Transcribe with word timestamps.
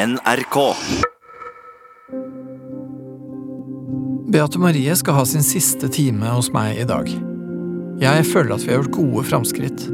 NRK. 0.00 0.56
Beate 4.32 4.58
Marie 4.58 4.94
skal 4.96 5.14
ha 5.14 5.24
sin 5.28 5.42
siste 5.44 5.90
time 5.92 6.30
hos 6.32 6.48
meg 6.54 6.78
i 6.80 6.86
dag. 6.88 7.10
Jeg 8.00 8.24
føler 8.30 8.54
at 8.54 8.64
vi 8.64 8.72
har 8.72 8.80
gjort 8.80 8.96
gode 8.96 9.24
framskritt. 9.28 9.84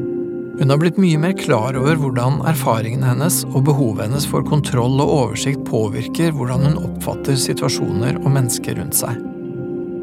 Hun 0.60 0.70
har 0.70 0.78
blitt 0.78 1.00
mye 1.02 1.18
mer 1.18 1.34
klar 1.34 1.74
over 1.80 1.98
hvordan 1.98 2.38
erfaringene 2.46 3.08
hennes 3.08 3.40
og 3.48 3.64
behovet 3.66 4.06
hennes 4.06 4.28
for 4.30 4.46
kontroll 4.46 4.94
og 5.02 5.10
oversikt 5.16 5.66
påvirker 5.66 6.30
hvordan 6.38 6.68
hun 6.68 6.78
oppfatter 6.84 7.34
situasjoner 7.48 8.22
og 8.22 8.30
mennesker 8.38 8.78
rundt 8.78 9.00
seg. 9.00 9.18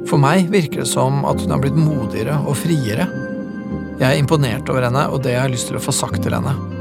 For 0.09 0.19
meg 0.19 0.51
virker 0.51 0.83
det 0.83 0.91
som 0.91 1.23
at 1.23 1.39
hun 1.45 1.55
har 1.55 1.63
blitt 1.63 1.79
modigere 1.79 2.41
og 2.43 2.59
friere. 2.59 3.07
Jeg 4.03 4.09
er 4.11 4.19
imponert 4.19 4.67
over 4.67 4.83
henne 4.89 5.07
og 5.13 5.23
det 5.23 5.37
jeg 5.37 5.45
har 5.45 5.55
lyst 5.55 5.71
til 5.71 5.79
å 5.79 5.87
få 5.87 5.95
sagt 5.95 6.25
til 6.27 6.35
henne. 6.35 6.72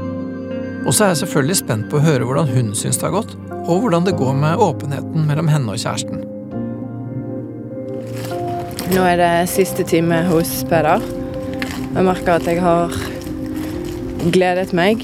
Og 0.83 0.93
så 0.93 1.05
er 1.05 1.13
jeg 1.13 1.23
selvfølgelig 1.23 1.57
spent 1.61 1.89
på 1.91 1.99
å 1.99 2.03
høre 2.03 2.27
hvordan 2.27 2.51
hun 2.51 2.73
syns 2.75 2.99
det 2.99 3.07
har 3.07 3.15
gått, 3.15 3.35
og 3.63 3.85
hvordan 3.85 4.05
det 4.07 4.17
går 4.19 4.35
med 4.35 4.61
åpenheten 4.61 5.27
mellom 5.29 5.47
henne 5.51 5.71
og 5.71 5.79
kjæresten. 5.79 6.23
Nå 8.93 9.05
er 9.07 9.17
det 9.21 9.31
siste 9.49 9.85
time 9.87 10.19
hos 10.27 10.51
Peder. 10.69 11.01
Jeg 11.93 12.05
merker 12.05 12.35
at 12.35 12.47
jeg 12.49 12.59
har 12.61 12.93
gledet 14.33 14.73
meg 14.75 15.01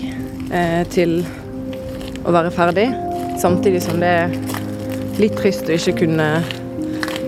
eh, 0.52 0.84
til 0.92 1.22
å 2.28 2.36
være 2.36 2.52
ferdig. 2.54 2.90
Samtidig 3.40 3.82
som 3.88 4.04
det 4.04 4.12
er 4.26 4.36
litt 5.20 5.40
trist 5.40 5.70
å 5.70 5.78
ikke 5.78 6.02
kunne 6.04 6.30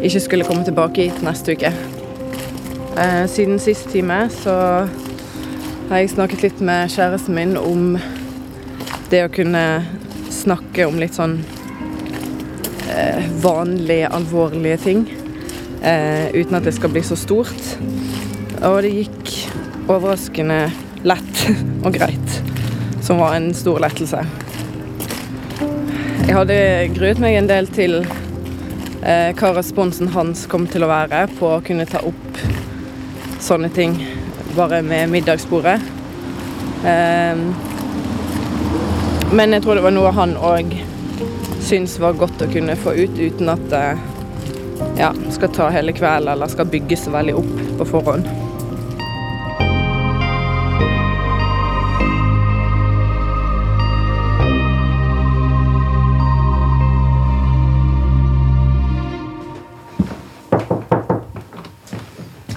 ikke 0.02 0.20
skulle 0.20 0.46
komme 0.46 0.66
tilbake 0.66 1.08
hit 1.08 1.24
neste 1.24 1.56
uke. 1.56 1.72
Eh, 2.98 3.24
siden 3.30 3.60
sist 3.62 3.90
time 3.94 4.26
så 4.34 4.56
har 5.90 6.02
jeg 6.02 6.14
snakket 6.16 6.46
litt 6.46 6.62
med 6.64 6.90
kjæresten 6.92 7.38
min 7.38 7.58
om 7.60 7.96
det 9.12 9.26
å 9.28 9.32
kunne 9.34 9.84
snakke 10.32 10.86
om 10.88 10.96
litt 11.02 11.18
sånn 11.18 11.34
eh, 12.88 13.26
vanlige, 13.44 14.08
alvorlige 14.08 14.78
ting 14.86 15.02
eh, 15.84 16.32
uten 16.32 16.56
at 16.56 16.68
det 16.68 16.72
skal 16.78 16.94
bli 16.94 17.04
så 17.04 17.18
stort. 17.20 17.74
Og 18.64 18.78
det 18.86 18.94
gikk 18.94 19.34
overraskende 19.92 20.62
lett 21.04 21.42
og 21.86 21.92
greit, 21.98 22.38
som 23.04 23.20
var 23.20 23.36
en 23.36 23.50
stor 23.58 23.82
lettelse. 23.84 24.24
Jeg 26.22 26.38
hadde 26.38 26.60
gruet 26.96 27.20
meg 27.20 27.36
en 27.36 27.50
del 27.52 27.68
til 27.76 27.98
eh, 28.06 29.34
hva 29.36 29.52
responsen 29.58 30.14
hans 30.16 30.46
kom 30.48 30.70
til 30.72 30.86
å 30.88 30.92
være 30.94 31.26
på 31.36 31.50
å 31.58 31.64
kunne 31.66 31.90
ta 31.90 32.00
opp 32.08 32.40
sånne 33.44 33.74
ting 33.76 33.98
bare 34.56 34.80
med 34.86 35.12
middagsbordet. 35.12 35.82
Eh, 36.88 37.44
men 39.32 39.54
jeg 39.54 39.64
tror 39.64 39.76
det 39.76 39.84
var 39.86 39.94
noe 39.96 40.12
han 40.12 40.34
òg 40.38 40.74
syntes 41.64 42.00
var 42.04 42.18
godt 42.20 42.42
å 42.44 42.50
kunne 42.52 42.76
få 42.76 42.94
ut, 42.98 43.16
uten 43.16 43.52
at 43.54 43.64
det 43.72 43.86
ja, 45.00 45.12
skal 45.32 45.54
ta 45.56 45.70
hele 45.72 45.94
kvelden 45.96 46.34
eller 46.34 46.52
skal 46.52 46.68
bygge 46.72 46.98
så 47.00 47.14
veldig 47.14 47.38
opp 47.40 47.60
på 47.80 47.88
forhånd. 47.94 48.28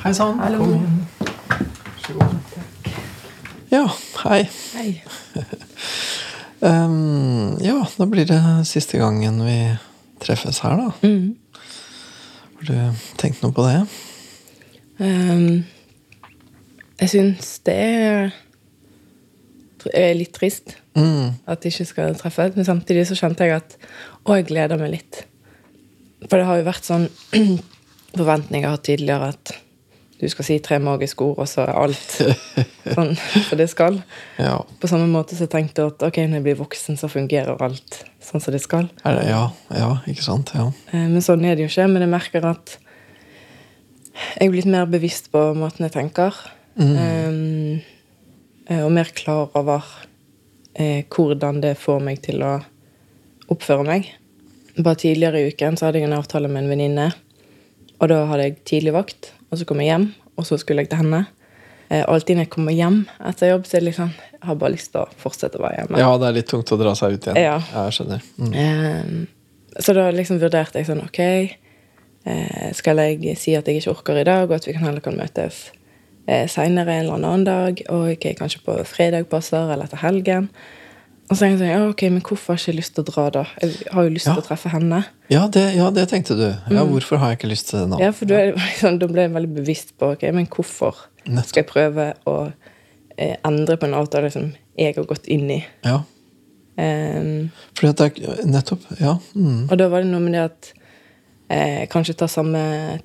Hei 0.05 0.13
sann. 0.13 0.41
Hallo. 0.43 0.59
Kom. 0.59 0.83
Vær 1.21 2.03
så 2.07 2.19
god. 2.19 2.35
Ja, 3.71 3.87
hei. 4.27 4.43
Hei. 4.75 5.24
Um, 6.65 7.59
ja, 7.61 7.77
da 7.99 8.07
blir 8.09 8.25
det 8.29 8.41
siste 8.65 8.97
gangen 8.97 9.43
vi 9.45 9.59
treffes 10.25 10.63
her, 10.65 10.79
da. 10.81 10.93
Mm. 11.05 11.35
Har 12.57 12.71
du 12.71 13.03
tenkt 13.21 13.43
noe 13.45 13.53
på 13.53 13.67
det? 13.69 13.83
Um, 15.03 15.65
jeg 17.03 17.13
syns 17.13 17.59
det 17.67 17.77
er, 17.77 18.35
litt 20.17 20.33
trist 20.33 20.79
Mm. 20.95 21.35
at 21.51 21.61
de 21.61 21.69
ikke 21.69 21.85
skal 21.85 22.15
treffes, 22.15 22.55
men 22.55 22.65
samtidig 22.65 23.03
så 23.09 23.17
kjente 23.19 23.45
jeg 23.45 23.57
at 23.59 23.73
Å, 24.25 24.37
jeg 24.39 24.47
gleder 24.47 24.79
meg 24.79 24.93
litt. 24.95 25.25
For 26.31 26.39
det 26.39 26.47
har 26.47 26.61
jo 26.61 26.69
vært 26.69 26.87
sånn 26.87 27.09
forventninger 28.19 28.77
tidligere 28.87 29.33
at 29.35 29.53
du 30.21 30.29
skal 30.31 30.47
si 30.47 30.57
tre 30.63 30.79
magiske 30.83 31.25
ord, 31.27 31.41
og 31.43 31.49
så 31.51 31.65
er 31.65 31.75
alt 31.75 32.15
sånn 32.95 33.15
som 33.19 33.59
det 33.61 33.69
skal. 33.73 34.01
Ja. 34.45 34.57
På 34.81 34.89
samme 34.91 35.07
måte 35.11 35.37
så 35.39 35.47
tenkte 35.51 35.83
jeg 35.83 35.95
at 35.95 36.03
ok, 36.09 36.19
når 36.27 36.41
jeg 36.41 36.45
blir 36.47 36.59
voksen, 36.59 36.99
så 36.99 37.11
fungerer 37.11 37.61
alt 37.63 38.01
sånn 38.23 38.43
som 38.43 38.55
det 38.55 38.63
skal. 38.65 38.89
Er 39.07 39.19
det, 39.19 39.29
ja, 39.31 39.45
ja, 39.75 39.91
ikke 40.11 40.25
sant? 40.27 40.53
Ja. 40.57 40.69
Eh, 40.93 41.07
Men 41.11 41.23
sånn 41.25 41.45
er 41.47 41.57
det 41.57 41.67
jo 41.67 41.71
ikke. 41.71 41.87
Men 41.93 42.07
jeg 42.07 42.13
merker 42.15 42.49
at 42.51 42.77
jeg 44.15 44.49
er 44.49 44.53
blitt 44.53 44.71
mer 44.71 44.87
bevisst 44.91 45.31
på 45.35 45.41
måten 45.59 45.87
jeg 45.87 45.95
tenker. 45.95 46.37
Um, 46.79 47.83
eh, 48.67 48.83
og 48.83 48.93
mer 48.95 49.11
klar 49.15 49.51
over 49.59 49.87
uh, 50.79 51.01
hvordan 51.11 51.61
det 51.63 51.77
får 51.79 52.03
meg 52.03 52.23
til 52.27 52.43
å 52.47 52.57
oppføre 53.51 53.87
meg. 53.87 54.11
Bare 54.79 54.99
tidligere 54.99 55.43
i 55.43 55.53
uken 55.55 55.79
så 55.79 55.89
hadde 55.89 56.03
jeg 56.03 56.09
en 56.09 56.19
avtale 56.19 56.51
med 56.51 56.65
en 56.65 56.73
venninne. 56.75 57.09
Og 58.01 58.11
da 58.11 58.25
hadde 58.31 58.49
jeg 58.49 58.61
tidlig 58.67 58.95
vakt, 58.97 59.33
og 59.55 59.61
så 59.61 59.67
kom 59.69 59.81
jeg 59.83 59.93
hjem, 59.93 60.07
og 60.35 60.47
så 60.49 60.59
skulle 60.61 60.85
jeg 60.85 60.91
til 60.93 61.03
henne. 61.05 61.25
Eh, 61.89 62.03
og 62.03 62.17
alltid 62.17 62.39
når 62.39 62.47
jeg 62.47 62.53
kommer 62.55 62.75
hjem 62.75 63.03
etter 63.31 63.53
jobb, 63.53 63.69
så 63.69 63.77
er 63.77 63.85
det 63.85 63.91
liksom 63.91 64.13
Jeg 64.15 64.49
har 64.49 64.57
bare 64.61 64.75
lyst 64.75 64.91
til 64.93 65.01
å 65.01 65.09
fortsette 65.21 65.61
å 65.61 65.65
være 65.65 65.79
hjemme. 65.79 66.01
ja, 66.01 66.11
det 66.21 66.27
er 66.29 66.37
litt 66.39 66.51
tungt 66.51 66.73
å 66.75 66.81
dra 66.81 66.95
seg 66.99 67.15
ut 67.15 67.29
igjen. 67.29 67.41
Ja. 67.41 67.59
jeg 67.61 67.97
skjønner. 67.97 68.27
Mm. 68.37 68.55
Eh, 68.63 69.81
så 69.85 69.95
da 69.97 70.09
liksom 70.15 70.41
vurderte 70.43 70.79
jeg 70.79 70.89
sånn 70.91 71.03
Ok, 71.05 71.21
eh, 71.23 72.69
skal 72.77 73.01
jeg 73.03 73.39
si 73.41 73.57
at 73.57 73.69
jeg 73.69 73.81
ikke 73.81 73.95
orker 73.95 74.21
i 74.21 74.27
dag, 74.27 74.47
og 74.49 74.57
at 74.59 74.69
vi 74.69 74.77
kan 74.77 74.87
heller 74.89 75.05
kan 75.05 75.17
møtes 75.19 75.67
eh, 76.27 76.47
seinere 76.51 76.99
en 76.99 77.07
eller 77.07 77.19
annen 77.21 77.47
dag? 77.49 77.85
Og 77.89 78.15
ok, 78.17 78.31
kanskje 78.39 78.65
på 78.67 78.79
fredag 78.89 79.29
passer, 79.33 79.71
eller 79.73 79.89
etter 79.89 80.03
helgen? 80.05 80.51
Og 81.31 81.37
så 81.39 81.47
tenkte 81.47 81.65
jeg 81.65 81.73
sånn, 81.73 81.73
ja, 81.73 81.89
ok, 81.89 82.03
men 82.13 82.21
hvorfor 82.23 82.53
har 82.53 82.59
jeg 82.61 82.65
ikke 82.67 82.77
lyst 82.81 82.95
til 82.95 83.03
å 83.05 83.07
dra, 83.09 83.23
da? 83.33 83.43
Jeg 83.63 83.87
har 83.95 84.05
jo 84.05 84.11
lyst 84.13 84.27
Ja. 84.29 84.35
til 84.35 84.43
å 84.43 84.47
treffe 84.47 84.69
henne. 84.75 84.99
Ja, 85.33 85.47
det, 85.49 85.63
ja, 85.75 85.87
det 85.91 86.05
tenkte 86.11 86.37
du. 86.37 86.47
Ja, 86.75 86.85
Hvorfor 86.85 87.17
har 87.23 87.31
jeg 87.33 87.39
ikke 87.39 87.49
lyst 87.49 87.71
til 87.71 87.79
det 87.81 87.89
nå? 87.89 87.97
Mm. 87.97 88.03
Ja, 88.05 88.11
for 88.13 88.27
da 88.29 88.41
liksom, 88.53 88.99
da 89.01 89.07
ble 89.09 89.23
jeg 89.25 89.33
veldig 89.33 89.55
bevisst 89.57 89.95
på 89.99 90.11
ok, 90.13 90.23
men 90.37 90.47
hvorfor 90.53 90.95
Nettopp. 91.27 91.49
skal 91.49 91.63
jeg 91.63 91.71
prøve 91.71 92.07
å 92.29 92.37
eh, 93.17 93.37
endre 93.45 93.77
på 93.81 93.89
en 93.89 93.95
avtale 93.95 94.31
som 94.35 94.51
jeg 94.77 94.95
har 94.99 95.05
gått 95.09 95.27
inn 95.33 95.51
i? 95.51 95.65
Ja, 95.85 96.03
Um, 96.77 97.53
fordi 97.79 97.89
at 97.93 98.17
det 98.19 98.25
er 98.27 98.47
nettopp. 98.51 98.81
Ja. 98.99 99.13
Mm. 99.39 99.69
Og 99.71 99.77
da 99.79 99.87
var 99.93 100.03
det 100.03 100.09
noe 100.11 100.19
med 100.25 100.33
det 100.35 100.41
at 100.43 100.73
eh, 101.49 101.85
kanskje 101.87 102.17
ta 102.19 102.27
samme 102.27 102.99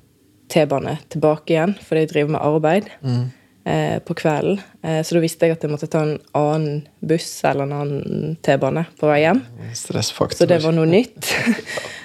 T-bane 0.50 0.96
tilbake 1.08 1.54
igjen, 1.54 1.76
fordi 1.78 2.00
jeg 2.02 2.10
driver 2.10 2.32
med 2.34 2.40
arbeid 2.42 2.88
eh, 3.70 3.98
på 4.04 4.14
kvelden. 4.18 4.60
Eh, 4.82 5.00
så 5.06 5.16
da 5.16 5.22
visste 5.22 5.46
jeg 5.46 5.56
at 5.56 5.64
jeg 5.64 5.72
måtte 5.72 5.88
ta 5.90 6.02
en 6.06 6.16
annen 6.36 6.80
buss 7.00 7.28
eller 7.48 7.68
en 7.68 7.76
annen 7.78 8.38
T-bane 8.42 8.84
på 8.98 9.10
vei 9.10 9.20
hjem. 9.24 9.42
Stressfaktor. 9.78 10.42
Så 10.42 10.48
det 10.50 10.60
var 10.64 10.74
noe 10.76 10.88
nytt. 10.90 11.30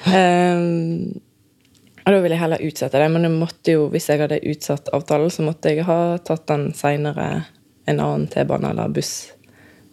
um, 0.10 1.16
og 2.06 2.14
da 2.14 2.20
ville 2.22 2.36
jeg 2.38 2.44
heller 2.44 2.66
utsette 2.68 3.02
det. 3.02 3.10
Men 3.16 3.42
jo, 3.72 3.88
hvis 3.94 4.10
jeg 4.12 4.22
hadde 4.22 4.44
utsatt 4.52 4.94
avtalen, 4.96 5.34
så 5.34 5.48
måtte 5.48 5.74
jeg 5.74 5.88
ha 5.90 6.00
tatt 6.26 6.48
den 6.52 6.70
seinere, 6.78 7.48
en 7.86 8.00
annen 8.02 8.30
T-bane 8.32 8.72
eller 8.74 8.94
buss 8.94 9.16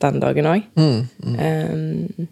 den 0.03 0.23
dagen 0.23 0.49
òg. 0.49 0.65
Mm, 0.77 1.03
mm. 1.23 2.31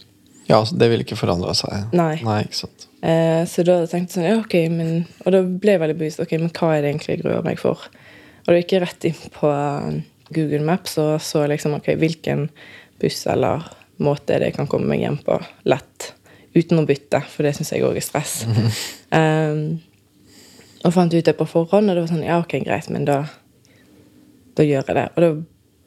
Ja, 0.50 0.64
så 0.66 0.74
det 0.74 0.88
ville 0.90 1.04
ikke 1.06 1.18
forandra 1.20 1.52
seg? 1.54 1.92
Nei. 1.94 2.16
Nei, 2.26 2.40
ikke 2.48 2.64
sant. 2.64 2.88
Eh, 3.06 3.42
så 3.48 3.62
da 3.64 3.78
tenkte 3.88 4.10
jeg 4.10 4.16
sånn, 4.16 4.26
ja, 4.26 4.38
ok, 4.42 4.56
men 4.74 4.90
Og 5.24 5.32
da 5.32 5.40
ble 5.40 5.76
jeg 5.76 5.80
veldig 5.80 5.96
bevisst. 5.96 6.20
Ok, 6.20 6.34
men 6.40 6.50
hva 6.52 6.74
er 6.74 6.82
det 6.82 6.90
egentlig 6.90 7.14
jeg 7.14 7.22
gruer 7.22 7.44
meg 7.46 7.60
for? 7.62 7.86
Og 8.44 8.52
da 8.52 8.58
gikk 8.60 8.76
jeg 8.76 8.84
rett 8.84 9.06
inn 9.10 9.20
på 9.34 9.50
eh, 9.50 10.00
Google 10.30 10.62
Maps 10.66 10.96
og 11.02 11.18
så 11.24 11.44
liksom 11.50 11.76
okay, 11.78 11.98
hvilken 12.00 12.48
buss 13.00 13.24
eller 13.30 13.66
måte 14.00 14.38
det 14.40 14.54
kan 14.56 14.68
komme 14.70 14.88
meg 14.90 15.04
hjem 15.04 15.20
på 15.24 15.36
lett. 15.68 16.12
Uten 16.56 16.80
å 16.80 16.86
bytte, 16.88 17.20
for 17.30 17.46
det 17.46 17.54
syns 17.56 17.72
jeg 17.74 17.84
òg 17.86 17.98
er 18.00 18.04
stress. 18.04 18.40
um, 19.14 19.78
og 20.80 20.94
fant 20.96 21.12
ut 21.12 21.26
det 21.26 21.36
på 21.36 21.46
forhånd, 21.46 21.90
og 21.90 21.96
det 21.96 22.04
var 22.04 22.10
sånn 22.10 22.26
Ja, 22.26 22.40
ok, 22.40 22.56
greit, 22.64 22.88
men 22.92 23.04
da, 23.08 23.22
da 24.56 24.64
gjør 24.66 24.88
jeg 24.88 24.96
det. 24.96 25.06
Og 25.14 25.24
da 25.24 25.30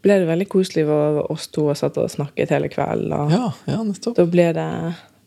ble 0.04 0.20
det 0.20 0.28
veldig 0.30 0.48
koselig 0.52 0.86
hvor 0.88 1.24
oss 1.32 1.48
to 1.54 1.66
og 1.72 1.80
satt 1.80 1.98
og 2.02 2.12
snakket 2.12 2.54
hele 2.54 2.70
kvelden. 2.72 3.16
Og 3.18 3.34
Ja, 3.34 3.48
ja, 3.72 3.80
nettopp. 3.88 4.18
da 4.20 4.28
ble 4.30 4.48
det 4.56 4.70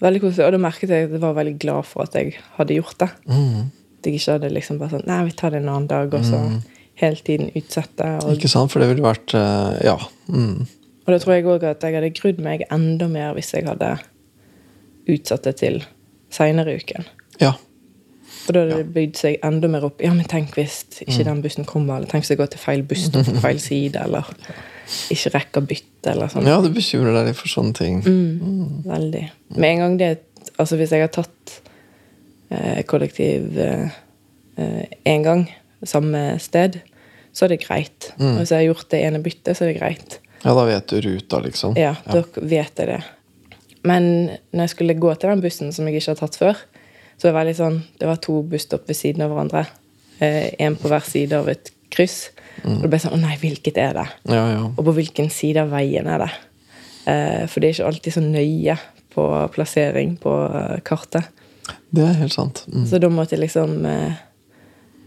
veldig 0.04 0.22
koselig. 0.22 0.46
Og 0.46 0.54
da 0.54 0.62
merket 0.62 0.92
jeg 0.94 1.08
at 1.08 1.16
jeg 1.16 1.24
var 1.24 1.36
veldig 1.38 1.56
glad 1.62 1.88
for 1.88 2.06
at 2.06 2.14
jeg 2.18 2.36
hadde 2.58 2.78
gjort 2.78 2.98
det. 3.02 3.10
Mm. 3.26 3.66
At 3.98 4.08
jeg 4.08 4.20
ikke 4.20 4.36
hadde 4.36 4.52
liksom 4.54 4.80
bare 4.80 4.94
sånn 4.94 5.06
Nei, 5.08 5.20
vi 5.26 5.36
tar 5.40 5.54
det 5.54 5.62
en 5.62 5.72
annen 5.72 5.90
dag, 5.90 6.14
og 6.14 6.24
så 6.28 6.42
hele 7.00 7.20
tiden 7.24 7.50
utsette. 7.56 8.08
Og, 8.24 8.34
Ikke 8.36 8.50
sant? 8.50 8.72
For 8.72 8.82
det 8.82 8.90
ville 8.90 9.04
vært 9.04 9.34
eh, 9.36 9.84
Ja. 9.86 9.96
Mm. 10.28 10.66
og 11.06 11.12
da 11.12 11.18
tror 11.22 11.36
jeg 11.36 11.46
òg 11.46 11.62
at 11.68 11.84
jeg 11.84 11.94
hadde 11.94 12.14
grudd 12.16 12.40
meg 12.42 12.64
enda 12.72 13.06
mer 13.08 13.36
hvis 13.36 13.52
jeg 13.54 13.66
hadde 13.68 13.92
utsatt 15.06 15.44
det 15.46 15.56
til 15.60 15.84
seinere 16.34 16.74
i 16.74 16.80
uken. 16.82 17.06
Ja. 17.40 17.52
For 18.46 18.54
da 18.56 18.64
hadde 18.64 18.80
det 18.82 18.94
bygd 18.94 19.20
seg 19.20 19.36
enda 19.46 19.68
mer 19.70 19.86
opp. 19.86 20.02
Ja, 20.02 20.12
men 20.14 20.26
tenk 20.30 20.56
hvis 20.58 20.80
ikke 21.04 21.26
den 21.28 21.42
bussen 21.44 21.66
kommer, 21.68 21.98
eller 21.98 22.10
tenk 22.10 22.24
hvis 22.24 22.34
jeg 22.34 22.40
går 22.40 22.50
til 22.54 22.62
feil 22.62 22.82
bussstopp 22.86 23.28
på 23.30 23.42
feil 23.44 23.60
side, 23.62 24.02
eller 24.02 24.26
ikke 25.14 25.32
rekker 25.34 25.66
bytte 25.66 26.12
eller 26.12 26.30
sånn. 26.30 26.46
Ja, 26.46 26.60
du 26.62 26.70
bekymrer 26.74 27.14
deg 27.16 27.30
litt 27.30 27.38
for 27.38 27.50
sånne 27.50 27.74
ting. 27.76 28.00
Mm, 28.06 28.82
veldig. 28.86 29.24
Med 29.56 29.70
en 29.74 29.84
gang 29.84 30.00
det 30.02 30.14
Altså, 30.56 30.76
hvis 30.78 30.92
jeg 30.94 31.02
har 31.02 31.10
tatt 31.10 31.56
eh, 32.54 32.78
kollektiv 32.88 33.58
én 33.58 33.90
eh, 34.56 35.22
gang, 35.24 35.42
samme 35.84 36.22
sted, 36.42 36.80
så 37.36 37.46
er 37.46 37.54
det 37.54 37.64
greit. 37.66 38.12
Og 38.16 38.40
hvis 38.40 38.52
jeg 38.54 38.62
har 38.62 38.70
gjort 38.70 38.88
det 38.94 39.02
ene 39.04 39.20
byttet, 39.24 39.52
så 39.56 39.66
er 39.66 39.72
det 39.72 39.80
greit. 39.80 40.18
Ja, 40.42 40.54
da 40.54 40.64
vet 40.68 40.88
du 40.88 41.00
ruta, 41.04 41.40
liksom. 41.44 41.76
Ja, 41.80 41.94
da 42.06 42.22
vet 42.38 42.80
jeg 42.80 42.88
det. 42.88 43.02
Men 43.86 44.08
når 44.50 44.66
jeg 44.66 44.72
skulle 44.72 44.98
gå 44.98 45.12
til 45.14 45.30
den 45.30 45.42
bussen 45.44 45.72
som 45.74 45.86
jeg 45.88 46.00
ikke 46.00 46.14
har 46.14 46.20
tatt 46.22 46.38
før, 46.40 46.62
så 47.16 47.28
var 47.28 47.32
det 47.32 47.38
veldig 47.38 47.56
sånn 47.56 47.76
Det 47.96 48.08
var 48.08 48.18
to 48.20 48.40
busstopp 48.44 48.88
ved 48.90 48.98
siden 48.98 49.24
av 49.24 49.32
hverandre. 49.32 49.62
Én 50.20 50.76
på 50.80 50.90
hver 50.90 51.04
side 51.06 51.36
av 51.38 51.48
et 51.52 51.70
kryss. 51.92 52.30
Og 52.64 52.82
det 52.84 52.90
ble 52.92 53.00
sånn 53.00 53.16
Å 53.16 53.20
nei, 53.20 53.36
hvilket 53.40 53.78
er 53.80 53.96
det? 53.96 54.06
Ja, 54.32 54.44
ja. 54.52 54.60
Og 54.68 54.82
på 54.88 54.96
hvilken 54.96 55.30
side 55.32 55.62
av 55.62 55.72
veien 55.72 56.08
er 56.10 56.24
det? 56.24 56.30
Eh, 57.06 57.42
for 57.46 57.62
det 57.62 57.68
er 57.68 57.76
ikke 57.76 57.90
alltid 57.90 58.16
så 58.16 58.22
nøye 58.24 58.76
på 59.14 59.26
plassering 59.54 60.16
på 60.20 60.32
eh, 60.46 60.78
kartet. 60.86 61.28
Det 61.94 62.02
er 62.04 62.18
helt 62.20 62.34
sant. 62.34 62.64
Mm. 62.72 62.86
Så 62.90 63.00
da 63.02 63.10
måtte 63.12 63.36
jeg 63.36 63.44
liksom 63.44 63.78
eh, 63.88 64.18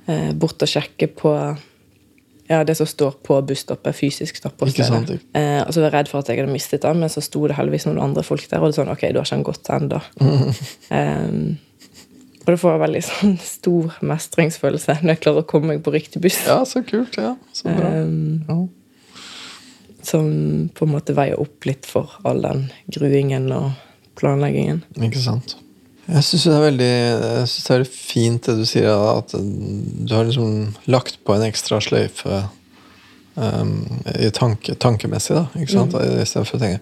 eh, 0.09 0.31
bort 0.33 0.61
og 0.65 0.69
sjekke 0.71 1.07
på 1.15 1.33
ja, 2.49 2.63
det 2.65 2.73
som 2.79 2.87
står 2.89 3.19
på 3.21 3.35
busstoppet, 3.45 3.93
fysisk 3.93 4.39
stopp 4.39 4.55
på 4.57 4.65
Ikke 4.71 4.87
sant, 4.87 5.11
ikke. 5.13 5.27
Eh, 5.37 5.59
og 5.61 5.69
så 5.69 5.83
var 5.83 5.91
jeg 5.91 5.95
redd 5.99 6.09
for 6.09 6.23
at 6.23 6.31
jeg 6.31 6.39
hadde 6.41 6.49
mistet 6.53 6.81
den, 6.81 6.97
men 7.03 7.11
så 7.13 7.21
sto 7.21 7.43
det 7.47 7.53
heldigvis 7.59 7.85
noen 7.85 8.01
andre 8.07 8.23
folk 8.25 8.47
der, 8.49 8.63
og 8.63 8.71
det 8.71 8.73
er 8.73 8.79
sånn, 8.81 8.89
ok, 8.95 9.03
da 9.05 9.21
har 9.21 9.27
ikke 9.27 9.37
han 9.37 9.45
gått 9.45 9.69
ennå. 9.75 9.99
og 12.39 12.49
det 12.49 12.57
får 12.63 12.73
jeg 12.73 12.81
veldig 12.87 13.03
sånn 13.05 13.37
stor 13.43 13.99
mestringsfølelse 14.09 14.97
når 15.03 15.13
jeg 15.13 15.21
klarer 15.27 15.45
å 15.45 15.49
komme 15.53 15.75
meg 15.75 15.85
på 15.85 15.93
riktig 15.93 16.23
buss. 16.25 16.41
Ja, 16.49 16.57
så 16.65 16.81
kult. 16.87 17.19
Ja, 17.21 17.35
så 17.53 17.69
bra. 17.69 17.93
Eh, 18.01 18.09
Ja. 18.49 18.59
som 20.09 20.25
på 20.73 20.87
en 20.87 20.93
måte 20.95 21.13
veier 21.13 21.37
opp 21.43 21.65
litt 21.67 21.85
for 21.85 22.09
all 22.25 22.39
den 22.41 22.69
gruingen 22.89 23.51
og 23.53 23.75
planleggingen. 24.17 24.79
Ikke 24.97 25.21
sant. 25.21 25.53
Jeg 26.09 26.25
syns 26.25 26.45
det 26.47 26.53
er 26.55 26.63
veldig 26.63 26.93
det 27.21 27.75
er 27.75 27.83
fint 27.85 28.47
det 28.47 28.55
du 28.57 28.63
sier, 28.67 28.89
at 28.89 29.33
du 29.35 30.13
har 30.15 30.25
liksom 30.25 30.71
lagt 30.89 31.19
på 31.25 31.35
en 31.35 31.45
ekstra 31.45 31.77
sløyfe 31.83 32.39
um, 33.35 33.73
i 34.15 34.31
tanke, 34.33 34.73
tankemessig, 34.81 35.35
da. 35.37 35.45
Ikke 35.59 35.75
sant? 35.75 35.93
I 35.93 36.25
stedet 36.25 36.47
for 36.49 36.57
å 36.57 36.63
tenke 36.63 36.81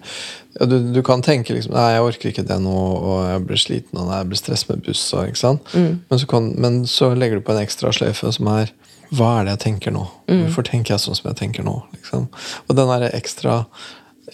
ja, 0.58 0.66
du, 0.66 0.78
du 0.94 1.02
kan 1.06 1.22
tenke 1.22 1.54
liksom 1.54 1.74
Nei, 1.76 1.90
jeg 1.94 2.06
orker 2.06 2.32
ikke 2.32 2.46
det 2.48 2.56
nå, 2.64 2.72
og 2.72 3.20
jeg 3.28 3.44
blir 3.50 3.60
sliten, 3.62 4.00
og 4.00 4.08
nei, 4.08 4.22
jeg 4.22 4.30
blir 4.32 4.40
stress 4.40 4.64
med 4.70 4.80
buss, 4.86 5.04
og 5.14 5.28
ikke 5.28 5.42
sant? 5.42 5.70
Men, 6.08 6.22
så 6.22 6.30
kan, 6.30 6.48
men 6.58 6.80
så 6.90 7.12
legger 7.14 7.38
du 7.38 7.44
på 7.46 7.54
en 7.54 7.62
ekstra 7.62 7.92
sløyfe 7.94 8.32
som 8.34 8.48
er 8.56 8.72
Hva 9.14 9.34
er 9.38 9.46
det 9.46 9.58
jeg 9.58 9.64
tenker 9.68 9.94
nå? 9.94 10.06
Hvorfor 10.46 10.66
tenker 10.66 10.96
jeg 10.96 11.04
sånn 11.04 11.16
som 11.20 11.30
jeg 11.30 11.38
tenker 11.44 11.68
nå? 11.68 11.76
Liksom? 11.98 12.26
Og 12.66 12.76
den 12.80 12.90
der 12.94 13.06
ekstra, 13.12 13.60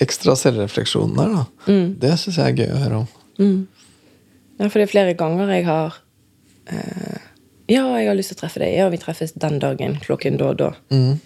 ekstra 0.02 0.38
selvrefleksjonen 0.38 1.19
der, 1.19 1.35
da, 1.41 1.44
det 2.06 2.17
syns 2.23 2.41
jeg 2.41 2.55
er 2.55 2.62
gøy 2.62 2.73
å 2.73 2.82
høre 2.87 3.02
om. 3.05 3.12
Ja, 4.58 4.68
for 4.68 4.78
det 4.78 4.88
er 4.88 4.92
flere 4.92 5.14
ganger 5.18 5.50
jeg 5.50 5.66
har 5.66 5.96
eh, 6.70 7.22
Ja, 7.70 7.86
jeg 7.98 8.10
har 8.10 8.18
lyst 8.18 8.30
til 8.34 8.38
å 8.38 8.42
treffe 8.44 8.60
deg. 8.62 8.74
Ja, 8.76 8.90
vi 8.92 9.00
treffes 9.02 9.34
den 9.40 9.58
dagen 9.62 9.98
klokken 10.02 10.38
da 10.38 10.52
og 10.52 10.60
da. 10.60 10.70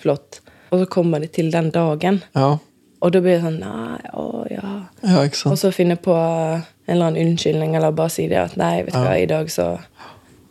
Flott. 0.00 0.40
Og 0.70 0.82
så 0.82 0.88
kommer 0.92 1.20
det 1.24 1.32
til 1.36 1.52
den 1.52 1.70
dagen, 1.74 2.22
Ja, 2.36 2.56
og 2.98 3.12
da 3.14 3.20
blir 3.22 3.36
det 3.36 3.44
sånn 3.44 3.60
Nei, 3.62 3.98
å 4.18 4.44
ja. 4.50 4.72
ja 5.06 5.20
ikke 5.26 5.38
sant? 5.38 5.52
Og 5.54 5.60
så 5.60 5.70
finne 5.74 5.98
på 6.02 6.14
en 6.14 6.64
eller 6.88 7.12
annen 7.12 7.30
unnskyldning, 7.30 7.76
eller 7.78 7.94
bare 7.94 8.12
si 8.12 8.26
det 8.30 8.40
at 8.40 8.56
nei, 8.58 8.80
vet 8.86 8.96
du 8.96 9.00
hva, 9.04 9.14
i 9.20 9.28
dag 9.30 9.50
så 9.52 9.74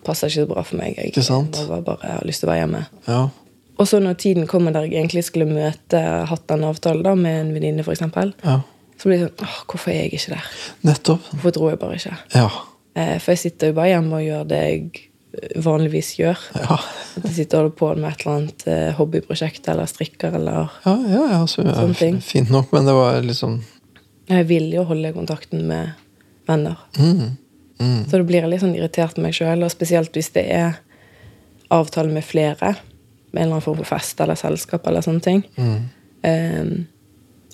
passer 0.07 0.31
ikke 0.31 0.45
så 0.45 0.51
bra 0.53 0.63
for 0.63 0.79
meg. 0.79 0.95
Jeg, 0.95 1.11
Ikke 1.11 1.25
sant? 1.25 1.59
jeg 1.59 1.67
bare, 1.67 1.83
bare 1.83 2.13
har 2.13 2.27
lyst 2.27 2.43
til 2.43 2.47
å 2.47 2.53
være 2.53 2.63
hjemme. 2.63 2.83
Ja. 3.09 3.21
Og 3.77 3.89
så 3.89 3.99
når 4.01 4.15
tiden 4.21 4.47
kommer 4.49 4.73
der 4.73 4.87
jeg 4.87 4.95
egentlig 5.01 5.25
skulle 5.27 5.49
møte, 5.49 5.99
hatt 6.29 6.53
en 6.53 6.65
avtale 6.69 7.03
da, 7.05 7.13
med 7.19 7.41
en 7.41 7.51
venninne, 7.57 7.83
f.eks., 7.83 8.05
ja. 8.45 8.55
så 8.97 9.09
blir 9.09 9.19
det 9.19 9.27
sånn 9.27 9.43
åh, 9.49 9.59
hvorfor 9.67 9.93
er 9.93 9.99
jeg 10.05 10.15
ikke 10.15 10.37
der? 10.37 10.47
Nettopp. 10.87 11.27
Hvorfor 11.33 11.57
dro 11.57 11.71
jeg 11.73 11.81
bare 11.83 11.99
ikke? 11.99 12.15
Ja. 12.37 12.47
Eh, 12.97 13.17
for 13.21 13.35
jeg 13.35 13.43
sitter 13.43 13.71
jo 13.71 13.77
bare 13.77 13.91
hjemme 13.93 14.17
og 14.17 14.25
gjør 14.25 14.45
det 14.49 14.59
jeg 14.63 14.81
eh, 15.37 15.57
vanligvis 15.61 16.11
gjør. 16.17 16.45
Ja, 16.63 16.77
At 17.17 17.25
jeg 17.27 17.35
sitter 17.35 17.59
og 17.59 17.63
holder 17.67 17.75
på 17.79 17.89
med 17.97 18.09
et 18.09 18.23
eller 18.23 18.35
annet 18.35 18.67
eh, 18.73 18.89
hobbyprosjekt 18.97 19.69
eller 19.73 19.89
strikker 19.89 20.37
eller 20.39 20.71
ja, 20.85 20.95
ja, 21.13 21.23
ja 21.35 21.41
så, 21.49 21.65
ja 21.67 21.75
Sånne 21.77 21.97
ting. 21.99 22.19
Fint 22.25 22.53
nok, 22.53 22.71
men 22.75 22.89
det 22.89 22.95
var 22.97 23.19
liksom 23.25 23.59
Jeg 24.31 24.47
vil 24.49 24.71
jo 24.73 24.83
holde 24.89 25.13
kontakten 25.15 25.65
med 25.69 25.93
venner. 26.47 26.77
mm, 26.97 27.23
mm, 27.79 28.01
Så 28.09 28.17
da 28.17 28.23
blir 28.23 28.41
jeg 28.41 28.51
litt 28.53 28.63
sånn 28.65 28.75
irritert 28.77 29.15
på 29.17 29.23
meg 29.25 29.35
sjøl, 29.35 29.65
og 29.65 29.73
spesielt 29.73 30.13
hvis 30.15 30.29
det 30.35 30.45
er 30.53 30.77
avtale 31.73 32.13
med 32.13 32.23
flere. 32.23 32.75
Med 33.31 33.41
en 33.41 33.47
eller 33.49 33.57
annen 33.57 33.65
form 33.65 33.81
for 33.81 33.89
fest 33.97 34.21
eller 34.23 34.39
selskap 34.39 34.87
eller 34.87 35.05
sånne 35.05 35.23
ting. 35.25 35.43
mm. 35.57 35.79
Um, 36.27 36.87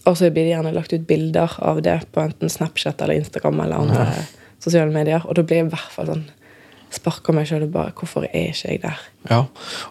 og 0.08 0.16
så 0.18 0.30
blir 0.32 0.48
det 0.48 0.54
gjerne 0.54 0.72
lagt 0.76 0.94
ut 0.94 1.04
bilder 1.08 1.52
av 1.64 1.82
det 1.84 1.98
på 2.12 2.22
enten 2.24 2.50
Snapchat 2.50 3.02
eller 3.04 3.20
Instagram 3.22 3.60
eller 3.64 3.84
andre 3.84 4.06
sosiale 4.64 4.92
medier. 4.96 5.26
Og 5.28 5.36
da 5.38 5.44
blir 5.44 5.62
jeg 5.62 5.68
i 5.68 5.76
hvert 5.76 5.92
fall 5.98 6.10
sånn 6.14 6.24
Sparker 6.94 7.34
meg 7.34 7.48
sjøl 7.50 7.64
og 7.66 7.72
bare 7.74 7.90
Hvorfor 7.98 8.28
er 8.28 8.52
ikke 8.52 8.70
jeg 8.70 8.82
der? 8.84 9.00
Ja. 9.26 9.40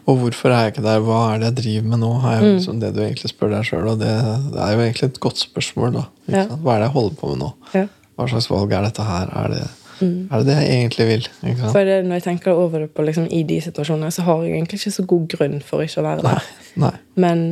Og 0.06 0.20
hvorfor 0.20 0.52
er 0.54 0.60
jeg 0.68 0.72
ikke 0.76 0.84
der? 0.84 1.00
Hva 1.02 1.16
er 1.32 1.40
det 1.42 1.48
jeg 1.48 1.56
driver 1.56 1.88
med 1.90 1.98
nå? 2.04 2.10
Er 2.22 2.36
Mm. 2.38 2.44
jo 2.46 2.52
liksom 2.60 2.78
det 2.80 2.90
du 2.94 3.00
egentlig 3.02 3.30
spør 3.32 3.50
deg 3.50 3.64
sjøl, 3.66 3.88
og 3.90 3.98
det, 3.98 4.12
det 4.52 4.60
er 4.62 4.70
jo 4.76 4.84
egentlig 4.84 5.08
et 5.08 5.18
godt 5.20 5.38
spørsmål. 5.42 5.92
da 5.96 6.04
Ja. 6.30 6.44
Hva 6.46 6.76
er 6.76 6.78
det 6.78 6.86
jeg 6.86 6.94
holder 6.94 7.16
på 7.18 7.28
med 7.32 7.38
nå? 7.42 7.48
Ja. 7.74 7.86
Hva 8.16 8.28
slags 8.30 8.46
valg 8.52 8.72
er 8.72 8.82
dette 8.86 9.02
her? 9.02 9.26
Er 9.34 9.48
det 9.48 9.62
er 10.02 10.38
det, 10.38 10.46
det 10.46 10.56
jeg 10.62 10.78
egentlig 10.78 11.06
vil? 11.08 11.26
For 11.72 11.84
når 12.06 12.12
jeg 12.20 12.22
tenker 12.22 12.52
over 12.54 12.78
det 12.86 12.90
på 12.94 13.02
liksom, 13.06 13.26
i 13.30 13.42
de 13.42 13.60
situasjonene, 13.60 14.10
så 14.14 14.22
har 14.22 14.42
jeg 14.44 14.54
egentlig 14.54 14.78
ikke 14.80 14.94
så 14.94 15.04
god 15.06 15.28
grunn 15.28 15.60
for 15.62 15.82
ikke 15.82 16.00
å 16.02 16.06
være 16.06 16.22
der. 16.22 16.42
Nei. 16.76 16.92
Men 17.16 17.44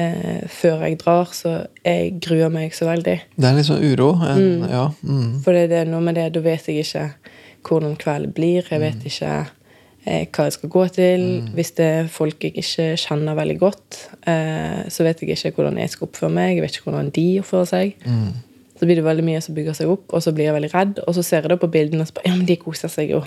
eh, 0.00 0.42
før 0.48 0.84
jeg 0.86 0.98
drar, 1.00 1.30
så 1.36 1.54
jeg 1.84 2.16
gruer 2.24 2.50
meg 2.52 2.74
så 2.76 2.88
veldig. 2.88 3.16
Det 3.36 3.48
er 3.48 3.56
litt 3.56 3.68
sånn 3.68 3.84
uro. 3.84 4.12
En, 4.26 4.66
Ja. 4.70 4.88
Mm. 5.04 5.40
For 5.44 5.56
det, 5.56 5.70
er 5.72 5.88
noe 5.88 6.02
med 6.04 6.18
det, 6.18 6.30
da 6.34 6.42
vet 6.44 6.68
jeg 6.68 6.84
ikke 6.84 7.06
hvordan 7.68 7.96
kvelden 8.00 8.34
blir. 8.36 8.66
Jeg 8.70 8.80
vet 8.80 9.04
ikke 9.04 9.32
eh, 10.06 10.26
hva 10.26 10.46
jeg 10.48 10.56
skal 10.56 10.72
gå 10.72 10.84
til. 10.96 11.26
Hvis 11.54 11.74
det 11.78 11.88
er 12.00 12.12
folk 12.12 12.44
jeg 12.44 12.56
ikke 12.56 12.94
kjenner 13.00 13.38
veldig 13.38 13.58
godt, 13.60 13.98
eh, 14.26 14.86
så 14.88 15.06
vet 15.06 15.22
jeg 15.22 15.36
ikke 15.36 15.56
hvordan 15.58 15.80
jeg 15.82 15.92
skal 15.94 16.08
oppføre 16.08 16.32
meg. 16.32 16.54
Jeg 16.56 16.64
vet 16.64 16.78
ikke 16.78 16.90
hvordan 16.90 17.12
de 17.16 17.26
oppfører 17.42 17.70
seg. 17.74 18.06
Mm. 18.06 18.30
Så 18.80 18.88
blir 18.88 18.96
det 18.96 19.04
veldig 19.04 19.26
mye 19.26 19.40
som 19.44 19.54
bygger 19.54 19.76
seg 19.76 19.90
opp, 19.92 20.06
og 20.08 20.22
så 20.24 20.32
blir 20.32 20.46
jeg 20.48 20.56
veldig 20.56 20.72
redd. 20.72 21.00
Og 21.04 21.14
så 21.14 21.22
ser 21.22 21.44
jeg 21.44 21.52
det 21.52 21.60
på 21.60 21.68
bildene 21.68 22.00
og 22.00 22.08
så 22.08 22.16
bare, 22.16 22.30
ja, 22.30 22.36
men 22.38 22.48
de 22.48 22.56
koser 22.56 22.88
seg 22.88 23.12
jo. 23.12 23.20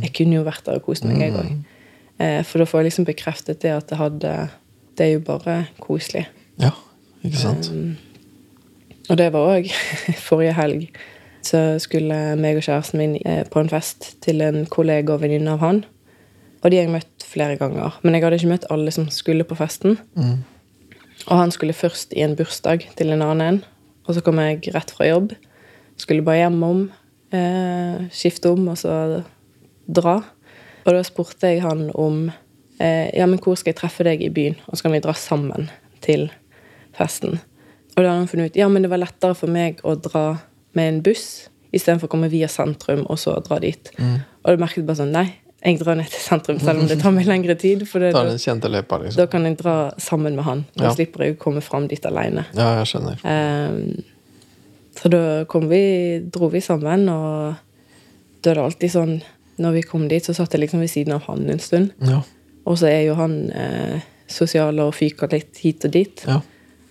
Jeg 0.00 0.14
kunne 0.16 0.38
jo 0.38 0.46
vært 0.46 0.64
der 0.64 0.80
og 0.80 0.86
kost 0.86 1.04
meg, 1.04 1.20
jeg 1.20 1.36
òg. 1.36 1.50
Eh, 2.22 2.40
for 2.46 2.62
da 2.62 2.66
får 2.68 2.80
jeg 2.80 2.88
liksom 2.88 3.06
bekreftet 3.08 3.60
det 3.64 3.72
at 3.74 3.90
det 3.90 3.98
hadde 3.98 4.32
Det 4.98 5.06
er 5.06 5.12
jo 5.16 5.24
bare 5.26 5.64
koselig. 5.80 6.26
ja. 6.60 6.70
Ikke 7.24 7.40
sant? 7.40 7.70
Og 9.08 9.18
det 9.18 9.30
var 9.32 9.48
òg 9.56 9.68
forrige 10.28 10.54
helg. 10.58 10.88
Så 11.44 11.78
skulle 11.82 12.16
meg 12.40 12.58
og 12.58 12.64
kjæresten 12.64 13.00
min 13.00 13.16
eh, 13.28 13.42
på 13.48 13.60
en 13.60 13.68
fest 13.68 14.14
til 14.24 14.40
en 14.44 14.64
kollega 14.68 15.16
og 15.16 15.22
venninne 15.24 15.56
av 15.56 15.64
han. 15.64 15.82
Og 16.62 16.70
de 16.72 16.78
har 16.78 16.86
jeg 16.86 16.94
møtt 16.94 17.26
flere 17.28 17.58
ganger. 17.60 17.98
Men 18.02 18.16
jeg 18.16 18.24
hadde 18.24 18.38
ikke 18.40 18.52
møtt 18.54 18.68
alle 18.72 18.92
som 18.94 19.10
skulle 19.12 19.44
på 19.44 19.56
festen. 19.58 19.98
Mm. 20.16 20.44
Og 21.26 21.36
han 21.36 21.52
skulle 21.52 21.76
først 21.76 22.12
i 22.16 22.24
en 22.24 22.36
bursdag 22.36 22.86
til 22.96 23.12
en 23.12 23.24
annen. 23.24 23.60
Og 24.04 24.16
så 24.16 24.24
kom 24.24 24.40
jeg 24.40 24.72
rett 24.72 24.92
fra 24.92 25.08
jobb. 25.08 25.34
Skulle 26.00 26.24
bare 26.24 26.44
hjemom, 26.44 26.86
eh, 27.32 28.08
skifte 28.12 28.52
om 28.52 28.68
og 28.68 28.80
så 28.80 29.24
dra. 29.88 30.22
Og 30.84 30.92
da 30.92 31.04
spurte 31.04 31.52
jeg 31.52 31.64
han 31.64 31.90
om 31.94 32.30
eh, 32.80 33.10
ja, 33.16 33.26
men 33.26 33.38
hvor 33.38 33.56
skal 33.56 33.72
jeg 33.72 33.80
treffe 33.82 34.04
deg 34.06 34.22
i 34.22 34.30
byen, 34.34 34.56
og 34.68 34.76
så 34.78 34.82
kan 34.86 34.92
vi 34.92 35.02
dra 35.04 35.14
sammen 35.14 35.68
til 36.04 36.28
festen. 36.96 37.40
Og 37.94 38.02
da 38.02 38.08
hadde 38.10 38.18
han 38.24 38.28
funnet 38.30 38.50
ut 38.52 38.56
ja, 38.58 38.68
men 38.68 38.82
det 38.82 38.90
var 38.90 39.02
lettere 39.02 39.36
for 39.38 39.50
meg 39.50 39.80
å 39.86 39.94
dra 40.00 40.24
med 40.74 40.88
en 40.90 41.02
buss 41.06 41.48
istedenfor 41.74 42.08
å 42.08 42.12
komme 42.14 42.30
via 42.30 42.48
sentrum 42.50 43.04
og 43.10 43.18
så 43.18 43.36
dra 43.46 43.58
dit. 43.62 43.90
Og 44.44 44.54
du 44.54 44.62
merket 44.62 44.86
bare 44.86 45.00
sånn 45.02 45.14
Nei, 45.14 45.26
jeg 45.64 45.78
drar 45.80 45.96
ned 45.96 46.10
til 46.12 46.20
sentrum 46.20 46.58
selv 46.60 46.82
om 46.82 46.88
det 46.90 46.98
tar 47.00 47.14
meg 47.14 47.26
lengre 47.28 47.54
tid. 47.58 47.86
For 47.88 48.02
det, 48.02 48.12
Da 48.14 48.24
er 48.26 48.70
løypa, 48.74 48.98
liksom. 49.00 49.16
da 49.16 49.26
kan 49.32 49.46
jeg 49.48 49.56
dra 49.62 49.76
sammen 49.98 50.36
med 50.36 50.44
han. 50.44 50.64
Da 50.76 50.84
Ja. 50.84 50.94
slipper 50.94 51.24
jeg 51.24 51.36
å 51.36 51.42
komme 51.42 51.62
fram 51.62 51.86
dit 51.88 52.04
alene. 52.04 52.44
Ja, 52.54 52.82
jeg 52.82 52.86
skjønner. 52.92 53.18
Ehm, 53.24 54.02
så 54.94 55.10
da 55.10 55.44
kom 55.44 55.68
vi, 55.68 56.20
dro 56.20 56.48
vi 56.48 56.60
sammen, 56.60 57.08
og 57.08 57.56
da 58.42 58.50
er 58.50 58.54
det 58.54 58.64
alltid 58.64 58.90
sånn 58.90 59.22
Når 59.56 59.72
vi 59.72 59.82
kom 59.82 60.08
dit, 60.08 60.20
så 60.24 60.34
satt 60.34 60.50
jeg 60.50 60.62
liksom 60.62 60.80
ved 60.80 60.90
siden 60.90 61.12
av 61.14 61.22
han 61.28 61.48
en 61.48 61.60
stund. 61.60 61.92
Ja. 62.02 62.22
Og 62.66 62.78
så 62.80 62.88
er 62.88 63.02
jo 63.08 63.14
han 63.18 63.50
eh, 63.52 64.00
sosial 64.30 64.78
og 64.80 64.94
fyker 64.96 65.28
litt 65.32 65.58
hit 65.62 65.84
og 65.84 65.90
dit. 65.92 66.24
ja. 66.28 66.40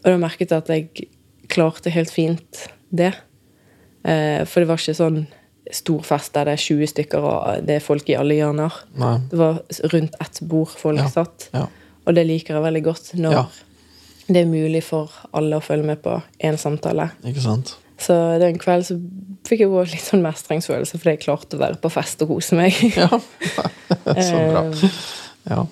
Og 0.04 0.10
da 0.12 0.18
merket 0.20 0.52
jeg 0.52 0.58
at 0.60 0.68
jeg 0.68 1.08
klarte 1.48 1.90
helt 1.90 2.12
fint 2.12 2.66
det. 2.92 3.14
Eh, 4.04 4.44
for 4.46 4.60
det 4.60 4.68
var 4.68 4.82
ikke 4.82 4.96
sånn 4.98 5.22
stor 5.72 6.02
fest 6.04 6.34
der 6.36 6.50
det 6.50 6.58
er 6.58 6.64
20 6.66 6.90
stykker 6.92 7.24
og 7.24 7.62
det 7.66 7.78
er 7.78 7.86
folk 7.86 8.10
i 8.12 8.18
alle 8.20 8.36
hjørner. 8.36 8.74
Nei. 9.00 9.14
Det 9.32 9.40
var 9.40 9.62
rundt 9.94 10.18
ett 10.22 10.42
bord 10.52 10.74
folk 10.76 11.00
Ja. 11.00 11.08
satt. 11.08 11.48
Ja. 11.54 11.68
Og 12.06 12.16
det 12.18 12.26
liker 12.28 12.56
jeg 12.60 12.64
veldig 12.68 12.84
godt 12.84 13.14
når 13.16 13.32
Ja. 13.38 13.46
det 14.28 14.42
er 14.44 14.46
mulig 14.52 14.84
for 14.84 15.10
alle 15.34 15.56
å 15.56 15.64
følge 15.64 15.86
med 15.86 16.02
på 16.04 16.22
én 16.44 16.58
samtale. 16.60 17.12
Ikke 17.24 17.40
sant? 17.42 17.78
Så 17.98 18.14
den 18.44 18.58
kvelden 18.60 18.84
så 18.84 19.00
fikk 19.48 19.60
jeg 19.64 19.70
også 19.72 19.92
litt 19.96 20.04
sånn 20.12 20.22
mestringsfølelse 20.26 21.00
fordi 21.00 21.16
jeg 21.16 21.24
klarte 21.24 21.56
å 21.56 21.60
være 21.64 21.80
på 21.80 21.90
fest 21.96 22.22
og 22.22 22.28
kose 22.36 22.56
meg. 22.60 22.74
Ja. 22.98 23.08
Så 24.20 24.36
bra. 24.52 24.66
Ja. 25.50 25.66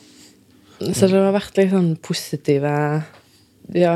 Så 0.94 1.08
det 1.12 1.20
har 1.22 1.34
vært 1.36 1.58
litt 1.60 1.72
sånn 1.72 1.92
positive 2.02 2.72
ja, 3.72 3.94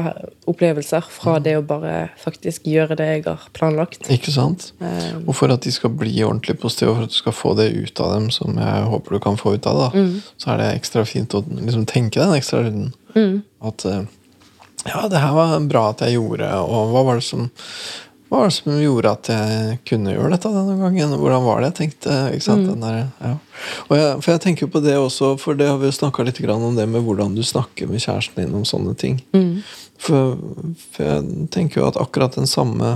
opplevelser 0.47 1.03
fra 1.11 1.39
det 1.43 1.55
å 1.57 1.63
bare 1.65 2.11
faktisk 2.21 2.67
gjøre 2.69 2.95
det 2.95 3.07
jeg 3.09 3.23
har 3.25 3.47
planlagt. 3.57 4.05
Ikke 4.13 4.31
sant? 4.31 4.69
Eh, 4.79 5.15
Og 5.25 5.33
for 5.35 5.51
at 5.51 5.65
de 5.65 5.71
skal 5.73 5.89
bli 5.97 6.13
ordentlig 6.23 6.59
positive, 6.61 6.91
og 6.93 6.99
for 7.01 7.07
at 7.09 7.15
du 7.15 7.17
skal 7.17 7.35
få 7.35 7.55
det 7.57 7.65
ut 7.73 7.99
av 8.05 8.13
dem 8.13 8.29
som 8.31 8.53
jeg 8.61 8.85
håper 8.93 9.17
du 9.17 9.19
kan 9.25 9.35
få 9.41 9.55
ut 9.57 9.65
av 9.67 9.81
det, 9.81 9.99
Mm. 9.99 10.21
så 10.37 10.53
er 10.53 10.57
det 10.61 10.69
ekstra 10.79 11.03
fint 11.05 11.33
å 11.35 11.41
liksom 11.49 11.85
tenke 11.89 12.21
den 12.21 12.37
ekstra 12.37 12.61
runden. 12.63 12.93
mm. 13.15 13.43
At 13.65 13.85
eh, 13.85 14.05
ja, 14.85 15.07
det 15.09 15.17
her 15.19 15.33
var 15.33 15.59
bra 15.67 15.89
at 15.89 15.99
jeg 16.05 16.13
gjorde, 16.19 16.53
og 16.61 16.91
hva 16.93 17.03
var 17.09 17.15
det 17.15 17.23
som 17.25 17.49
hva 18.25 18.39
var 18.39 18.49
det 18.49 18.55
som 18.55 18.77
gjorde 18.81 19.11
at 19.13 19.27
jeg 19.29 19.79
kunne 19.85 20.13
gjøre 20.15 20.31
dette 20.33 20.49
denne 20.49 20.75
gangen? 20.79 21.11
Hvordan 21.21 21.43
var 21.45 21.59
det 21.61 21.67
jeg 21.69 21.75
tenkte? 21.77 22.15
Den 22.65 22.81
der, 22.81 22.95
ja. 23.21 23.33
jeg, 23.93 24.15
for 24.23 24.31
jeg 24.31 24.41
tenker 24.41 24.69
på 24.73 24.81
det 24.81 24.95
også, 24.97 25.35
for 25.41 25.57
det 25.59 25.67
har 25.69 25.77
vi 25.77 25.91
jo 25.91 25.93
snakka 25.93 26.25
litt 26.25 26.41
grann 26.41 26.63
om 26.65 26.77
det 26.77 26.87
med 26.89 27.05
hvordan 27.05 27.35
du 27.37 27.43
snakker 27.45 27.91
med 27.91 28.01
kjæresten 28.01 28.41
din 28.41 28.55
om 28.57 28.63
sånne 28.65 28.95
ting. 28.97 29.19
Mm. 29.37 29.61
For, 30.01 30.39
for 30.95 31.05
jeg 31.05 31.49
tenker 31.53 31.83
jo 31.83 31.91
at 31.91 31.99
akkurat 32.01 32.33
den 32.39 32.49
samme 32.49 32.95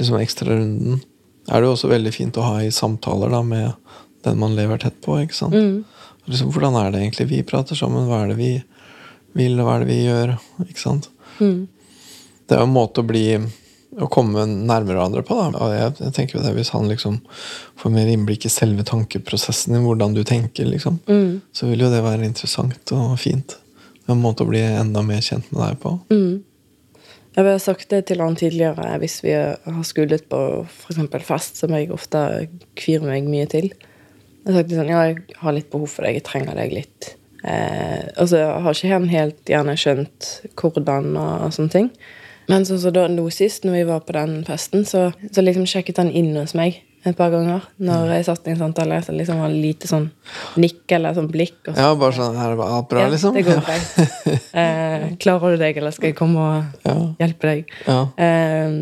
liksom, 0.00 0.16
ekstrarunden 0.24 1.02
er 1.46 1.60
det 1.60 1.68
jo 1.68 1.74
også 1.76 1.92
veldig 1.92 2.14
fint 2.16 2.40
å 2.40 2.46
ha 2.48 2.56
i 2.64 2.72
samtaler 2.74 3.30
da, 3.36 3.42
med 3.44 3.76
den 4.24 4.40
man 4.40 4.56
lever 4.56 4.80
tett 4.82 4.96
på. 5.04 5.18
ikke 5.20 5.36
sant? 5.36 5.54
Mm. 5.54 5.84
Liksom, 6.26 6.48
hvordan 6.54 6.80
er 6.80 6.90
det 6.90 7.04
egentlig 7.04 7.28
vi 7.30 7.44
prater 7.46 7.78
sammen? 7.78 8.08
Hva 8.08 8.24
er 8.24 8.32
det 8.32 8.40
vi 8.40 8.50
vil, 9.36 9.60
og 9.60 9.68
hva 9.68 9.76
er 9.76 9.84
det 9.84 9.92
vi 9.92 10.00
gjør? 10.08 10.34
ikke 10.64 10.82
sant? 10.82 11.12
Mm. 11.38 11.68
Det 12.48 12.56
er 12.56 12.64
jo 12.64 12.70
en 12.70 12.76
måte 12.80 13.04
å 13.04 13.06
bli 13.06 13.28
å 14.00 14.08
komme 14.12 14.44
nærmere 14.46 14.96
hverandre 14.98 15.22
på. 15.26 15.36
da. 15.38 15.60
Og 15.64 15.72
jeg, 15.72 15.92
jeg 16.04 16.12
tenker 16.16 16.42
det 16.44 16.54
Hvis 16.56 16.72
han 16.74 16.88
liksom 16.90 17.20
får 17.80 17.94
mer 17.94 18.10
innblikk 18.12 18.44
i 18.44 18.52
selve 18.52 18.84
tankeprosessen 18.84 19.76
i 19.78 19.82
hvordan 19.84 20.14
du 20.16 20.22
tenker, 20.24 20.68
liksom, 20.68 20.98
Mm. 21.06 21.40
så 21.52 21.68
vil 21.70 21.80
jo 21.86 21.90
det 21.92 22.02
være 22.04 22.24
interessant 22.28 22.92
og 22.92 23.18
fint. 23.18 23.56
En 24.08 24.20
måte 24.22 24.44
å 24.44 24.50
bli 24.50 24.60
enda 24.60 25.02
mer 25.02 25.20
kjent 25.24 25.48
med 25.52 25.62
deg 25.62 25.80
på. 25.82 25.96
Mm. 26.12 26.42
Jeg 27.36 27.44
har 27.44 27.58
sagt 27.60 27.88
det 27.90 28.06
til 28.08 28.20
han 28.22 28.36
tidligere 28.38 28.94
hvis 29.02 29.18
vi 29.24 29.32
har 29.34 29.82
skullet 29.84 30.28
på 30.30 30.38
f.eks. 30.64 31.24
fest, 31.26 31.58
som 31.60 31.74
jeg 31.76 31.90
ofte 31.92 32.48
kvir 32.78 33.02
meg 33.04 33.26
mye 33.28 33.48
til. 33.50 33.72
Jeg 34.46 34.54
har 34.54 34.60
sagt 34.62 34.70
sånn, 34.72 34.88
ja, 34.92 35.02
jeg 35.10 35.36
har 35.42 35.52
litt 35.56 35.70
behov 35.72 35.90
for 35.90 36.06
deg, 36.06 36.14
jeg 36.20 36.24
trenger 36.24 36.54
deg 36.56 36.72
litt. 36.72 37.10
Eh, 37.44 38.06
altså, 38.16 38.38
jeg 38.40 38.62
har 38.62 38.78
ikke 38.78 38.92
han 38.94 39.08
helt 39.10 39.52
gjerne 39.52 39.74
skjønt 39.76 40.30
hvordan 40.56 41.10
og 41.20 41.52
sånne 41.52 41.74
ting. 41.74 41.90
Men 42.48 42.64
sånn 42.68 42.78
som 42.82 42.92
da 42.94 43.06
nå 43.10 43.24
sist, 43.34 43.64
når 43.66 43.72
vi 43.80 43.84
var 43.88 44.00
på 44.06 44.12
den 44.16 44.44
festen, 44.46 44.84
så, 44.86 45.08
så 45.34 45.42
liksom 45.42 45.66
sjekket 45.66 45.98
han 45.98 46.10
inn 46.14 46.34
hos 46.38 46.54
meg 46.54 46.82
et 47.06 47.14
par 47.18 47.30
ganger. 47.30 47.62
Når 47.78 48.08
jeg 48.16 48.24
satt 48.26 48.46
i 48.48 48.52
en 48.54 48.58
samtale, 48.58 48.96
så 49.02 49.12
liksom 49.14 49.38
var 49.42 49.50
det 49.52 49.60
lite 49.62 49.86
sånn 49.90 50.08
nikk 50.58 50.90
eller 50.96 51.14
sånn 51.14 51.28
blikk. 51.30 51.58
Så, 51.68 51.74
Ja, 51.78 51.92
bare 51.98 52.16
sånn 52.16 52.34
Er 52.38 52.54
det 52.56 52.64
alt 52.66 52.88
bra, 52.90 53.04
ja, 53.04 53.10
liksom? 53.12 53.34
det 53.34 53.44
går 53.46 53.60
bra. 53.66 53.76
Eh, 54.62 55.04
klarer 55.22 55.54
du 55.54 55.62
deg, 55.62 55.76
eller 55.78 55.94
skal 55.94 56.10
jeg 56.10 56.18
komme 56.18 56.38
og 56.48 56.88
Ja. 56.88 56.96
hjelpe 57.22 57.52
deg? 57.52 57.70
Ja. 57.86 58.00
Eh, 58.18 58.80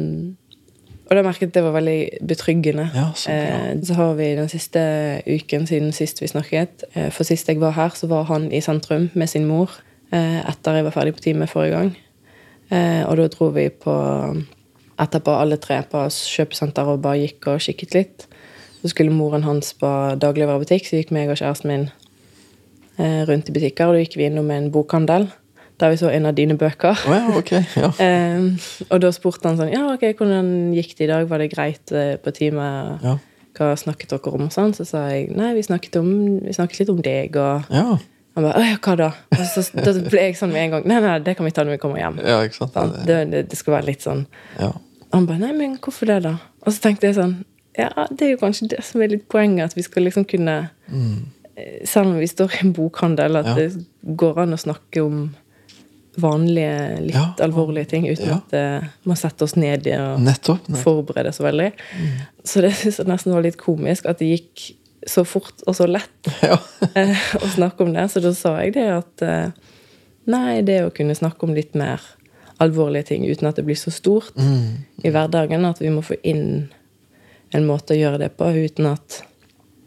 og 1.05 1.13
da 1.19 1.23
merket 1.27 1.51
jeg 1.51 1.53
det 1.53 1.63
var 1.67 1.75
veldig 1.77 1.99
betryggende. 2.25 2.87
Ja, 2.97 3.11
så. 3.15 3.29
Eh, 3.31 3.75
så 3.85 3.95
har 3.99 4.15
vi 4.17 4.31
den 4.39 4.49
siste 4.49 4.81
uken 5.29 5.67
siden 5.69 5.93
sist 5.93 6.23
vi 6.23 6.31
snakket 6.33 6.87
eh, 6.95 7.11
For 7.13 7.29
sist 7.29 7.49
jeg 7.53 7.61
var 7.61 7.73
her, 7.77 7.93
så 7.93 8.09
var 8.09 8.25
han 8.33 8.49
i 8.53 8.61
sentrum 8.65 9.11
med 9.15 9.29
sin 9.29 9.45
mor 9.47 9.69
eh, 10.13 10.41
etter 10.49 10.79
jeg 10.81 10.87
var 10.89 10.97
ferdig 10.97 11.13
på 11.19 11.27
time 11.29 11.47
forrige 11.51 11.77
gang. 11.77 11.93
Eh, 12.75 13.03
og 13.07 13.19
da 13.21 13.29
dro 13.31 13.51
vi 13.55 13.69
på 13.71 13.95
etterpå 15.01 15.35
alle 15.35 15.59
tre 15.63 15.81
på 15.91 16.05
kjøpesenter 16.11 16.89
og 16.91 17.03
bare 17.05 17.23
gikk 17.25 17.51
og 17.53 17.63
kikket 17.63 17.97
litt. 17.97 18.27
Så 18.83 18.93
skulle 18.93 19.15
moren 19.15 19.47
hans 19.47 19.73
på 19.79 19.91
dagligvarebutikk, 20.21 20.89
så 20.89 21.01
gikk 21.01 21.15
meg 21.15 21.33
og 21.33 21.41
kjæresten 21.41 21.71
min 21.71 21.87
eh, 22.99 23.23
rundt 23.29 23.49
i 23.49 23.55
butikker. 23.57 23.89
Og 23.89 23.97
da 23.97 24.05
gikk 24.05 24.19
vi 24.21 24.29
innom 24.29 24.51
en 24.55 24.71
bokhandel 24.75 25.31
der 25.83 25.91
vi 25.91 25.99
så 25.99 26.07
en 26.15 26.29
av 26.31 26.37
dine 26.39 26.55
bøker. 26.55 27.01
Oh, 27.11 27.15
ja, 27.17 27.39
ok. 27.41 27.53
Ja. 27.75 27.93
Eh, 28.05 28.67
og 28.91 29.01
da 29.03 29.11
spurte 29.15 29.49
han 29.49 29.59
sånn 29.59 29.73
Ja, 29.73 29.89
ok, 29.91 30.05
hvordan 30.19 30.75
gikk 30.77 30.95
det 30.99 31.09
i 31.09 31.11
dag? 31.11 31.27
Var 31.31 31.43
det 31.43 31.53
greit 31.55 31.95
på 32.23 32.35
teamet? 32.35 33.03
Ja. 33.03 33.17
Hva 33.55 33.75
snakket 33.79 34.11
dere 34.11 34.35
om? 34.35 34.49
og 34.49 34.55
sånn? 34.55 34.75
Så 34.75 34.87
sa 34.87 35.05
jeg 35.13 35.29
nei, 35.35 35.53
vi 35.55 35.63
snakket, 35.67 35.99
om, 36.01 36.11
vi 36.43 36.55
snakket 36.55 36.83
litt 36.83 36.93
om 36.95 37.03
deg. 37.03 37.39
Og 37.39 37.75
ja. 37.75 37.99
Han 38.35 38.45
bare 38.45 38.61
Å 38.61 38.79
hva 38.83 38.95
da? 38.99 39.09
Og 39.31 39.45
så 39.47 39.63
da 39.75 39.93
ble 40.11 40.21
jeg 40.29 40.37
sånn 40.39 40.51
med 40.53 40.65
en 40.65 40.71
gang. 40.77 40.87
Nei, 40.91 41.01
nei, 41.05 41.19
det 41.23 41.37
kan 41.39 41.47
vi 41.47 41.53
ta 41.55 41.63
når 41.65 41.77
vi 41.77 41.83
kommer 41.85 42.01
hjem. 42.03 42.19
Ja, 42.25 42.41
ikke 42.43 42.57
sant? 42.61 42.73
Sant? 42.75 42.97
Det, 43.07 43.19
det, 43.31 43.45
det 43.51 43.59
skal 43.61 43.77
være 43.79 43.87
litt 43.93 44.03
sånn 44.03 44.27
Ja. 44.61 44.73
Han 45.15 45.27
bare 45.29 45.39
Nei, 45.45 45.53
men 45.53 45.77
hvorfor 45.79 46.07
det, 46.11 46.23
da? 46.27 46.37
Og 46.67 46.73
så 46.75 46.81
tenkte 46.83 47.07
jeg 47.11 47.15
sånn 47.21 47.37
Ja, 47.79 47.91
det 48.11 48.27
er 48.27 48.35
jo 48.35 48.41
kanskje 48.43 48.69
det 48.75 48.83
som 48.87 49.03
er 49.03 49.09
litt 49.15 49.29
poenget, 49.31 49.71
at 49.71 49.77
vi 49.79 49.83
skal 49.87 50.03
liksom 50.07 50.27
kunne 50.31 50.71
mm. 50.91 51.15
Selv 51.87 52.11
om 52.11 52.19
vi 52.19 52.27
står 52.27 52.51
i 52.57 52.61
en 52.65 52.73
bokhandel, 52.75 53.37
at 53.39 53.47
Ja. 53.47 53.55
det 53.55 53.85
går 54.19 54.41
an 54.43 54.57
å 54.57 54.59
snakke 54.59 55.05
om 55.07 55.21
vanlige, 56.19 57.01
litt 57.01 57.15
Ja. 57.15 57.35
alvorlige 57.43 57.89
ting 57.91 58.07
uten 58.09 58.27
Ja. 58.29 58.35
at 58.37 58.53
eh, 58.55 58.89
man 59.05 59.17
setter 59.17 59.45
oss 59.45 59.57
ned 59.57 59.87
i 59.87 59.93
og 59.99 60.21
Nettopp. 60.21 60.67
forbereder 60.83 61.31
så 61.35 61.43
veldig. 61.47 61.73
Så 62.45 62.61
det 62.63 62.73
synes 62.75 62.99
jeg 62.99 63.07
nesten 63.07 63.33
var 63.35 63.43
litt 63.43 63.57
komisk 63.59 64.07
at 64.07 64.19
det 64.19 64.29
gikk 64.39 64.77
så 65.07 65.25
fort 65.29 65.63
og 65.67 65.77
så 65.77 65.87
lett 65.91 66.31
Ja. 66.43 66.59
eh, 66.95 67.25
å 67.41 67.49
snakke 67.55 67.85
om 67.85 67.93
det. 67.97 68.07
Så 68.13 68.23
da 68.25 68.33
sa 68.37 68.55
jeg 68.63 68.75
det 68.79 68.87
at 68.95 69.23
eh, 69.27 69.51
nei, 70.31 70.63
det 70.65 70.81
å 70.87 70.93
kunne 70.95 71.17
snakke 71.19 71.45
om 71.49 71.55
litt 71.57 71.75
mer 71.77 72.01
alvorlige 72.63 73.11
ting 73.11 73.25
uten 73.27 73.49
at 73.51 73.57
det 73.59 73.65
blir 73.67 73.77
så 73.79 73.91
stort 73.93 74.33
Mm. 74.39 74.85
i 75.05 75.11
hverdagen, 75.11 75.65
at 75.69 75.81
vi 75.83 75.91
må 75.93 76.03
få 76.07 76.17
inn 76.23 76.69
en 77.55 77.67
måte 77.67 77.95
å 77.95 77.99
gjøre 77.99 78.19
det 78.25 78.31
på 78.39 78.47
uten 78.55 78.87
at 78.93 79.21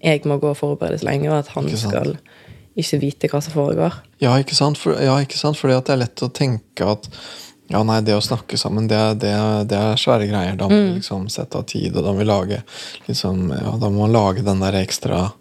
jeg 0.03 0.21
må 0.29 0.37
gå 0.39 0.51
og 0.53 0.59
forberede 0.59 0.99
så 1.01 1.07
lenge, 1.09 1.29
og 1.31 1.39
at 1.39 1.47
han 1.55 1.65
Ikke 1.67 1.77
skal 1.87 2.11
ikke 2.77 2.99
vite 3.01 3.27
hva 3.31 3.39
som 3.41 3.55
foregår. 3.55 3.95
Ja, 4.21 4.35
ikke 4.37 4.53
sant? 4.55 4.77
For, 4.77 4.93
ja, 5.01 5.15
ikke 5.23 5.39
sant? 5.39 5.57
Fordi 5.57 5.73
at 5.73 5.87
det 5.89 5.95
er 5.95 6.01
lett 6.03 6.21
å 6.21 6.29
tenke 6.29 6.85
at 6.91 7.07
ja, 7.69 7.81
nei, 7.83 8.01
det 8.01 8.15
å 8.15 8.21
snakke 8.23 8.57
sammen, 8.57 8.87
det, 8.87 8.99
det, 9.19 9.33
det 9.67 9.77
er 9.77 9.95
svære 9.99 10.27
greier. 10.29 10.55
Da 10.57 10.67
må 10.69 10.77
Mm. 10.77 10.87
vi 10.93 10.99
liksom 10.99 11.27
sette 11.29 11.55
av 11.59 11.65
tid, 11.67 11.95
og 11.97 12.03
da 12.05 12.11
må 12.13 12.19
vi 12.19 12.25
lage 12.29 12.61
liksom, 13.07 13.49
ja, 13.51 13.71
Da 13.77 13.89
må 13.89 14.05
man 14.07 14.13
lage 14.15 14.43
den 14.45 14.59
der 14.63 14.73
ekstra 14.83 15.31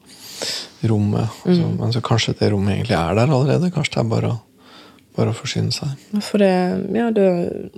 rommet. 0.82 1.28
Så, 1.44 1.50
Mm. 1.50 1.76
men 1.78 1.92
så 1.92 2.00
kanskje 2.00 2.34
det 2.38 2.50
rommet 2.52 2.74
egentlig 2.76 2.96
er 2.98 3.14
der 3.14 3.26
allerede. 3.32 3.70
Kanskje 3.72 3.94
det 3.94 4.04
er 4.04 4.10
bare 4.10 4.30
å, 4.32 4.40
bare 5.16 5.30
å 5.30 5.34
forsyne 5.34 5.72
seg. 5.72 5.88
For 6.22 6.38
det, 6.38 6.50
ja, 6.94 7.10
da 7.10 7.26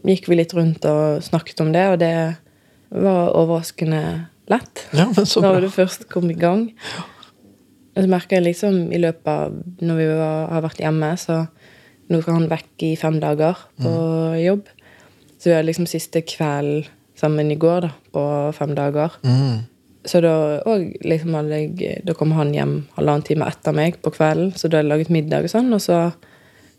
gikk 0.04 0.26
vi 0.28 0.36
litt 0.40 0.54
rundt 0.54 0.84
og 0.84 1.22
snakket 1.22 1.60
om 1.60 1.72
det, 1.72 1.86
og 1.92 1.98
det 1.98 2.36
var 2.90 3.30
overraskende 3.36 4.02
lett. 4.48 4.86
Ja, 4.92 5.04
men 5.06 5.26
så 5.26 5.40
Når 5.42 5.52
bra. 5.52 5.60
du 5.60 5.68
først 5.70 6.08
kom 6.08 6.30
i 6.30 6.34
gang. 6.34 6.70
Og 7.96 8.04
så 8.04 8.08
merker 8.08 8.36
jeg 8.38 8.44
liksom 8.54 8.92
i 8.94 8.98
løpet 8.98 9.26
av 9.28 9.52
når 9.82 9.96
vi 9.96 10.06
var, 10.16 10.48
har 10.52 10.62
vært 10.62 10.78
hjemme, 10.82 11.12
så 11.18 11.48
nå 12.08 12.20
skal 12.22 12.38
han 12.38 12.48
vekk 12.50 12.84
i 12.88 12.92
fem 12.96 13.18
dager 13.20 13.58
på 13.82 13.90
jobb. 14.42 14.68
Så 15.38 15.50
vi 15.50 15.54
hadde 15.54 15.68
liksom 15.68 15.86
siste 15.86 16.22
kveld 16.26 16.88
sammen 17.18 17.50
i 17.50 17.58
går, 17.58 17.84
da, 17.86 17.90
på 18.14 18.22
fem 18.56 18.72
dager. 18.78 19.12
Mm. 19.26 19.66
Så 20.08 20.20
da, 20.24 20.32
og 20.66 20.84
liksom 21.04 21.34
hadde 21.36 21.58
jeg, 21.58 22.00
da 22.06 22.14
kom 22.16 22.32
han 22.32 22.54
hjem 22.54 22.76
halvannen 22.96 23.26
time 23.26 23.48
etter 23.50 23.74
meg 23.76 23.98
på 24.02 24.12
kvelden, 24.14 24.54
så 24.56 24.70
da 24.70 24.78
hadde 24.78 24.86
jeg 24.86 24.92
laget 24.94 25.10
middag 25.12 25.44
og 25.48 25.52
sånn, 25.52 25.68
og 25.74 25.82
så 25.84 25.98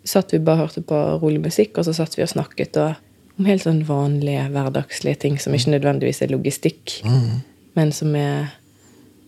satt 0.07 0.31
vi 0.33 0.39
bare 0.41 0.63
og 0.63 0.69
hørte 0.69 0.81
på 0.88 1.00
rolig 1.21 1.41
musikk, 1.43 1.77
og 1.77 1.86
så 1.86 1.93
satt 1.93 2.15
vi 2.17 2.24
og 2.25 2.31
snakket 2.31 2.79
og, 2.81 2.95
om 3.38 3.45
helt 3.48 3.63
sånn 3.67 3.83
vanlige, 3.88 4.48
hverdagslige 4.51 5.19
ting 5.21 5.38
som 5.39 5.53
ikke 5.55 5.75
nødvendigvis 5.75 6.24
er 6.25 6.33
logistikk, 6.33 7.01
Mm. 7.05 7.43
men 7.75 7.91
som 7.95 8.15
er 8.15 8.50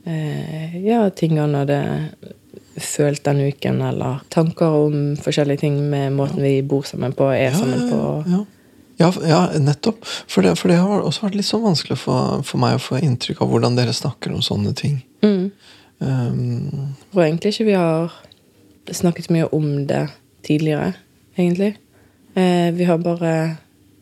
eh, 0.07 0.79
ja, 0.83 1.03
ting 1.09 1.37
han 1.39 1.53
hadde 1.55 1.77
følt 2.77 3.25
den 3.25 3.41
uken, 3.49 3.81
eller 3.81 4.21
tanker 4.29 4.77
om 4.85 5.15
forskjellige 5.19 5.63
ting 5.65 5.77
med 5.91 6.13
måten 6.15 6.43
vi 6.43 6.61
bor 6.61 6.85
sammen 6.87 7.13
på, 7.13 7.27
er 7.35 7.55
sammen 7.57 7.89
på. 7.89 8.01
ja. 8.31 8.43
Ja, 9.01 9.07
ja, 9.25 9.39
nettopp. 9.57 10.05
For 10.29 10.45
det, 10.45 10.51
for 10.59 10.69
det 10.69 10.77
har 10.77 11.01
også 11.01 11.23
vært 11.25 11.39
litt 11.39 11.47
sånn 11.47 11.63
vanskelig 11.63 11.97
for, 11.97 12.43
for 12.45 12.61
meg 12.61 12.75
å 12.77 12.81
få 12.83 12.99
inntrykk 13.01 13.39
av 13.41 13.49
hvordan 13.49 13.77
dere 13.79 13.95
snakker 13.97 14.29
om 14.35 14.43
sånne 14.45 14.75
ting. 14.77 14.99
Mm. 15.25 15.47
Um, 16.01 16.91
Og 17.15 17.23
egentlig 17.23 17.55
ikke 17.55 17.65
vi 17.71 17.77
har 17.79 18.13
snakket 18.91 19.31
mye 19.33 19.47
om 19.57 19.87
det 19.89 20.03
tidligere, 20.45 20.93
egentlig. 21.37 21.71
Eh, 22.35 22.69
vi 22.77 22.85
har 22.85 23.01
bare 23.01 23.33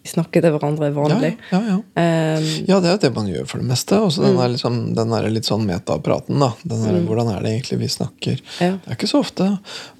snakket 0.09 0.43
til 0.45 0.51
hverandre 0.55 0.89
ja, 0.89 0.95
vanlig. 0.95 1.31
ja, 1.51 1.59
ja. 1.69 1.77
Eh, 2.01 2.47
Ja, 2.67 2.79
det 2.79 2.89
er 2.89 2.95
jo 2.97 3.01
det 3.05 3.11
man 3.15 3.27
gjør 3.29 3.47
for 3.47 3.61
det 3.63 3.67
meste. 3.69 3.99
Også 4.01 4.21
den, 4.25 4.33
Mm. 4.35 4.39
der 4.41 4.49
liksom, 4.55 4.79
den 4.95 5.09
der 5.15 5.29
litt 5.29 5.45
sånn 5.49 5.65
metapraten. 5.65 6.39
da 6.39 6.51
den 6.63 6.83
der, 6.83 6.99
Hvordan 7.07 7.31
er 7.35 7.41
det 7.43 7.51
egentlig 7.55 7.79
vi 7.79 7.87
snakker? 7.87 8.41
ja. 8.59 8.71
Det 8.83 8.87
er 8.89 8.95
ikke 8.97 9.07
så 9.13 9.19
ofte. 9.23 9.47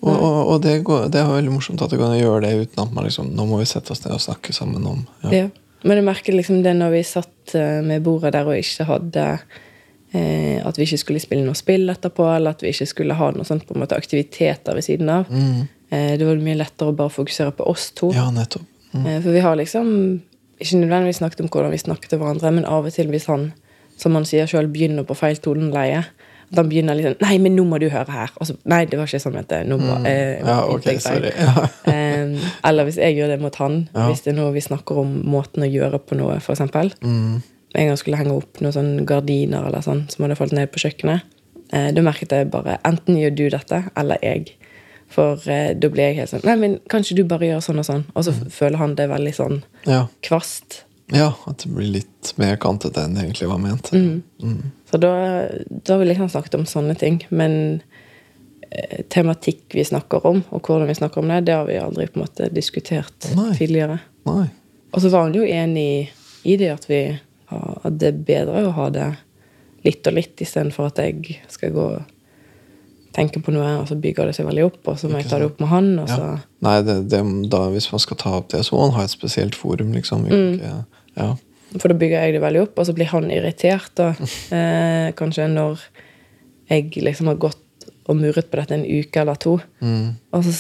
Og, 0.02 0.14
og, 0.16 0.48
og 0.56 0.62
det, 0.62 0.84
går, 0.84 1.10
det 1.12 1.22
er 1.22 1.28
veldig 1.32 1.52
morsomt 1.56 1.82
at 1.82 1.90
det 1.90 2.00
går 2.00 2.12
an 2.12 2.18
å 2.18 2.22
gjøre 2.24 2.42
det 2.48 2.54
uten 2.68 2.84
at 2.88 2.94
man 2.94 3.06
liksom 3.06 3.34
Nå 3.36 3.46
må 3.48 3.60
vi 3.60 3.66
sette 3.66 3.92
oss 3.92 4.04
ned 4.06 4.14
og 4.14 4.22
snakke 4.22 4.54
sammen 4.54 4.86
om 4.86 5.06
ja. 5.24 5.32
Ja. 5.32 5.48
Men 5.84 5.96
jeg 6.02 6.04
merker 6.10 6.34
liksom 6.36 6.62
det 6.64 6.74
når 6.76 6.92
vi 6.92 7.04
satt 7.08 7.54
eh, 7.56 7.80
med 7.82 8.04
bordet 8.04 8.34
der 8.36 8.44
og 8.50 8.58
ikke 8.60 8.84
hadde 8.90 9.40
eh, 10.14 10.60
At 10.68 10.78
vi 10.78 10.84
ikke 10.88 11.00
skulle 11.00 11.22
spille 11.24 11.46
noe 11.46 11.56
spill 11.58 11.88
etterpå, 11.92 12.26
eller 12.36 12.56
at 12.56 12.64
vi 12.66 12.72
ikke 12.74 12.88
skulle 12.90 13.16
ha 13.20 13.30
noe 13.36 13.48
sånt 13.48 13.66
på 13.68 13.76
en 13.78 13.84
måte 13.84 13.96
aktiviteter 13.98 14.76
ved 14.76 14.84
siden 14.86 15.10
av. 15.14 15.30
Mm. 15.32 15.68
Eh, 15.90 16.18
det 16.20 16.26
var 16.28 16.36
mye 16.44 16.58
lettere 16.60 16.92
å 16.92 16.96
bare 16.98 17.14
fokusere 17.14 17.54
på 17.58 17.68
oss 17.70 17.92
to. 17.98 18.12
ja, 18.14 18.28
nettopp. 18.34 18.66
Mm. 18.94 19.06
Eh, 19.06 19.20
For 19.22 19.32
vi 19.36 19.40
har 19.46 19.56
liksom 19.60 19.90
ikke 20.60 20.78
nødvendigvis 20.82 21.20
snakket 21.22 21.42
om 21.42 21.48
hvordan 21.50 21.72
vi 21.72 21.78
snakker 21.78 22.10
til 22.10 22.20
hverandre, 22.20 22.52
men 22.52 22.66
av 22.66 22.86
og 22.86 22.94
til 22.94 23.08
hvis 23.08 23.28
han, 23.30 23.52
som 23.98 24.16
han 24.18 24.26
sier 24.26 24.48
sjøl, 24.50 24.68
begynner 24.72 25.06
på 25.08 25.16
feil 25.16 25.38
toneleie, 25.38 26.06
At 26.52 26.58
han 26.58 26.70
begynner 26.72 26.96
liksom 26.98 27.16
Nei, 27.22 27.36
men 27.38 27.54
nå 27.56 27.64
må 27.70 27.78
du 27.80 27.90
høre 27.94 28.10
her. 28.10 28.32
Så, 28.42 28.56
nei, 28.66 28.86
det 28.90 28.98
var 28.98 29.06
ikke 29.06 29.20
sånn 29.22 29.36
at 29.38 29.48
det, 29.52 29.68
nå 29.70 29.78
må, 29.78 30.00
eh, 30.08 30.40
Mm. 30.42 30.48
Ja, 30.48 30.56
ok, 30.66 30.80
ikke 30.82 30.92
jeg 30.96 31.02
feil. 31.02 31.22
sorry. 31.22 31.32
Ja. 31.86 31.94
Eh, 31.94 32.48
eller 32.66 32.84
hvis 32.88 32.98
jeg 32.98 33.16
gjør 33.20 33.28
det 33.28 33.40
mot 33.42 33.56
han. 33.62 33.88
Ja. 33.94 34.08
Hvis 34.10 34.24
det 34.26 34.34
er 34.34 34.38
noe 34.42 34.52
vi 34.56 34.60
snakker 34.66 34.98
om 34.98 35.12
måten 35.30 35.62
å 35.62 35.70
gjøre 35.70 36.00
på 36.00 36.18
noe, 36.18 36.40
eksempel. 36.42 36.90
Mm. 37.04 37.44
En 37.76 37.86
gang 37.88 37.98
skulle 38.02 38.18
jeg 38.18 38.26
henge 38.26 38.38
opp 38.42 38.58
noen 38.62 38.74
sånne 38.74 39.06
gardiner 39.06 39.68
eller 39.68 39.82
sånn, 39.86 40.10
som 40.10 40.26
hadde 40.26 40.36
falt 40.42 40.52
ned 40.58 40.72
på 40.74 40.82
kjøkkenet. 40.82 41.22
Eh, 41.72 41.92
da 41.94 42.02
merket 42.02 42.32
jeg 42.34 42.50
bare 42.50 42.80
enten 42.84 43.16
gjør 43.22 43.36
du 43.36 43.50
dette, 43.54 43.84
eller 43.96 44.18
jeg. 44.24 44.56
For 45.10 45.42
eh, 45.50 45.72
da 45.74 45.90
blir 45.90 46.12
jeg 46.12 46.20
helt 46.20 46.30
sånn 46.30 46.44
Nei, 46.46 46.56
men 46.62 46.76
kanskje 46.92 47.16
du 47.18 47.24
bare 47.26 47.48
gjør 47.50 47.64
sånn 47.66 47.82
og 47.82 47.88
sånn? 47.88 48.04
Og 48.16 48.28
så 48.28 48.34
Mm. 48.36 48.50
føler 48.54 48.78
han 48.78 48.96
det 48.96 49.08
veldig 49.10 49.34
sånn 49.36 49.64
ja. 49.88 50.04
kvast. 50.22 50.84
ja, 51.12 51.32
at 51.50 51.64
det 51.64 51.72
blir 51.74 51.90
litt 51.96 52.34
mer 52.38 52.58
kantete 52.62 53.02
enn 53.02 53.16
det 53.16 53.24
egentlig 53.24 53.48
var 53.50 53.58
ment. 53.58 53.90
Mm. 53.92 54.22
Mm. 54.44 54.72
Så 54.92 55.00
da, 55.02 55.14
da 55.70 55.96
har 55.98 56.04
vi 56.06 56.14
ha 56.14 56.28
snakket 56.30 56.56
om 56.60 56.66
sånne 56.70 56.94
ting. 56.98 57.24
Men 57.32 57.82
eh, 58.70 59.02
tematikk 59.10 59.74
vi 59.74 59.84
snakker 59.84 60.26
om, 60.30 60.44
og 60.52 60.62
hvordan 60.62 60.88
vi 60.88 60.94
snakker 61.00 61.24
om 61.24 61.28
det, 61.34 61.46
det 61.50 61.56
har 61.58 61.66
vi 61.66 61.80
aldri 61.82 62.06
på 62.08 62.20
en 62.20 62.26
måte 62.28 62.52
diskutert 62.54 63.32
Nei. 63.36 63.56
tidligere. 63.58 64.00
Nei. 64.30 64.46
Og 64.94 65.02
så 65.02 65.10
var 65.10 65.26
han 65.26 65.34
jo 65.34 65.42
enig 65.46 66.10
i 66.46 66.56
det 66.62 66.70
at, 66.76 66.86
vi, 66.90 67.02
at 67.50 67.98
det 67.98 68.08
er 68.14 68.24
bedre 68.30 68.68
å 68.68 68.76
ha 68.78 68.90
det 68.94 69.10
litt 69.86 70.06
og 70.08 70.14
litt, 70.14 70.36
istedenfor 70.42 70.92
at 70.92 71.02
jeg 71.02 71.40
skal 71.50 71.74
gå 71.74 71.90
og 71.96 72.02
tenke 73.20 73.44
på 73.44 73.54
noe, 73.56 73.68
og 73.82 73.90
så 73.92 73.98
bygger 74.00 74.30
det 74.30 74.38
seg 74.40 74.48
veldig 74.50 74.66
opp, 74.70 74.80
og 74.88 74.98
så 75.02 75.12
må 75.12 75.20
jeg 75.22 75.30
ta 75.30 75.42
det 75.42 75.52
opp 75.52 75.62
med 75.62 75.72
han, 75.74 75.92
og 76.04 76.10
så 76.10 76.24
Ja. 76.24 76.34
Nei, 76.66 76.76
det, 76.84 76.98
det, 77.12 77.22
da, 77.52 77.62
hvis 77.72 77.92
man 77.94 78.02
skal 78.04 78.20
ta 78.20 78.34
opp 78.40 78.50
det, 78.52 78.64
så 78.68 78.76
må 78.76 78.88
man 78.88 78.98
ha 78.98 79.06
et 79.08 79.14
spesielt 79.14 79.56
forum, 79.56 79.94
liksom. 79.96 80.26
Mm. 80.28 80.84
Ja. 81.16 81.30
For 81.78 81.92
da 81.92 81.96
bygger 82.02 82.26
jeg 82.26 82.36
det 82.36 82.44
veldig 82.44 82.66
opp, 82.66 82.80
og 82.82 82.90
så 82.90 82.96
blir 82.98 83.12
han 83.14 83.32
irritert, 83.32 83.92
da. 84.00 84.14
Eh, 84.60 85.10
kanskje 85.18 85.46
når 85.52 85.82
jeg 86.70 86.92
liksom 87.02 87.30
har 87.32 87.40
gått 87.42 87.66
og 88.10 88.18
murret 88.18 88.50
på 88.50 88.58
dette 88.58 88.74
en 88.74 88.86
uke 88.86 89.22
eller 89.22 89.38
to. 89.42 89.56
Mm. 89.86 90.18
Og 90.34 90.46
så 90.46 90.54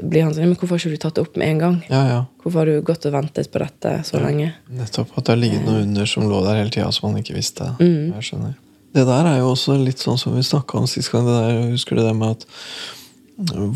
blir 0.00 0.24
han 0.24 0.32
sånn 0.34 0.48
Men 0.48 0.56
hvorfor 0.56 0.76
har 0.76 0.82
ikke 0.82 0.96
du 0.96 1.02
tatt 1.02 1.18
det 1.18 1.24
opp 1.26 1.36
med 1.36 1.52
en 1.52 1.60
gang? 1.60 1.76
ja, 1.90 2.02
ja. 2.08 2.20
Hvorfor 2.42 2.62
har 2.62 2.70
du 2.70 2.86
gått 2.86 3.04
og 3.08 3.16
ventet 3.16 3.50
på 3.52 3.60
dette 3.60 3.92
så 4.08 4.20
lenge? 4.22 4.52
Nettopp. 4.72 5.12
At 5.16 5.26
det 5.26 5.34
har 5.34 5.40
ligget 5.42 5.66
noe 5.66 5.82
under 5.84 6.08
som 6.08 6.24
lå 6.30 6.40
der 6.46 6.60
hele 6.62 6.72
tida, 6.72 6.88
som 6.94 7.10
man 7.10 7.20
ikke 7.20 7.36
visste. 7.36 7.68
Mm. 7.80 8.14
Jeg 8.16 8.28
skjønner. 8.30 8.54
Det 8.96 9.04
der 9.04 9.26
er 9.28 9.40
jo 9.42 9.52
også 9.52 9.76
litt 9.76 10.00
sånn 10.00 10.16
som 10.20 10.32
vi 10.36 10.44
snakka 10.46 10.80
om 10.80 10.86
sist 10.88 11.12
gang. 11.12 11.26
Det 11.28 11.36
der, 11.36 11.58
husker 11.74 11.98
du 11.98 12.04
det 12.06 12.14
med 12.16 12.38
at 12.38 12.46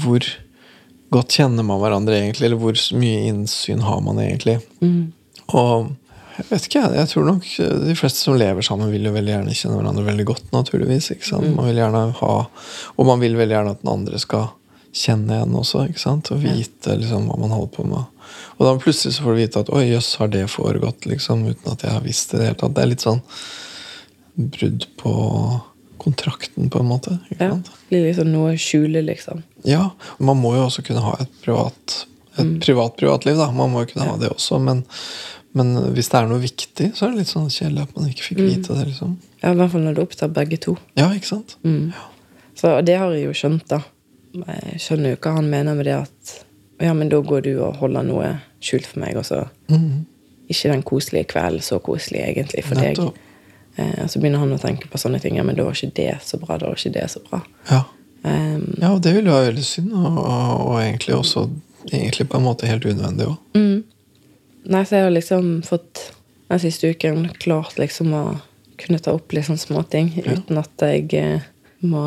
Hvor 0.01 0.29
godt 1.13 1.35
kjenner 1.37 1.67
man 1.67 1.81
hverandre 1.83 2.17
egentlig? 2.17 2.47
Eller 2.49 2.61
hvor 2.61 2.79
mye 2.97 3.27
innsyn 3.29 3.83
har 3.85 4.01
man 4.05 4.23
egentlig? 4.23 4.57
Mm. 4.81 5.11
Og 5.53 5.91
jeg 6.39 6.47
vet 6.49 6.69
ikke, 6.69 6.81
jeg. 6.87 6.97
Jeg 6.97 7.11
tror 7.11 7.27
nok 7.27 7.49
de 7.85 7.97
fleste 7.99 8.23
som 8.23 8.39
lever 8.41 8.65
sammen, 8.65 8.89
vil 8.95 9.05
jo 9.05 9.13
veldig 9.13 9.35
gjerne 9.35 9.57
kjenne 9.59 9.77
hverandre 9.77 10.07
veldig 10.07 10.27
godt, 10.31 10.47
naturligvis. 10.55 11.11
ikke 11.13 11.29
sant? 11.29 11.51
Man 11.53 11.69
vil 11.69 11.83
gjerne 11.83 12.07
ha 12.17 12.35
Og 12.97 13.05
man 13.05 13.21
vil 13.21 13.37
veldig 13.37 13.59
gjerne 13.59 13.75
at 13.77 13.83
den 13.83 13.93
andre 13.93 14.21
skal 14.23 14.49
kjenne 14.97 15.43
en 15.45 15.59
også, 15.61 15.85
ikke 15.91 16.03
sant? 16.03 16.31
Og 16.33 16.41
vite 16.43 16.97
liksom 16.99 17.29
hva 17.29 17.37
man 17.39 17.53
holder 17.55 17.75
på 17.75 17.85
med. 17.91 18.31
Og 18.57 18.65
da 18.67 18.73
plutselig 18.81 19.19
så 19.19 19.27
får 19.27 19.37
du 19.37 19.43
vite 19.43 19.65
at 19.67 19.75
oi, 19.75 19.85
jøss, 19.91 20.15
har 20.23 20.33
det 20.33 20.47
foregått, 20.51 21.07
liksom, 21.11 21.45
uten 21.51 21.75
at 21.75 21.85
jeg 21.85 21.93
har 21.93 22.07
visst 22.07 22.33
det 22.33 22.39
i 22.39 22.41
det 22.41 22.49
hele 22.49 22.61
tatt. 22.63 22.75
Det 22.79 22.83
er 22.83 22.91
litt 22.95 23.05
sånn 23.05 23.21
brudd 24.53 24.87
på 25.01 25.13
kontrakten, 26.01 26.71
på 26.73 26.81
en 26.81 26.89
måte. 26.89 27.19
Ja. 27.37 27.53
Blir 27.91 28.07
liksom 28.07 28.31
noe 28.33 28.55
skjule, 28.61 29.03
liksom. 29.05 29.43
Ja, 29.69 29.91
man 30.19 30.41
må 30.41 30.55
jo 30.57 30.65
også 30.65 30.85
kunne 30.87 31.05
ha 31.05 31.19
et 31.21 31.35
privat 31.45 32.07
et 32.39 32.61
privat 32.63 32.97
privatliv. 32.97 33.37
da, 33.37 33.51
Man 33.51 33.73
må 33.73 33.85
jo 33.85 33.93
kunne 33.93 34.09
ha 34.09 34.17
det 34.21 34.31
også. 34.33 34.59
Men, 34.63 34.85
men 35.57 35.75
hvis 35.95 36.11
det 36.13 36.21
er 36.21 36.31
noe 36.31 36.43
viktig, 36.43 36.93
så 36.95 37.07
er 37.07 37.15
det 37.15 37.25
litt 37.25 37.33
sånn 37.33 37.51
kjedelig 37.51 37.87
at 37.89 37.97
man 37.97 38.11
ikke 38.11 38.29
fikk 38.29 38.43
vite 38.45 38.77
det. 38.77 38.91
liksom. 38.93 39.17
Ja, 39.43 39.53
I 39.53 39.57
hvert 39.59 39.73
fall 39.75 39.87
når 39.87 39.99
det 39.99 40.05
opptar 40.07 40.35
begge 40.35 40.61
to. 40.63 40.77
Ja, 40.99 41.11
ikke 41.17 41.33
sant? 41.33 41.57
Mm. 41.67 41.91
Så 42.59 42.77
det 42.87 42.99
har 43.01 43.13
jeg 43.17 43.27
jo 43.27 43.35
skjønt, 43.37 43.67
da. 43.71 43.83
Jeg 44.37 44.85
skjønner 44.85 45.17
jo 45.17 45.19
hva 45.25 45.35
han 45.41 45.51
mener 45.51 45.75
med 45.75 45.91
det 45.91 45.99
at 46.05 46.37
Ja, 46.81 46.95
men 46.97 47.11
da 47.13 47.19
går 47.21 47.43
du 47.45 47.51
og 47.61 47.81
holder 47.81 48.07
noe 48.07 48.29
skjult 48.65 48.87
for 48.89 49.03
meg, 49.03 49.19
og 49.21 49.27
så 49.29 49.43
mm. 49.69 50.07
ikke 50.49 50.71
den 50.71 50.85
koselige 50.87 51.29
kvelden 51.35 51.65
så 51.65 51.77
koselig 51.85 52.23
egentlig 52.25 52.65
for 52.65 52.81
deg. 52.81 53.01
Eh, 53.81 54.05
så 54.11 54.21
begynner 54.21 54.43
han 54.43 54.53
å 54.57 54.61
tenke 54.61 54.89
på 54.93 55.01
sånne 55.01 55.21
ting. 55.23 55.39
Ja, 55.41 55.45
men 55.47 55.57
da 55.59 55.65
var 55.67 55.77
ikke 55.79 55.95
det 55.97 56.11
så 56.27 56.39
bra. 56.43 56.59
Da 56.61 56.69
var 56.71 56.79
ikke 56.79 56.93
det 56.99 57.07
så 57.13 57.23
bra. 57.25 57.41
Ja. 57.71 57.83
Um, 58.23 58.67
ja, 58.83 58.91
og 58.93 59.01
det 59.01 59.15
ville 59.17 59.33
være 59.33 59.47
veldig 59.55 59.65
synd, 59.65 59.93
og, 59.97 60.19
og, 60.21 60.65
og 60.67 60.75
egentlig 60.83 61.15
også 61.17 61.47
egentlig 61.89 62.27
på 62.29 62.37
en 62.37 62.45
måte 62.45 62.69
helt 62.69 62.85
unødvendig 62.85 63.31
òg. 63.31 63.39
mm. 63.57 63.79
Nei, 64.71 64.83
så 64.85 64.99
jeg 64.99 65.05
har 65.07 65.15
liksom 65.15 65.47
fått 65.65 66.03
den 66.51 66.61
siste 66.61 66.91
uken 66.93 67.23
klart 67.41 67.79
liksom 67.81 68.11
å 68.13 68.23
kunne 68.83 68.99
ta 69.01 69.15
opp 69.17 69.33
litt 69.33 69.47
sånne 69.49 69.63
småting 69.63 70.11
uten 70.21 70.59
at 70.61 70.85
jeg 70.85 71.07
eh, 71.17 71.47
må 71.81 72.03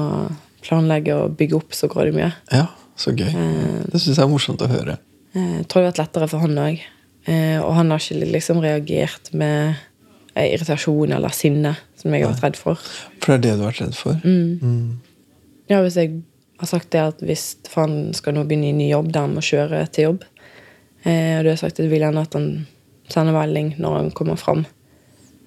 planlegge 0.62 1.16
og 1.18 1.34
bygge 1.40 1.58
opp 1.58 1.74
så 1.74 1.90
grådig 1.90 2.14
mye. 2.14 2.30
Ja, 2.54 2.68
så 2.96 3.10
gøy. 3.18 3.26
Eh, 3.34 3.80
Det 3.90 3.98
syns 4.04 4.20
jeg 4.20 4.24
er 4.28 4.30
morsomt 4.32 4.62
å 4.62 4.70
høre. 4.70 5.00
Eh, 5.34 5.58
Jeg 5.64 5.66
tror 5.66 5.82
det 5.82 5.88
har 5.90 5.92
vært 5.96 6.04
lettere 6.04 6.30
for 6.30 6.46
han 6.46 6.62
òg. 6.68 6.84
Og 7.64 7.70
han 7.78 7.90
har 7.90 8.02
ikke 8.04 8.30
liksom 8.36 8.58
reagert 8.62 9.30
med 9.34 9.70
eh, 9.72 9.82
irritasjon 10.36 11.14
eller 11.14 11.34
sinne, 11.36 11.76
som 12.00 12.14
jeg 12.14 12.26
har 12.26 12.34
vært 12.34 12.46
redd 12.48 12.60
for. 12.60 12.84
For 13.22 13.34
det 13.34 13.36
er 13.38 13.44
det 13.44 13.56
du 13.58 13.64
har 13.64 13.72
vært 13.72 13.82
redd 13.86 13.98
for? 13.98 14.22
Mm. 14.24 15.00
Ja, 15.70 15.82
Hvis 15.82 15.98
jeg 16.00 16.22
har 16.60 16.70
sagt 16.70 16.92
det 16.92 17.02
at 17.02 17.22
hvis 17.24 17.58
han 17.76 18.14
skal 18.18 18.36
nå 18.36 18.46
begynne 18.48 18.72
i 18.72 18.78
ny 18.78 18.90
jobb 18.92 19.12
der 19.14 19.28
han 19.28 19.36
må 19.36 19.44
kjøre 19.46 19.84
til 19.94 20.10
jobb, 20.10 20.24
eh, 21.06 21.38
og 21.38 21.46
du 21.46 21.52
har 21.54 21.60
sagt 21.62 21.80
at 21.80 21.86
du 21.86 21.92
vil 21.92 22.04
gjerne 22.06 22.24
at 22.26 22.34
han 22.38 22.50
sender 23.12 23.36
melding 23.36 23.76
når 23.82 24.00
han 24.00 24.12
kommer 24.16 24.40
fram. 24.40 24.66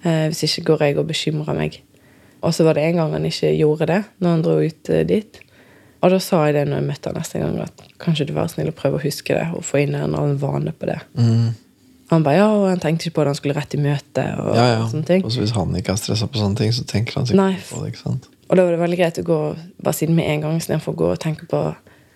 Eh, 0.03 0.27
Hvis 0.29 0.45
ikke 0.47 0.71
går 0.71 0.87
jeg 0.87 0.97
og 1.01 1.07
bekymrer 1.09 1.57
meg. 1.57 1.81
Og 2.45 2.53
så 2.53 2.63
var 2.63 2.77
det 2.77 2.85
en 2.85 3.01
gang 3.01 3.13
han 3.17 3.25
ikke 3.25 3.51
gjorde 3.57 3.87
det, 3.89 4.01
når 4.21 4.29
han 4.35 4.45
dro 4.45 4.57
ut 4.61 4.89
eh, 4.93 5.05
dit. 5.09 5.39
Og 6.05 6.11
da 6.13 6.19
sa 6.21 6.43
jeg 6.45 6.53
det 6.53 6.67
når 6.69 6.77
jeg 6.83 6.87
møtte 6.91 7.09
han 7.09 7.17
neste 7.17 7.39
gang, 7.41 7.55
at 7.63 7.87
kanskje 7.99 8.27
du 8.29 8.35
var 8.35 8.51
snill 8.51 8.69
å 8.69 8.75
prøve 8.77 8.99
å 8.99 9.03
huske 9.03 9.33
det 9.33 9.47
og 9.57 9.65
få 9.65 9.81
inn 9.81 9.95
en 9.97 10.13
annen 10.13 10.37
vane 10.41 10.73
på 10.77 10.89
det. 10.89 10.99
Mm. 11.17 11.55
Han 12.09 12.23
bare 12.23 12.37
ja, 12.39 12.47
og 12.55 12.69
han 12.69 12.79
tenkte 12.79 13.07
ikke 13.09 13.15
på 13.17 13.23
det, 13.25 13.31
han 13.33 13.35
skulle 13.35 13.55
rett 13.57 13.73
i 13.75 13.77
møte. 13.83 14.23
Og 14.39 14.55
Ja, 14.55 14.65
ja. 14.77 14.83
sånne 14.87 15.05
ting. 15.05 15.25
Og 15.27 15.31
så 15.31 15.41
hvis 15.43 15.51
han 15.57 15.75
ikke 15.75 15.91
er 15.91 15.99
stressa 15.99 16.27
på 16.31 16.39
sånne 16.39 16.55
ting, 16.55 16.71
så 16.73 16.85
tenker 16.87 17.19
han 17.19 17.25
sikkert 17.27 17.43
Nei. 17.43 17.57
på 17.69 17.81
det. 17.83 17.93
ikke 17.93 18.03
sant? 18.05 18.29
Og 18.47 18.55
da 18.55 18.63
var 18.63 18.71
det 18.71 18.79
veldig 18.79 18.97
greit 19.01 19.17
å 19.19 19.23
gå 19.27 19.39
bare 19.83 19.93
siden 19.97 20.15
med 20.15 20.29
en 20.31 20.41
gang 20.45 20.55
istedenfor 20.61 20.93
å 20.93 20.99
gå 21.01 21.09
og 21.11 21.19
tenke 21.19 21.45
på 21.51 21.59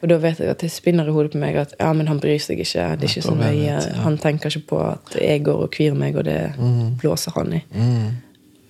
Og 0.02 0.10
da 0.10 0.16
vet 0.18 0.40
jeg 0.40 0.50
at 0.50 0.58
det 0.64 0.72
spinner 0.72 1.06
i 1.06 1.12
hodet 1.14 1.34
på 1.36 1.38
meg 1.38 1.56
at 1.62 1.74
ja, 1.80 1.92
men 1.94 2.08
han 2.08 2.18
bryr 2.20 2.40
seg 2.42 2.58
ikke. 2.64 2.86
Det 2.98 3.06
er 3.06 3.12
ikke 3.12 3.22
så 3.22 3.36
Nettopp, 3.36 3.52
nøye. 3.54 3.66
ja. 3.68 4.02
Han 4.02 4.16
tenker 4.18 4.50
ikke 4.50 4.68
på 4.72 4.80
at 4.82 5.18
jeg 5.22 5.44
går 5.46 5.60
og 5.68 5.70
kvir 5.76 5.94
meg, 5.94 6.16
og 6.18 6.24
det 6.26 6.56
blåser 6.98 7.32
han 7.36 7.54
i. 7.54 7.60
Mm. 7.76 8.08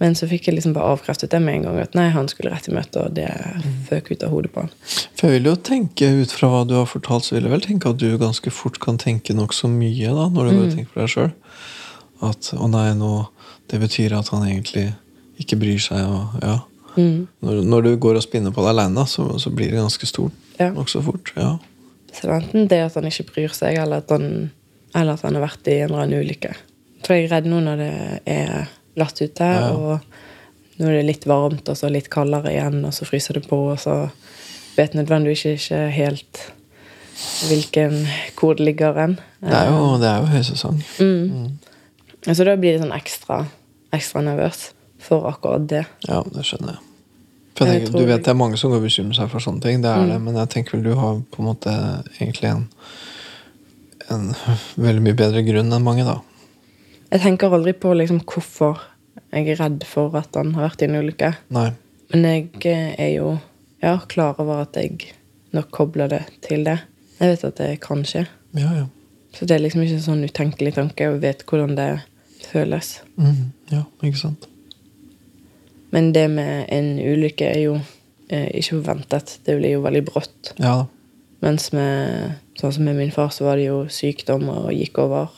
Men 0.02 0.16
så 0.18 0.26
fikk 0.26 0.48
jeg 0.50 0.56
liksom 0.58 0.74
bare 0.74 0.96
avkreftet 0.96 1.30
det 1.30 1.40
med 1.44 1.60
en 1.60 1.66
gang. 1.68 1.76
At 1.84 1.94
nei, 1.98 2.08
han 2.10 2.26
skulle 2.32 2.50
rett 2.50 2.68
i 2.68 2.74
møte, 2.74 3.04
og 3.06 3.14
det 3.14 3.28
Mm. 3.30 3.76
føk 3.90 4.12
ut 4.12 4.24
av 4.26 4.32
hodet 4.34 4.52
på 4.54 4.64
han. 4.64 4.72
For 5.16 5.28
jeg 5.30 5.36
vil 5.36 5.52
jo 5.52 5.56
tenke, 5.62 6.08
ut 6.24 6.32
fra 6.34 6.48
hva 6.50 6.62
du 6.68 6.74
har 6.74 6.88
fortalt, 6.90 7.28
så 7.28 7.36
vil 7.36 7.44
jeg 7.46 7.52
vel 7.52 7.62
tenke 7.62 7.90
at 7.90 8.00
du 8.02 8.18
ganske 8.18 8.52
fort 8.52 8.80
kan 8.82 8.98
tenke 8.98 9.36
nokså 9.38 9.70
mye 9.70 10.10
da, 10.10 10.26
når 10.34 10.50
du 10.50 10.56
mm. 10.58 10.72
tenker 10.74 10.92
på 10.96 11.02
deg 11.04 11.14
sjøl. 11.14 11.32
At 12.22 12.52
å 12.58 12.68
nei, 12.70 12.94
nå 12.98 13.28
Det 13.72 13.80
betyr 13.80 14.12
at 14.18 14.28
han 14.34 14.44
egentlig 14.44 14.90
ikke 15.40 15.56
bryr 15.62 15.80
seg, 15.80 16.02
og 16.04 16.42
ja. 16.44 16.58
Mm. 16.98 17.28
Når, 17.42 17.62
når 17.64 17.82
du 17.86 17.92
går 18.04 18.18
og 18.20 18.24
spinner 18.26 18.52
på 18.52 18.66
deg 18.66 18.74
aleine, 18.74 19.06
så, 19.08 19.30
så 19.40 19.50
blir 19.54 19.70
det 19.72 19.80
ganske 19.80 20.06
stort 20.10 20.34
Ja. 20.60 20.72
nokså 20.76 21.00
fort. 21.06 21.32
Ja. 21.38 21.54
Så 22.12 22.26
det 22.28 22.34
er 22.34 22.42
enten 22.42 22.68
det 22.68 22.82
at 22.84 22.98
han 23.00 23.08
ikke 23.08 23.30
bryr 23.32 23.54
seg, 23.56 23.78
eller 23.80 24.02
at 24.04 24.10
han, 24.12 24.52
eller 24.94 25.14
at 25.14 25.22
han 25.24 25.38
har 25.40 25.46
vært 25.46 25.70
i 25.72 25.78
en 25.80 25.88
eller 25.88 26.04
annen 26.04 26.26
ulykke. 26.26 26.52
For 27.06 27.16
jeg 27.16 27.30
er 27.30 27.36
redd 27.38 27.48
nå 27.48 27.62
når 27.64 27.78
det 27.78 27.94
er 28.28 28.68
glatt 28.96 29.22
ute, 29.22 29.44
Ja. 29.44 29.70
og 29.72 30.00
er 30.82 30.92
det 30.98 31.06
litt 31.06 31.26
varmt, 31.30 31.68
og 31.70 31.78
så 31.78 31.90
litt 31.92 32.10
kaldere 32.10 32.50
igjen, 32.52 32.84
og 32.86 32.94
så 32.94 33.06
fryser 33.06 33.34
det 33.38 33.48
på, 33.48 33.58
og 33.72 33.78
så 33.80 34.10
vet 34.78 34.94
nødvendigvis 34.98 35.46
ikke 35.46 35.82
helt 35.94 36.40
hvilken 37.48 38.08
hvor 38.40 38.56
det 38.58 38.66
ligger 38.66 38.96
hen. 38.98 39.18
Det 39.42 39.54
er 39.54 39.68
jo, 39.70 39.98
det 40.02 40.08
er 40.10 40.22
jo 40.24 40.30
høysesong. 40.32 40.80
Mm. 41.00 41.60
Så 42.34 42.46
da 42.46 42.56
blir 42.58 42.74
det 42.78 42.82
sånn 42.82 42.96
ekstra, 42.96 43.44
ekstra 43.94 44.22
nervøs 44.26 44.72
for 45.02 45.28
akkurat 45.30 45.68
det. 45.70 45.84
Ja, 46.08 46.24
det 46.24 46.46
skjønner 46.48 46.76
jeg. 46.78 46.88
Jeg 47.62 47.68
tenker, 47.68 48.00
du 48.00 48.06
vet 48.10 48.24
det 48.26 48.32
er 48.32 48.38
mange 48.40 48.58
som 48.58 48.72
går 48.72 48.80
og 48.82 48.86
bekymrer 48.88 49.14
seg 49.20 49.30
for 49.30 49.44
sånne 49.44 49.62
ting, 49.62 49.82
det 49.84 49.90
er 49.92 50.02
Mm. 50.02 50.10
det, 50.10 50.22
men 50.22 50.36
jeg 50.40 50.50
tenker 50.50 50.72
vel 50.78 50.84
du 50.84 50.96
har 50.98 51.20
på 51.30 51.40
en 51.44 51.46
måte 51.46 51.70
egentlig 52.20 52.50
en, 52.50 52.64
en 54.10 54.34
veldig 54.88 55.02
mye 55.06 55.14
bedre 55.20 55.44
grunn 55.46 55.72
enn 55.74 55.84
mange, 55.86 56.06
da. 56.08 56.18
Jeg 57.12 57.24
tenker 57.26 57.54
aldri 57.54 57.74
på 57.76 57.92
liksom 57.98 58.22
hvorfor 58.24 58.80
jeg 59.32 59.48
er 59.52 59.60
redd 59.60 59.84
for 59.88 60.16
at 60.20 60.36
han 60.36 60.54
har 60.56 60.70
vært 60.70 60.84
i 60.84 60.88
en 60.88 61.00
ulykke. 61.00 61.32
Nei. 61.56 61.70
Men 62.12 62.28
jeg 62.28 62.46
eh, 62.68 62.94
er 63.00 63.12
jo 63.18 63.34
ja, 63.84 63.98
klar 64.12 64.40
over 64.40 64.64
at 64.66 64.78
jeg 64.80 65.12
nok 65.56 65.72
kobler 65.76 66.12
det 66.12 66.24
til 66.46 66.64
det. 66.68 66.78
Jeg 67.20 67.34
vet 67.34 67.46
at 67.48 67.60
det 67.60 67.72
kan 67.84 68.04
skje. 68.08 68.26
Ja, 68.58 68.72
ja. 68.76 68.86
Så 69.36 69.48
det 69.48 69.56
er 69.56 69.64
liksom 69.64 69.84
ikke 69.84 69.98
en 70.00 70.08
sånn 70.08 70.24
utenkelig 70.28 70.74
tanke. 70.76 71.08
Jeg 71.08 71.22
vet 71.24 71.44
hvordan 71.48 71.76
det 71.80 71.90
føles. 72.48 72.98
Mm, 73.16 73.52
Ja, 73.72 73.84
ikke 74.04 74.20
sant. 74.20 74.48
Men 75.92 76.12
det 76.16 76.30
med 76.32 76.68
en 76.72 76.94
ulykke 77.00 77.48
er 77.52 77.60
jo 77.66 77.76
eh, 78.32 78.48
ikke 78.60 78.80
forventet. 78.80 79.38
Det 79.48 79.58
blir 79.60 79.76
jo 79.76 79.84
veldig 79.84 80.04
brått. 80.08 80.54
Ja. 80.60 80.86
Mens 81.44 81.72
med, 81.76 82.40
sånn 82.60 82.76
som 82.76 82.88
med 82.88 83.00
min 83.00 83.12
far, 83.12 83.32
så 83.36 83.48
var 83.48 83.60
det 83.60 83.68
jo 83.68 83.86
sykdom 83.92 84.48
og 84.52 84.72
gikk 84.76 85.00
over 85.04 85.32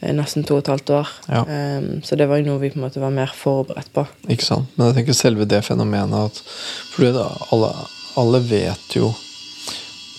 nesten 0.00 0.44
to 0.48 0.56
og 0.56 0.64
et 0.64 0.70
halvt 0.72 0.92
år. 0.96 1.08
Ja. 1.28 1.40
Um, 1.44 1.88
så 2.04 2.16
det 2.16 2.28
var 2.30 2.40
jo 2.40 2.46
noe 2.48 2.60
vi 2.62 2.70
på 2.72 2.80
en 2.80 2.86
måte 2.86 3.02
var 3.02 3.12
mer 3.14 3.32
forberedt 3.36 3.90
på. 3.96 4.06
Ikke 4.32 4.46
sant? 4.46 4.70
Men 4.76 4.90
jeg 4.90 5.00
tenker 5.00 5.18
selve 5.18 5.48
det 5.48 5.62
fenomenet 5.66 6.30
at 6.30 6.38
For 6.92 7.04
det, 7.04 7.26
alle, 7.52 7.72
alle 8.20 8.40
vet 8.48 8.96
jo 8.96 9.12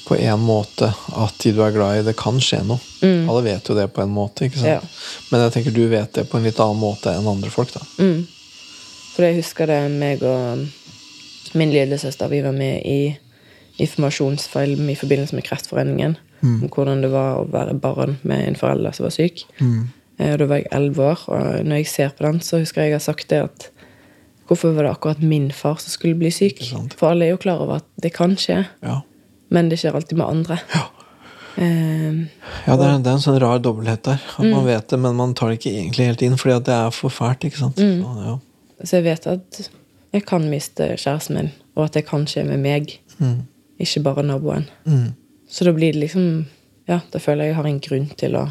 på 0.08 0.18
en 0.20 0.44
måte 0.44 0.90
at 0.92 1.38
de 1.40 1.54
du 1.56 1.62
er 1.64 1.72
glad 1.72 2.02
i, 2.02 2.04
det 2.04 2.18
kan 2.20 2.40
skje 2.44 2.60
noe. 2.68 2.82
Alle 3.02 3.46
vet 3.46 3.70
jo 3.70 3.78
det 3.78 3.88
på 3.96 4.04
en 4.04 4.12
måte. 4.12 4.50
ikke 4.50 4.60
sant? 4.60 4.84
Ja. 4.84 5.26
Men 5.32 5.46
jeg 5.46 5.56
tenker 5.56 5.76
du 5.76 5.86
vet 5.88 6.14
det 6.18 6.28
på 6.30 6.38
en 6.38 6.46
litt 6.46 6.60
annen 6.60 6.82
måte 6.82 7.14
enn 7.16 7.30
andre 7.32 7.52
folk. 7.54 7.72
da. 7.74 7.86
Mm. 8.02 8.26
For 9.14 9.28
jeg 9.28 9.40
husker 9.40 9.72
det 9.72 9.80
meg 9.94 10.24
og 10.28 10.68
min 11.58 11.72
lillesøster, 11.74 12.32
vi 12.32 12.42
var 12.44 12.56
med 12.56 12.84
i 12.88 13.16
informasjonsfilm 13.82 14.90
i 14.90 14.98
forbindelse 15.00 15.36
med 15.36 15.48
Kreftforeningen. 15.48 16.18
Om 16.42 16.70
hvordan 16.74 17.02
det 17.04 17.12
var 17.12 17.36
å 17.38 17.48
være 17.52 17.74
barn 17.80 18.18
med 18.24 18.48
en 18.48 18.56
forelder 18.56 18.92
som 18.98 19.04
var 19.06 19.12
syk. 19.14 19.44
Eh, 19.62 20.32
Og 20.34 20.40
da 20.40 20.46
var 20.46 20.56
jeg 20.62 20.68
elleve 20.72 21.00
år, 21.12 21.20
og 21.30 21.66
når 21.66 21.76
jeg 21.82 21.88
ser 21.88 22.10
på 22.18 22.24
den, 22.26 22.40
så 22.42 22.60
husker 22.60 22.82
jeg 22.82 22.90
jeg 22.92 23.00
har 23.00 23.06
sagt 23.14 23.28
det 23.30 23.44
at 23.44 23.70
Hvorfor 24.48 24.74
var 24.76 24.84
det 24.84 24.92
akkurat 24.92 25.22
min 25.24 25.50
far 25.52 25.78
som 25.80 25.90
skulle 25.94 26.16
bli 26.20 26.30
syk? 26.32 26.60
For 26.98 27.12
alle 27.12 27.26
er 27.26 27.30
jo 27.32 27.38
klar 27.38 27.62
over 27.64 27.76
at 27.80 27.86
det 28.04 28.12
kan 28.14 28.34
skje, 28.36 28.66
Ja, 28.84 28.98
men 29.50 29.70
det 29.70 29.78
skjer 29.80 29.96
alltid 29.96 30.18
med 30.18 30.28
andre. 30.28 30.58
ja. 30.76 30.82
Eh, 31.58 32.14
ja 32.68 32.76
det, 32.78 32.86
er, 32.86 33.00
det 33.04 33.08
er 33.12 33.16
en 33.18 33.24
sånn 33.24 33.40
rar 33.42 33.60
dobbelthet 33.64 34.04
der. 34.04 34.20
At 34.38 34.44
Mm. 34.46 34.52
Man 34.56 34.66
vet 34.66 34.88
det, 34.90 35.00
men 35.00 35.16
man 35.16 35.34
tar 35.34 35.50
det 35.50 35.60
ikke 35.60 35.74
egentlig 35.78 36.06
helt 36.10 36.22
inn 36.22 36.38
fordi 36.38 36.60
det 36.68 36.74
er 36.76 36.90
for 36.92 37.10
fælt. 37.10 37.44
ikke 37.48 37.58
sant? 37.58 37.78
Mm. 37.78 38.02
Så, 38.04 38.26
ja. 38.26 38.36
så 38.84 38.96
jeg 38.98 39.04
vet 39.04 39.28
at 39.28 39.70
jeg 40.14 40.26
kan 40.26 40.50
miste 40.50 40.88
kjæresten 40.98 41.36
min, 41.38 41.52
og 41.76 41.86
at 41.86 41.94
det 41.94 42.06
kan 42.08 42.26
skje 42.28 42.44
med 42.48 42.60
meg, 42.60 42.98
Mm. 43.22 43.44
ikke 43.80 44.02
bare 44.04 44.24
naboen. 44.24 44.66
Mm. 44.86 45.14
Så 45.52 45.68
da 45.68 45.74
blir 45.76 45.94
det 45.94 46.00
liksom 46.06 46.46
Ja, 46.90 47.00
da 47.12 47.20
føler 47.22 47.46
jeg 47.46 47.52
jeg 47.54 47.60
har 47.60 47.68
en 47.70 47.82
grunn 47.84 48.08
til 48.20 48.36
å 48.40 48.46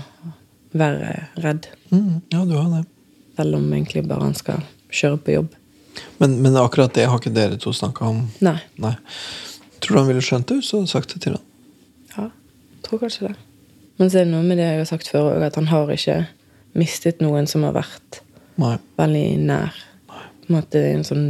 være 0.71 1.15
redd. 1.43 1.67
Mm. 1.91 2.21
ja, 2.31 2.45
du 2.47 2.55
har 2.55 2.69
det. 2.77 2.85
Selv 3.37 3.57
om 3.59 3.73
egentlig 3.73 4.05
bare 4.07 4.23
han 4.29 4.37
skal 4.39 4.63
kjøre 4.95 5.19
på 5.25 5.35
jobb. 5.35 5.57
Men, 6.23 6.37
men 6.45 6.57
akkurat 6.61 6.95
det 6.95 7.09
har 7.11 7.19
ikke 7.19 7.33
dere 7.35 7.59
to 7.61 7.73
snakka 7.75 8.07
om? 8.07 8.23
Nei. 8.45 8.57
Nei. 8.81 8.95
Tror 9.83 9.97
du 9.97 10.01
han 10.03 10.11
ville 10.13 10.25
skjønt 10.25 10.47
det 10.49 10.61
hvis 10.61 10.71
du 10.71 10.77
hadde 10.79 10.93
sagt 10.93 11.15
det 11.15 11.23
til 11.25 11.37
han? 11.37 11.47
Ja, 12.15 12.27
tror 12.87 13.03
kanskje 13.03 13.29
det. 13.31 13.35
Men 14.01 14.11
så 14.13 14.21
er 14.21 14.29
det 14.29 14.33
noe 14.33 14.47
med 14.47 14.61
det 14.61 14.69
jeg 14.69 14.81
har 14.81 14.89
sagt 14.89 15.11
før 15.13 15.33
òg, 15.35 15.45
at 15.45 15.59
han 15.59 15.69
har 15.73 15.91
ikke 15.93 16.19
mistet 16.79 17.21
noen 17.21 17.49
som 17.51 17.67
har 17.67 17.75
vært 17.77 18.21
Nei. 18.63 18.77
veldig 19.01 19.27
nær. 19.51 19.75
Nei. 20.09 20.27
På 20.45 20.53
en 20.53 20.57
måte 20.61 20.85
en 20.95 21.05
sånn 21.05 21.27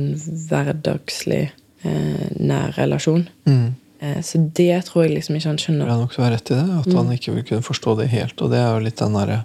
hverdagslig 0.50 1.44
eh, 1.48 2.26
nær 2.38 2.76
relasjon. 2.76 3.24
Mm. 3.48 3.70
Eh, 4.00 4.20
så 4.24 4.38
det 4.54 4.84
tror 4.86 5.04
jeg 5.04 5.14
liksom 5.18 5.36
ikke 5.36 5.50
han 5.50 5.58
skjønner. 5.60 5.86
er 5.90 6.00
nok 6.00 6.14
du 6.16 6.22
har 6.22 6.30
rett 6.32 6.50
i 6.50 6.54
det. 6.54 6.78
At 6.80 6.86
Mm. 6.86 6.96
han 6.96 7.10
ikke 7.18 7.34
vil 7.34 7.42
kunne 7.44 7.62
forstå 7.62 7.96
det 7.98 8.08
helt. 8.10 8.40
Og 8.42 8.50
det 8.50 8.58
er 8.58 8.72
jo 8.78 8.84
litt 8.84 8.96
den 8.96 9.12
derre 9.12 9.44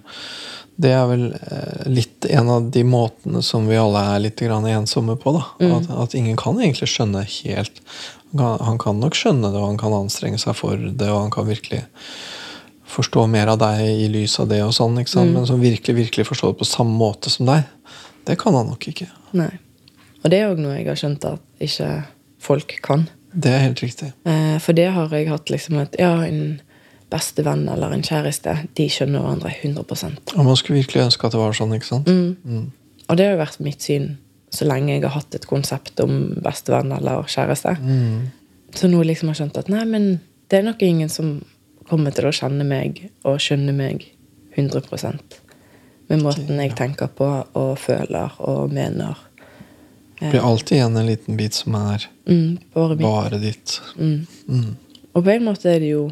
Det 0.78 0.90
er 0.92 1.06
vel 1.08 1.32
eh, 1.32 1.88
litt 1.88 2.26
en 2.28 2.48
av 2.50 2.70
de 2.70 2.82
måtene 2.84 3.42
som 3.42 3.66
vi 3.66 3.76
alle 3.80 3.96
er 4.14 4.18
litt 4.20 4.36
grann 4.36 4.64
ensomme 4.64 5.16
på. 5.16 5.32
da 5.32 5.44
Mm. 5.64 5.72
at, 5.76 5.90
at 6.02 6.14
ingen 6.14 6.36
kan 6.36 6.56
egentlig 6.58 6.88
skjønne 6.88 7.24
helt 7.24 7.80
han 8.36 8.76
kan, 8.76 8.78
han 8.84 9.00
nok 9.00 9.14
skjønne 9.14 9.48
det, 9.52 9.56
og 9.58 9.66
han 9.68 9.78
kan 9.78 9.92
anstrenge 9.92 10.38
seg 10.38 10.54
for 10.54 10.76
det, 10.76 11.08
og 11.08 11.20
han 11.22 11.30
kan 11.30 11.46
virkelig 11.46 11.84
forstå 12.86 13.26
mer 13.30 13.48
av 13.48 13.58
deg 13.58 13.80
i 13.80 14.08
lys 14.12 14.38
av 14.40 14.48
det, 14.50 14.60
og 14.62 14.72
sånn, 14.72 14.98
ikke 15.00 15.22
Mm. 15.24 15.32
men 15.32 15.46
som 15.46 15.60
virkelig 15.60 15.94
virkelig 15.96 16.26
forstår 16.26 16.52
det 16.52 16.58
på 16.58 16.66
samme 16.66 16.96
måte 16.98 17.30
som 17.30 17.46
deg, 17.46 17.64
det 18.26 18.38
kan 18.38 18.52
han 18.54 18.66
nok 18.68 18.80
ikke. 18.88 19.08
Nei. 19.32 19.58
Og 20.24 20.30
det 20.30 20.40
er 20.40 20.50
òg 20.54 20.58
noe 20.58 20.76
jeg 20.76 20.86
har 20.86 20.96
skjønt 20.96 21.24
at 21.24 21.40
ikke 21.60 22.04
folk 22.38 22.78
kan. 22.82 23.08
Det 23.36 23.52
er 23.52 23.66
helt 23.66 23.82
riktig. 23.84 24.12
Eh, 24.24 24.56
For 24.62 24.76
det 24.76 24.88
har 24.94 25.12
jeg 25.12 25.28
hatt 25.28 25.50
liksom 25.52 25.78
at 25.82 25.96
ja, 26.00 26.12
en 26.24 26.60
beste 27.12 27.44
venn 27.46 27.66
eller 27.70 27.92
en 27.94 28.04
kjæreste, 28.04 28.54
de 28.76 28.88
skjønner 28.90 29.22
hverandre 29.22 29.52
100 29.62 30.36
Og 30.36 30.44
man 30.44 30.56
skulle 30.56 30.80
virkelig 30.80 31.04
ønske 31.04 31.28
at 31.28 31.36
det 31.36 31.40
var 31.40 31.54
sånn, 31.54 31.74
ikke 31.76 31.90
sant? 31.90 32.08
Mm. 32.08 32.72
Og 33.06 33.18
det 33.18 33.26
har 33.26 33.36
jo 33.36 33.42
vært 33.44 33.60
mitt 33.62 33.84
syn 33.84 34.16
så 34.50 34.66
lenge 34.66 34.94
jeg 34.94 35.04
har 35.04 35.14
hatt 35.14 35.34
et 35.36 35.46
konsept 35.46 36.00
om 36.00 36.34
bestevenn 36.42 36.94
eller 36.96 37.26
kjæreste. 37.30 37.76
Mm. 37.82 38.30
Så 38.74 38.88
nå 38.90 39.02
liksom 39.04 39.28
har 39.30 39.36
jeg 39.36 39.44
skjønt 39.44 39.60
at 39.60 39.70
nei, 39.72 39.84
men 39.88 40.08
det 40.50 40.60
er 40.60 40.66
nok 40.66 40.82
ingen 40.82 41.10
som 41.12 41.38
kommer 41.86 42.14
til 42.14 42.26
å 42.28 42.34
kjenne 42.34 42.66
meg 42.66 43.04
og 43.26 43.38
skjønne 43.42 43.74
meg 43.76 44.08
100% 44.56 45.42
med 46.08 46.22
måten 46.22 46.60
jeg 46.62 46.74
tenker 46.78 47.10
på 47.18 47.28
og 47.58 47.72
føler 47.82 48.36
og 48.46 48.72
mener. 48.72 49.18
Det 50.20 50.30
blir 50.32 50.40
alltid 50.48 50.78
igjen 50.78 50.96
en 50.96 51.06
liten 51.06 51.36
bit 51.36 51.54
som 51.54 51.74
er 51.74 52.06
Mm, 52.26 52.58
bare 52.74 52.96
bare 52.96 53.38
ditt. 53.38 53.80
Mm. 53.98 54.26
Mm. 54.48 54.76
Og 55.14 55.24
på 55.24 55.30
en 55.30 55.44
måte 55.44 55.68
er 55.70 55.78
det 55.80 55.90
jo 55.92 56.06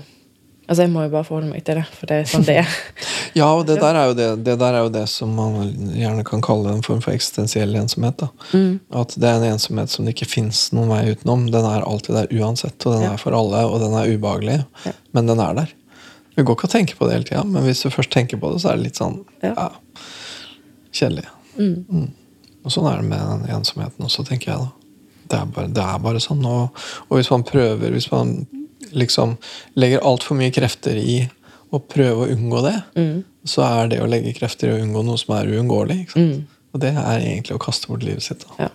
Altså, 0.67 0.81
jeg 0.87 0.93
må 0.95 1.03
jo 1.05 1.11
bare 1.13 1.25
forholde 1.29 1.51
meg 1.51 1.61
til 1.67 1.77
det, 1.77 1.83
for 1.93 2.09
det 2.09 2.17
er 2.23 2.25
sånn 2.25 2.45
det 2.47 2.55
er. 2.63 2.69
Ja, 3.37 3.51
og 3.53 3.67
det 3.69 3.75
der, 3.83 3.95
er 4.01 4.15
det, 4.17 4.29
det 4.47 4.55
der 4.63 4.73
er 4.79 4.85
jo 4.87 4.89
det 4.95 5.03
som 5.13 5.35
man 5.37 5.75
gjerne 5.93 6.23
kan 6.25 6.41
kalle 6.41 6.71
en 6.73 6.81
form 6.87 7.03
for 7.05 7.13
eksistensiell 7.13 7.75
ensomhet. 7.77 8.17
da. 8.23 8.29
Mm. 8.55 8.79
At 8.97 9.13
det 9.21 9.29
er 9.29 9.43
en 9.43 9.53
ensomhet 9.59 9.91
som 9.93 10.07
det 10.07 10.15
ikke 10.15 10.31
fins 10.31 10.71
noen 10.73 10.89
vei 10.89 11.03
utenom. 11.13 11.51
Den 11.53 11.69
er 11.69 11.85
alltid 11.85 12.17
der 12.17 12.33
uansett, 12.41 12.79
og 12.87 12.95
den 12.95 13.03
Ja. 13.05 13.13
er 13.13 13.21
for 13.21 13.37
alle, 13.37 13.61
og 13.69 13.77
den 13.83 13.93
er 13.93 14.09
ubehagelig. 14.17 14.65
Ja. 14.87 14.93
Men 15.13 15.27
den 15.29 15.41
er 15.45 15.53
der. 15.61 15.69
Det 16.35 16.47
går 16.47 16.57
ikke 16.57 16.69
å 16.71 16.75
tenke 16.79 16.97
på 16.97 17.11
det 17.11 17.13
hele 17.19 17.29
tida, 17.29 17.45
men 17.45 17.63
hvis 17.69 17.83
du 17.85 17.91
først 17.93 18.11
tenker 18.17 18.41
på 18.41 18.55
det, 18.55 18.63
så 18.65 18.71
er 18.73 18.77
det 18.81 18.85
litt 18.89 18.97
sånn 19.03 19.21
Ja. 19.43 19.53
ja, 19.53 19.69
kjedelig. 20.97 21.27
Mm. 21.59 22.09
Og 22.65 22.73
sånn 22.73 22.89
er 22.89 23.01
det 23.03 23.09
med 23.11 23.49
ensomheten 23.53 24.07
også, 24.07 24.25
tenker 24.29 24.53
jeg. 24.53 24.59
da. 24.65 24.71
Det 25.29 25.39
er 25.41 25.47
bare, 25.53 25.69
det 25.77 25.83
er 25.85 25.99
bare 26.05 26.21
sånn. 26.21 26.45
Og, 26.49 26.85
og 27.09 27.17
hvis 27.19 27.31
man 27.33 27.45
prøver, 27.49 27.91
hvis 27.93 28.11
man 28.13 28.35
liksom 28.95 29.37
legger 29.81 30.05
altfor 30.05 30.37
mye 30.39 30.53
krefter 30.55 30.97
i 31.01 31.19
å 31.75 31.81
prøve 31.81 32.25
å 32.27 32.33
unngå 32.35 32.63
det, 32.65 32.75
Mm. 32.97 33.25
så 33.45 33.65
er 33.67 33.89
det 33.93 34.01
å 34.01 34.09
legge 34.09 34.33
krefter 34.37 34.69
i 34.71 34.75
å 34.77 34.83
unngå 34.85 35.03
noe 35.05 35.19
som 35.21 35.35
er 35.37 35.51
uunngåelig. 35.53 36.07
Mm. 36.17 36.47
Og 36.75 36.81
det 36.81 36.93
er 36.97 37.19
egentlig 37.21 37.55
å 37.57 37.63
kaste 37.63 37.89
bort 37.91 38.03
livet 38.07 38.23
sitt. 38.23 38.45
Da. 38.49 38.69
Ja. 38.69 38.71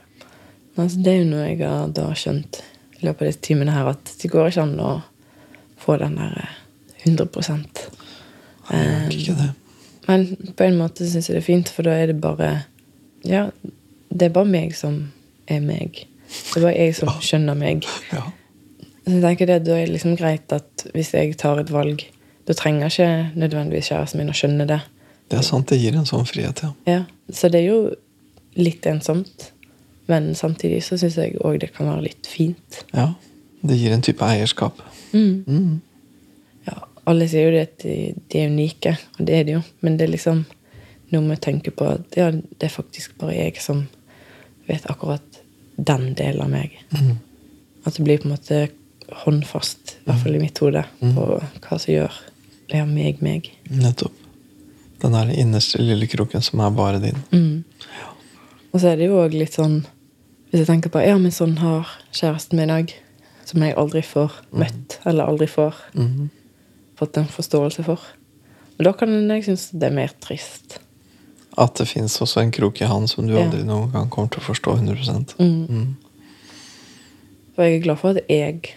Altså, 0.78 1.02
det 1.04 1.12
er 1.14 1.18
jo 1.24 1.30
noe 1.32 1.48
jeg 1.48 1.60
har 1.64 1.88
da 1.96 2.10
skjønt 2.16 2.62
i 3.00 3.06
løpet 3.08 3.22
av 3.24 3.28
disse 3.32 3.42
timene 3.48 3.74
her, 3.76 3.90
at 3.94 4.12
det 4.22 4.30
går 4.32 4.52
ikke 4.52 4.66
an 4.68 4.76
å 4.84 4.92
få 5.80 5.98
den 6.00 6.16
der 6.20 6.38
eh, 6.44 6.56
100 7.08 7.28
Jeg 8.70 9.16
ikke 9.16 9.36
det. 9.40 9.50
Men 10.08 10.54
på 10.58 10.66
en 10.66 10.78
måte 10.80 11.06
syns 11.08 11.30
jeg 11.30 11.38
det 11.38 11.44
er 11.44 11.48
fint, 11.48 11.70
for 11.74 11.88
da 11.88 11.96
er 11.96 12.12
det 12.12 12.20
bare 12.22 12.66
Ja, 13.28 13.50
det 14.10 14.30
er 14.30 14.34
bare 14.36 14.50
meg 14.50 14.76
som 14.78 15.00
er 15.48 15.62
meg. 15.66 16.04
Det 16.30 16.60
er 16.60 16.66
bare 16.66 16.76
jeg 16.78 16.96
som 16.98 17.10
skjønner 17.22 17.58
meg. 17.58 17.86
Ja. 18.14 18.24
Så 19.06 19.16
jeg 19.16 19.22
tenker 19.24 19.50
det, 19.50 19.60
Da 19.66 19.76
er 19.78 19.86
det 19.88 19.96
liksom 19.96 20.18
greit 20.20 20.52
at 20.54 20.86
hvis 20.94 21.14
jeg 21.14 21.38
tar 21.42 21.60
et 21.62 21.72
valg, 21.74 22.04
da 22.46 22.54
trenger 22.58 22.90
ikke 22.90 23.32
nødvendigvis 23.40 23.90
kjæresten 23.90 24.22
min 24.22 24.30
å 24.30 24.36
skjønne 24.38 24.68
det. 24.70 24.82
Det 25.30 25.38
er 25.40 25.46
sant, 25.46 25.70
det 25.70 25.80
gir 25.82 25.96
en 25.98 26.06
sånn 26.10 26.26
frihet, 26.30 26.62
ja. 26.66 26.74
Ja, 26.90 27.00
Så 27.32 27.50
det 27.50 27.62
er 27.62 27.68
jo 27.70 27.80
litt 28.58 28.86
ensomt. 28.90 29.52
Men 30.10 30.32
samtidig 30.36 30.82
så 30.84 30.98
syns 30.98 31.18
jeg 31.22 31.36
òg 31.46 31.60
det 31.62 31.74
kan 31.76 31.86
være 31.90 32.08
litt 32.10 32.28
fint. 32.30 32.84
ja. 32.94 33.12
Det 33.62 33.76
gir 33.76 33.92
en 33.92 34.02
type 34.02 34.24
eierskap. 34.24 34.78
Mm. 35.12 35.82
Ja, 36.64 36.78
alle 37.12 37.26
sier 37.28 37.50
jo 37.50 37.52
det 37.58 37.64
at 37.66 37.82
de, 37.84 38.14
de 38.32 38.40
er 38.40 38.48
unike, 38.54 38.94
og 39.18 39.26
det 39.28 39.36
er 39.36 39.44
de 39.44 39.56
jo. 39.58 39.64
Men 39.84 39.98
det 40.00 40.06
er 40.06 40.14
liksom 40.14 40.46
noe 41.12 41.26
med 41.26 41.42
å 41.42 41.44
tenke 41.44 41.74
på 41.76 41.90
at 41.92 42.16
ja, 42.16 42.30
det 42.32 42.70
er 42.70 42.72
faktisk 42.72 43.18
bare 43.20 43.36
jeg 43.36 43.60
som 43.60 43.82
vet 44.70 44.90
akkurat 44.90 45.42
den 45.76 46.14
delen 46.18 46.44
av 46.46 46.52
meg. 46.52 46.76
Mm. 46.96 47.18
At 47.88 47.98
det 47.98 48.06
blir 48.06 48.22
på 48.22 48.30
en 48.30 48.36
måte 48.36 48.68
håndfast, 49.24 49.96
i 49.98 50.10
hvert 50.10 50.24
fall 50.24 50.38
i 50.38 50.42
mitt 50.42 50.60
hode, 50.62 50.84
på 51.02 51.28
hva 51.40 51.78
som 51.80 51.94
gjør 51.94 52.18
ja, 52.70 52.86
meg 52.86 53.22
meg. 53.26 53.50
Nettopp. 53.70 54.16
Den 55.00 55.16
der 55.16 55.32
innerste 55.32 55.80
lille 55.82 56.10
kroken 56.12 56.44
som 56.44 56.62
er 56.62 56.76
bare 56.76 57.00
din. 57.02 57.22
Mm. 57.32 57.64
Og 58.74 58.82
så 58.82 58.92
er 58.92 59.00
det 59.00 59.08
jo 59.08 59.22
òg 59.24 59.34
litt 59.34 59.56
sånn 59.56 59.80
Hvis 60.50 60.64
jeg 60.64 60.68
tenker 60.68 60.92
på 60.94 61.02
ja, 61.02 61.16
men 61.22 61.34
sånn 61.34 61.56
har 61.62 61.88
kjæresten 62.10 62.58
min 62.58 62.74
òg, 62.74 62.92
som 63.46 63.62
jeg 63.62 63.76
aldri 63.78 64.02
får 64.06 64.34
møtt, 64.58 64.96
eller 65.06 65.30
aldri 65.30 65.46
får 65.50 65.78
mm. 65.94 66.30
fått 66.98 67.20
en 67.22 67.30
forståelse 67.30 67.86
for. 67.86 68.02
Men 68.78 68.88
da 68.88 68.94
kan 68.98 69.14
jeg 69.14 69.46
synes 69.46 69.68
det 69.78 69.92
er 69.92 69.94
mer 69.94 70.16
trist. 70.26 70.80
At 71.60 71.76
det 71.76 71.88
fins 71.90 72.16
også 72.24 72.40
en 72.42 72.52
krok 72.56 72.80
i 72.82 72.88
han 72.88 73.08
som 73.12 73.28
du 73.28 73.34
aldri 73.36 73.64
noen 73.68 73.90
gang 73.92 74.08
kommer 74.14 74.30
til 74.32 74.40
å 74.40 74.46
forstå 74.48 74.78
100 74.80 75.36
Mm. 75.40 75.66
Mm. 75.68 75.96
For 77.56 77.64
jeg 77.68 77.76
er 77.80 77.84
glad 77.84 77.98
for 78.00 78.16
at 78.16 78.30
jeg 78.32 78.76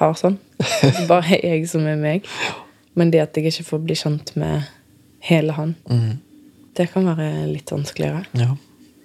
har 0.00 0.14
sånn. 0.18 0.38
Bare 1.06 1.38
jeg 1.44 1.68
som 1.70 1.86
er 1.86 1.96
meg. 2.00 2.26
Men 2.98 3.10
det 3.14 3.20
at 3.22 3.36
jeg 3.38 3.46
ikke 3.52 3.64
får 3.68 3.84
bli 3.86 3.94
kjent 3.94 4.34
med 4.36 4.66
hele 5.30 5.52
han, 5.56 5.76
Mm. 5.90 6.18
det 6.76 6.88
kan 6.92 7.06
være 7.06 7.46
litt 7.52 7.70
vanskeligere. 7.70 8.24
Ja, 8.34 8.56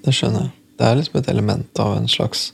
det 0.05 0.13
skjønner 0.17 0.47
jeg. 0.47 0.51
Det 0.79 0.87
er 0.87 0.95
liksom 0.95 1.19
et 1.19 1.29
element 1.29 1.79
av 1.79 1.97
en 1.97 2.07
slags 2.07 2.51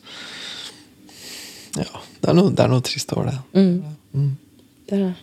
Ja, 1.77 2.01
det 2.21 2.29
er 2.29 2.33
noe, 2.37 2.51
det 2.55 2.63
er 2.63 2.69
noe 2.71 2.81
trist 2.81 3.11
over 3.13 3.25
det. 3.31 3.37
Mm. 3.53 3.83
Mm. 4.15 4.37
Det 4.87 4.95
er 4.97 5.01
det. 5.09 5.15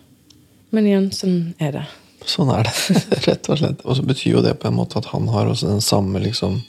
Men 0.73 0.85
igjen, 0.89 1.07
sånn 1.13 1.37
er 1.61 1.71
det. 1.77 1.85
Sånn 2.29 2.51
er 2.53 2.67
det, 2.67 2.73
rett 3.27 3.49
og 3.51 3.59
slett. 3.59 3.83
Og 3.83 3.97
så 3.99 4.05
betyr 4.07 4.37
jo 4.37 4.43
det 4.45 4.55
på 4.61 4.69
en 4.69 4.77
måte 4.77 4.99
at 5.01 5.09
han 5.11 5.27
har 5.33 5.49
også 5.51 5.71
den 5.71 5.83
samme 5.83 6.21
liksom 6.23 6.61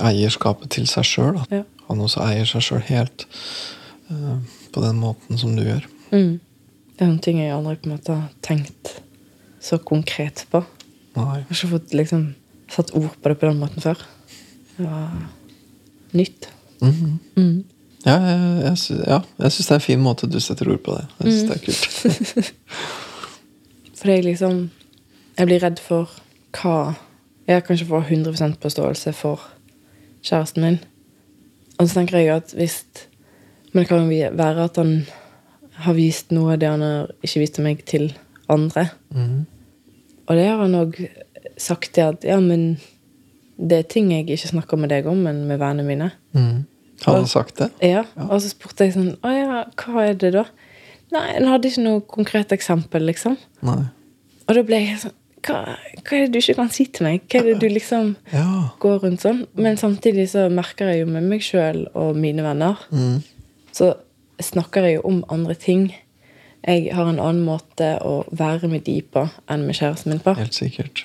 eierskapet 0.00 0.72
til 0.74 0.88
seg 0.90 1.06
sjøl. 1.08 1.40
Ja. 1.52 1.64
Han 1.88 2.02
også 2.04 2.24
eier 2.24 2.48
seg 2.48 2.64
sjøl 2.64 2.84
helt 2.88 3.26
uh, 4.10 4.38
på 4.72 4.84
den 4.84 5.00
måten 5.02 5.40
som 5.40 5.54
du 5.56 5.64
gjør. 5.66 5.84
Mm. 6.14 6.38
Det 6.94 7.02
er 7.02 7.10
noen 7.10 7.22
ting 7.24 7.40
jeg 7.42 7.52
aldri 7.52 7.76
på 7.82 7.90
en 7.90 7.96
måte 7.96 8.16
har 8.16 8.32
tenkt 8.44 8.96
så 9.64 9.78
konkret 9.82 10.44
på. 10.52 10.62
Nei. 11.14 11.40
Jeg 11.42 11.46
har 11.48 11.56
ikke 11.56 11.72
fått 11.76 11.94
liksom 11.96 12.26
satt 12.72 12.92
ord 12.96 13.12
på 13.20 13.30
det 13.30 13.38
på 13.40 13.48
den 13.48 13.60
måten 13.60 13.84
før. 13.84 14.00
Det 14.76 14.88
var 14.88 15.14
nytt. 16.16 16.50
Mhm. 16.80 17.14
Mm. 17.36 17.62
Ja, 18.04 18.18
jeg, 18.20 18.40
jeg, 18.60 18.98
ja, 19.08 19.18
jeg 19.40 19.52
syns 19.54 19.68
det 19.68 19.72
er 19.72 19.78
en 19.78 19.84
fin 19.86 20.02
måte 20.04 20.28
du 20.28 20.36
setter 20.42 20.68
ord 20.68 20.82
på 20.84 20.96
det. 20.98 21.06
Jeg 21.22 21.32
synes 21.32 21.44
det 21.48 21.54
er 21.56 21.64
kult. 21.64 22.52
Fordi 24.04 24.18
jeg 24.18 24.24
liksom 24.24 24.70
Jeg 25.38 25.48
blir 25.48 25.62
redd 25.64 25.78
for 25.80 26.10
hva 26.52 26.94
Jeg 27.48 27.64
kan 27.64 27.78
ikke 27.78 27.88
få 27.88 28.00
100 28.04 28.56
forståelse 28.60 29.12
for 29.12 29.40
kjæresten 30.24 30.62
min. 30.62 30.78
Og 31.78 31.88
så 31.88 31.94
tenker 31.94 32.18
jeg 32.18 32.36
at 32.36 32.52
hvis 32.56 32.84
Men 33.72 33.80
det 33.80 33.88
kan 33.88 34.04
jo 34.04 34.28
være 34.36 34.64
at 34.64 34.76
han 34.76 35.06
har 35.72 35.96
vist 35.96 36.30
noe 36.32 36.52
av 36.52 36.60
det 36.60 36.68
han 36.68 36.80
har 36.80 37.08
ikke 37.22 37.40
vist 37.40 37.54
til 37.54 37.64
meg, 37.64 37.80
til 37.84 38.12
andre. 38.48 38.88
Mm. 39.10 39.46
Og 40.26 40.36
det 40.36 40.44
har 40.46 40.60
han 40.60 40.74
òg 40.78 41.00
sagt 41.58 41.94
til 41.94 42.00
at 42.12 42.24
ja, 42.24 42.36
men 42.40 42.76
det 43.56 43.78
er 43.78 43.82
ting 43.82 44.12
jeg 44.12 44.28
ikke 44.28 44.52
snakker 44.52 44.76
med 44.76 44.92
deg 44.92 45.06
om, 45.06 45.16
men 45.16 45.44
med 45.48 45.58
vennene 45.58 45.88
mine. 45.88 46.10
Mm. 46.32 46.62
Har 47.04 47.16
han 47.16 47.26
sagt 47.26 47.58
det? 47.58 47.70
Ja, 47.82 48.04
Og 48.28 48.40
så 48.42 48.52
spurte 48.52 48.86
jeg 48.86 48.94
sånn 48.94 49.16
Å 49.26 49.32
ja, 49.34 49.64
hva 49.82 50.06
er 50.06 50.14
det 50.14 50.30
da? 50.36 50.44
Nei, 51.14 51.26
han 51.36 51.50
hadde 51.50 51.70
ikke 51.70 51.84
noe 51.84 52.00
konkret 52.10 52.54
eksempel, 52.56 53.04
liksom. 53.06 53.36
Nei. 53.66 53.82
Og 54.44 54.58
da 54.58 54.64
ble 54.66 54.80
jeg 54.82 55.02
sånn 55.04 55.20
hva, 55.44 55.74
hva 55.76 56.16
er 56.16 56.24
det 56.24 56.32
du 56.32 56.38
ikke 56.40 56.56
kan 56.56 56.70
si 56.72 56.86
til 56.88 57.04
meg? 57.04 57.24
Hva 57.28 57.42
er 57.42 57.48
det 57.50 57.58
du 57.60 57.68
liksom 57.68 58.14
Ja. 58.32 58.70
går 58.80 59.02
rundt 59.02 59.24
sånn? 59.24 59.46
Men 59.54 59.76
samtidig 59.76 60.30
så 60.32 60.48
merker 60.50 60.88
jeg 60.88 61.04
jo 61.04 61.12
med 61.12 61.28
meg 61.28 61.44
sjøl 61.44 61.84
og 61.94 62.16
mine 62.16 62.42
venner, 62.42 62.80
mm. 62.90 63.22
så 63.72 63.94
snakker 64.40 64.88
jeg 64.88 64.96
jo 64.98 65.02
om 65.10 65.24
andre 65.28 65.54
ting. 65.54 65.92
Jeg 66.64 66.94
har 66.94 67.08
en 67.08 67.20
annen 67.20 67.44
måte 67.44 67.98
å 68.00 68.24
være 68.32 68.70
med 68.72 68.84
de 68.84 69.02
på 69.02 69.26
enn 69.50 69.66
med 69.66 69.76
kjæresten 69.76 70.14
min 70.14 70.22
på. 70.24 70.34
Helt 70.38 70.56
sikkert. 70.56 71.04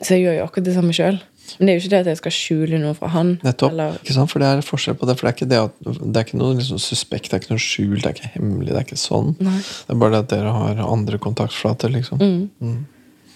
Så 0.00 0.16
jeg 0.16 0.26
gjør 0.26 0.38
jo 0.38 0.44
akkurat 0.44 0.68
det 0.68 0.76
samme 0.76 0.96
sjøl. 0.96 1.20
Men 1.58 1.66
det 1.66 1.72
er 1.72 1.78
jo 1.78 1.82
ikke 1.82 1.90
det 1.94 2.00
at 2.04 2.10
jeg 2.12 2.20
skal 2.20 2.34
skjule 2.36 2.78
noe 2.82 2.94
fra 2.94 3.08
han. 3.14 3.32
Nettopp. 3.42 3.72
Eller, 3.72 3.98
Ikke 4.02 4.14
sant? 4.16 4.30
For 4.30 4.38
det 4.44 4.48
er 4.52 4.62
forskjell 4.66 4.96
på 5.00 5.08
det. 5.08 5.16
For 5.18 5.26
det 5.26 5.32
er 5.32 5.36
ikke, 5.38 5.48
det 5.50 5.58
at, 5.64 5.74
det 6.00 6.16
er 6.20 6.24
ikke 6.28 6.40
noe 6.40 6.54
liksom 6.60 6.78
suspekt, 6.82 7.30
det 7.30 7.38
er 7.38 7.42
ikke 7.44 7.52
noe 7.54 7.64
skjult, 7.64 8.00
det 8.04 8.08
er 8.10 8.16
ikke 8.18 8.32
hemmelig. 8.36 8.70
Det 8.70 8.78
er 8.80 8.86
ikke 8.88 9.00
sånn. 9.00 9.34
Nei. 9.40 9.56
Det 9.60 9.96
er 9.96 10.00
bare 10.04 10.14
det 10.16 10.22
at 10.24 10.30
dere 10.36 10.54
har 10.56 10.82
andre 10.86 11.18
kontaktflater, 11.26 11.92
liksom. 11.96 12.20
Mm. 12.22 12.48
Mm. 12.60 12.78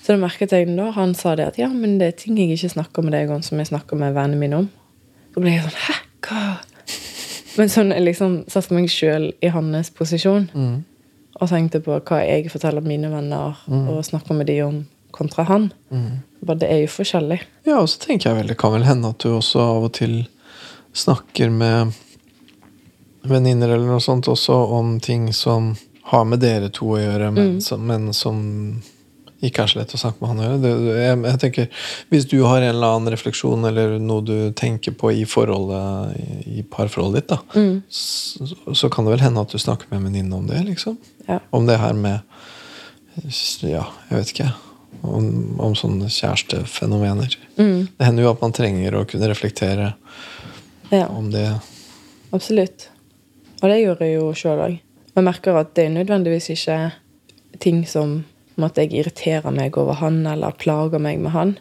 Så 0.05 0.13
da 0.13 0.21
merket 0.21 0.53
jeg 0.53 0.69
da 0.77 0.91
han 0.93 1.15
sa 1.17 1.35
det 1.39 1.47
at 1.49 1.59
ja, 1.59 1.69
men 1.73 1.99
det 1.99 2.07
er 2.13 2.17
ting 2.21 2.37
jeg 2.37 2.53
ikke 2.59 2.75
snakker 2.77 3.03
med 3.07 3.15
deg 3.17 3.31
om, 3.33 3.41
som 3.43 3.59
jeg 3.59 3.71
snakker 3.73 3.97
med 3.97 4.13
vennene 4.17 4.37
mine 4.41 4.59
om. 4.63 4.71
Da 5.35 5.41
ble 5.41 5.55
jeg 5.57 5.65
sånn 5.65 5.79
Hæ? 5.89 5.95
Hva? 6.29 6.43
Men 7.57 7.71
sånn 7.71 7.93
jeg 7.95 8.03
liksom 8.05 8.35
satte 8.51 8.75
meg 8.75 8.91
sjøl 8.91 9.31
i 9.41 9.51
hans 9.55 9.91
posisjon 9.95 10.49
Mm. 10.55 10.83
og 11.41 11.49
tenkte 11.51 11.81
på 11.83 11.97
hva 12.03 12.19
jeg 12.27 12.51
forteller 12.53 12.83
mine 12.85 13.09
venner 13.11 13.57
og 13.71 14.05
snakker 14.07 14.35
med 14.35 14.47
de 14.51 14.57
om, 14.63 14.81
kontra 15.15 15.47
han. 15.49 15.71
Mm. 15.95 16.23
Bare 16.45 16.61
det 16.61 16.71
er 16.71 16.83
jo 16.85 16.93
forskjellig. 16.93 17.41
Ja, 17.69 17.81
og 17.81 17.89
så 17.93 18.03
tenker 18.03 18.31
jeg 18.31 18.41
vel 18.41 18.53
det 18.53 18.59
kan 18.61 18.75
vel 18.75 18.87
hende 18.87 19.15
at 19.15 19.23
du 19.25 19.33
også 19.35 19.63
av 19.63 19.89
og 19.89 19.95
til 19.97 20.25
snakker 20.95 21.51
med 21.51 21.95
venninner 23.25 23.73
eller 23.73 23.89
noe 23.89 24.03
sånt 24.05 24.29
også 24.29 24.57
om 24.77 24.99
ting 25.03 25.31
som 25.35 25.73
har 26.11 26.27
med 26.29 26.43
dere 26.45 26.69
to 26.69 26.91
å 26.95 27.01
gjøre, 27.01 27.31
men, 27.33 27.57
som, 27.65 27.87
men 27.89 28.11
som 28.15 28.43
ikke 29.45 29.65
er 29.65 29.71
så 29.71 29.81
lett 29.81 29.95
å 29.97 30.01
snakke 30.01 30.21
med 30.21 30.31
han 30.31 30.41
å 30.41 30.45
gjøre. 30.45 30.59
Det, 30.63 30.73
jeg, 30.99 31.17
jeg 31.25 31.41
tenker, 31.43 31.87
Hvis 32.13 32.27
du 32.31 32.37
har 32.45 32.61
en 32.61 32.71
eller 32.75 32.97
annen 32.97 33.13
refleksjon 33.15 33.69
eller 33.69 33.97
noe 34.01 34.25
du 34.25 34.37
tenker 34.57 34.97
på 35.01 35.13
i 35.13 35.25
forholdet 35.29 36.19
i, 36.21 36.61
i 36.61 36.67
parforholdet 36.69 37.25
ditt, 37.25 37.33
da, 37.33 37.65
så, 37.89 38.51
så 38.77 38.93
kan 38.93 39.09
det 39.09 39.17
vel 39.17 39.25
hende 39.25 39.45
at 39.45 39.53
du 39.53 39.61
snakker 39.61 39.91
med 39.91 40.01
en 40.01 40.09
venninne 40.11 40.39
om 40.39 40.47
det, 40.49 40.61
liksom. 40.69 40.99
Ja. 41.29 41.41
Om 41.57 41.69
det 41.69 41.81
her 41.81 41.97
med 41.97 42.21
Ja, 43.65 43.87
jeg 44.11 44.19
vet 44.19 44.33
ikke. 44.35 44.53
Om, 45.03 45.61
om 45.61 45.75
sånne 45.77 46.09
kjærestefenomener. 46.09 47.35
Mm. 47.59 47.89
Det 47.99 48.07
hender 48.07 48.25
jo 48.25 48.31
at 48.33 48.41
man 48.45 48.55
trenger 48.57 48.95
å 48.97 49.05
kunne 49.09 49.29
reflektere 49.29 49.93
Ja, 50.91 51.07
om 51.09 51.31
det. 51.33 51.49
absolutt. 52.33 52.89
Og 53.63 53.69
det 53.71 53.81
gjør 53.83 54.01
jeg 54.05 54.15
jo 54.19 54.31
sjøl 54.37 54.63
òg. 54.65 54.79
Jeg 55.15 55.25
merker 55.25 55.57
at 55.61 55.75
det 55.77 55.85
er 55.87 55.93
nødvendigvis 55.95 56.51
ikke 56.55 56.79
ting 57.63 57.85
som 57.89 58.25
om 58.57 58.65
at 58.67 58.77
jeg 58.79 58.93
irriterer 58.95 59.51
meg 59.55 59.77
over 59.79 59.99
han 60.01 60.23
eller 60.27 60.55
plager 60.59 60.99
meg 61.03 61.21
med 61.23 61.35
han. 61.35 61.57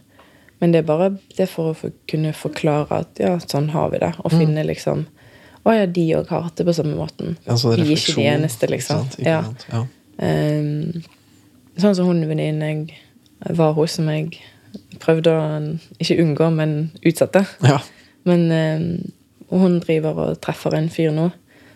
Men 0.61 0.71
det 0.71 0.83
er 0.83 0.87
bare 0.87 1.09
det 1.37 1.49
for 1.51 1.73
å 1.73 1.91
kunne 2.09 2.31
forklare 2.37 3.01
at 3.03 3.19
ja, 3.19 3.33
sånn 3.41 3.71
har 3.73 3.89
vi 3.91 3.99
det. 4.03 4.13
Og 4.23 4.31
finne 4.31 4.63
liksom 4.67 5.05
Å 5.63 5.71
ja, 5.71 5.85
de 5.87 6.01
òg 6.17 6.27
har 6.27 6.41
hatt 6.43 6.57
det 6.59 6.65
på 6.67 6.73
samme 6.75 6.95
måten. 6.99 7.37
En 7.47 7.55
sånn 7.59 7.77
de 7.79 7.85
er 7.85 7.91
ikke 7.95 8.17
de 8.17 8.23
eneste, 8.27 8.67
liksom. 8.67 9.05
Sant? 9.07 9.13
Ja. 9.23 9.37
Ja. 9.71 9.85
Um, 10.19 11.03
sånn 11.79 11.95
som 11.95 12.09
hun 12.09 12.19
venninnen 12.27 12.65
jeg 12.67 12.97
var 13.49 13.73
hos, 13.77 13.97
som 13.97 14.09
jeg 14.09 14.39
prøvde 15.03 15.33
å 15.33 15.43
ikke 16.01 16.19
unngå, 16.23 16.49
men 16.55 16.77
utsette. 17.03 17.45
ja. 17.65 17.79
Men 18.23 18.51
ehm, 18.55 19.11
hun 19.51 19.81
driver 19.83 20.19
og 20.23 20.37
treffer 20.41 20.77
en 20.77 20.89
fyr 20.89 21.11
nå 21.11 21.27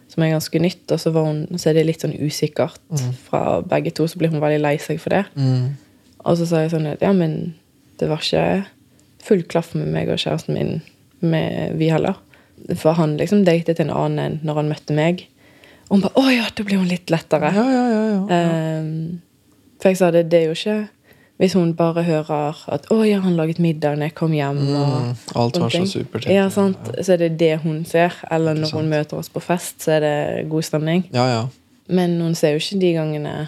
som 0.08 0.24
er 0.24 0.32
ganske 0.32 0.60
nytt, 0.64 0.86
og 0.96 1.02
så, 1.02 1.12
var 1.12 1.26
hun, 1.28 1.42
så 1.60 1.70
er 1.70 1.78
det 1.78 1.88
litt 1.90 2.04
sånn 2.04 2.16
usikkert 2.16 2.80
fra 3.28 3.60
begge 3.68 3.92
to. 3.92 4.08
Så 4.08 4.20
blir 4.20 4.32
hun 4.32 4.40
veldig 4.40 4.62
lei 4.64 4.78
seg 4.80 5.02
for 5.04 5.12
det. 5.12 5.26
Mm. 5.36 5.76
Og 6.24 6.38
så 6.40 6.48
sa 6.48 6.64
jeg 6.64 6.72
sånn 6.72 6.88
at 6.88 7.04
ja, 7.04 7.12
men 7.16 7.58
det 8.00 8.08
var 8.08 8.24
ikke 8.24 8.46
full 9.28 9.44
klaff 9.52 9.74
med 9.76 9.92
meg 9.92 10.08
og 10.14 10.22
kjæresten 10.24 10.56
min, 10.56 10.80
med 11.20 11.76
vi 11.78 11.92
heller. 11.92 12.16
For 12.80 12.96
han 12.98 13.18
liksom 13.20 13.44
datet 13.48 13.82
en 13.84 13.92
annen 13.92 14.24
enn 14.24 14.40
når 14.48 14.62
han 14.62 14.72
møtte 14.72 14.96
meg. 14.96 15.28
Og 15.90 15.98
hun 15.98 16.08
bare 16.08 16.24
'Å 16.24 16.34
ja, 16.34 16.48
da 16.56 16.64
blir 16.64 16.80
hun 16.80 16.88
litt 16.88 17.12
lettere'. 17.12 17.52
ja, 17.54 17.68
ja, 17.76 17.86
ja, 17.92 18.04
ja. 18.16 18.22
Ehm, 18.32 19.22
for 19.82 19.92
jeg 19.92 19.98
sa 20.00 20.12
det, 20.12 20.30
det 20.32 20.40
er 20.40 20.46
jo 20.48 20.56
ikke 20.56 20.90
Hvis 21.38 21.54
hun 21.54 21.76
bare 21.78 22.02
hører 22.04 22.56
at 22.74 22.88
'Å 22.90 23.04
ja, 23.06 23.20
han 23.22 23.36
laget 23.38 23.60
middag 23.60 23.98
når 23.98 24.08
jeg 24.10 24.16
kom 24.16 24.32
hjem', 24.32 24.58
og 24.74 24.88
Mm, 25.04 25.16
alt 25.36 25.60
var 25.60 25.70
så 25.70 25.86
supert. 25.86 26.26
Ja, 26.26 26.50
sant? 26.50 26.78
Så 27.02 27.14
er 27.14 27.18
det 27.18 27.38
det 27.38 27.60
hun 27.62 27.86
ser. 27.86 28.14
Eller 28.32 28.54
når 28.58 28.72
hun 28.74 28.90
møter 28.90 29.18
oss 29.18 29.30
på 29.30 29.40
fest, 29.42 29.82
så 29.86 29.92
er 29.92 30.00
det 30.00 30.50
god 30.50 30.64
stemning. 30.64 31.06
Ja, 31.14 31.28
ja. 31.28 31.44
Men 31.90 32.20
hun 32.22 32.34
ser 32.36 32.52
jo 32.56 32.58
ikke 32.58 32.80
de 32.82 32.94
gangene 32.94 33.48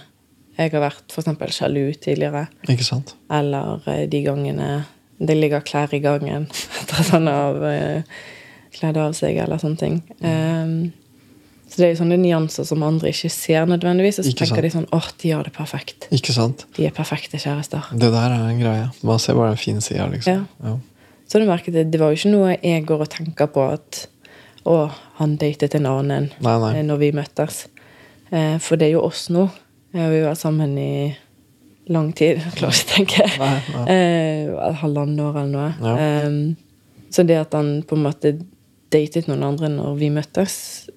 jeg 0.60 0.71
har 0.71 0.82
vært 0.82 1.12
for 1.12 1.21
eksempel 1.23 1.47
sjalu 1.56 1.93
tidligere. 1.95 2.47
Ikke 2.67 2.84
sant? 2.84 3.15
Eller 3.32 3.82
eh, 3.88 4.06
de 4.08 4.23
gangene 4.23 4.86
det 5.19 5.36
ligger 5.38 5.62
klær 5.62 5.93
i 5.93 5.99
gangen 5.99 6.47
etter 6.82 6.99
at 6.99 7.10
han 7.15 7.28
har 7.28 7.63
eh, 7.71 8.02
kledd 8.75 8.97
av 8.97 9.13
seg, 9.13 9.38
eller 9.38 9.58
sånne 9.58 9.78
ting. 9.80 10.04
Ehm, 10.21 10.91
så 11.69 11.77
det 11.77 11.86
er 11.86 11.91
jo 11.93 11.99
sånne 12.01 12.17
nyanser 12.17 12.65
som 12.65 12.82
andre 12.84 13.12
ikke 13.13 13.29
ser 13.29 13.65
nødvendigvis. 13.69 14.17
Og 14.19 14.25
så 14.25 14.32
Ikke 14.34 14.45
tenker 14.47 14.55
sant. 14.55 14.65
de 14.65 14.71
sånn 14.73 14.88
åh, 14.97 15.10
de 15.21 15.29
har 15.36 15.43
det 15.45 15.53
perfekt. 15.53 16.08
Ikke 16.15 16.34
sant? 16.34 16.65
De 16.75 16.88
er 16.89 16.93
perfekte 16.95 17.38
kjærester. 17.38 17.91
Det 17.93 18.10
der 18.12 18.34
er 18.36 18.47
en 18.49 18.60
greie. 18.62 18.88
Man 19.05 19.19
ser 19.21 19.38
bare 19.38 19.53
den 19.53 19.62
fine 19.62 19.82
sida, 19.86 20.08
liksom. 20.10 20.47
Ja. 20.63 20.69
Ja. 20.71 20.77
Så 21.29 21.38
du 21.39 21.45
merket 21.45 21.73
det, 21.77 21.91
det 21.93 21.99
var 22.01 22.10
jo 22.10 22.17
ikke 22.17 22.32
noe 22.34 22.55
jeg 22.58 22.86
går 22.89 23.03
og 23.05 23.10
tenker 23.13 23.51
på 23.53 23.67
at 23.69 24.08
å, 24.65 24.89
han 25.19 25.36
datet 25.38 25.75
en 25.77 25.86
annen 25.86 26.32
Nei, 26.41 26.55
nei. 26.65 26.71
eh, 26.79 26.86
når 26.89 26.97
vi 27.03 27.12
møttes. 27.15 27.67
Eh, 28.34 28.58
for 28.60 28.75
det 28.82 28.89
er 28.89 28.95
jo 28.97 29.03
oss 29.05 29.27
nå. 29.29 29.45
Vi 29.93 30.01
har 30.01 30.10
jo 30.13 30.25
vært 30.25 30.41
sammen 30.41 30.73
i 30.82 31.15
lang 31.89 32.10
tid. 32.17 32.41
Jeg 32.41 32.55
klarer 32.60 32.73
ikke 32.73 32.89
å 32.89 32.95
tenke. 32.95 33.27
Nei, 33.39 33.53
nei. 33.75 33.86
Eh, 33.93 34.73
halvannet 34.82 35.21
år 35.27 35.38
eller 35.43 35.53
noe. 35.53 35.69
Ja. 35.86 35.93
Eh, 36.25 37.05
så 37.13 37.23
det 37.25 37.38
at 37.41 37.53
han 37.58 37.79
på 37.89 37.95
en 37.97 38.03
måte 38.10 38.34
datet 38.93 39.28
noen 39.30 39.43
andre 39.43 39.69
når 39.73 39.97
vi 39.99 40.10
møttes, 40.13 40.56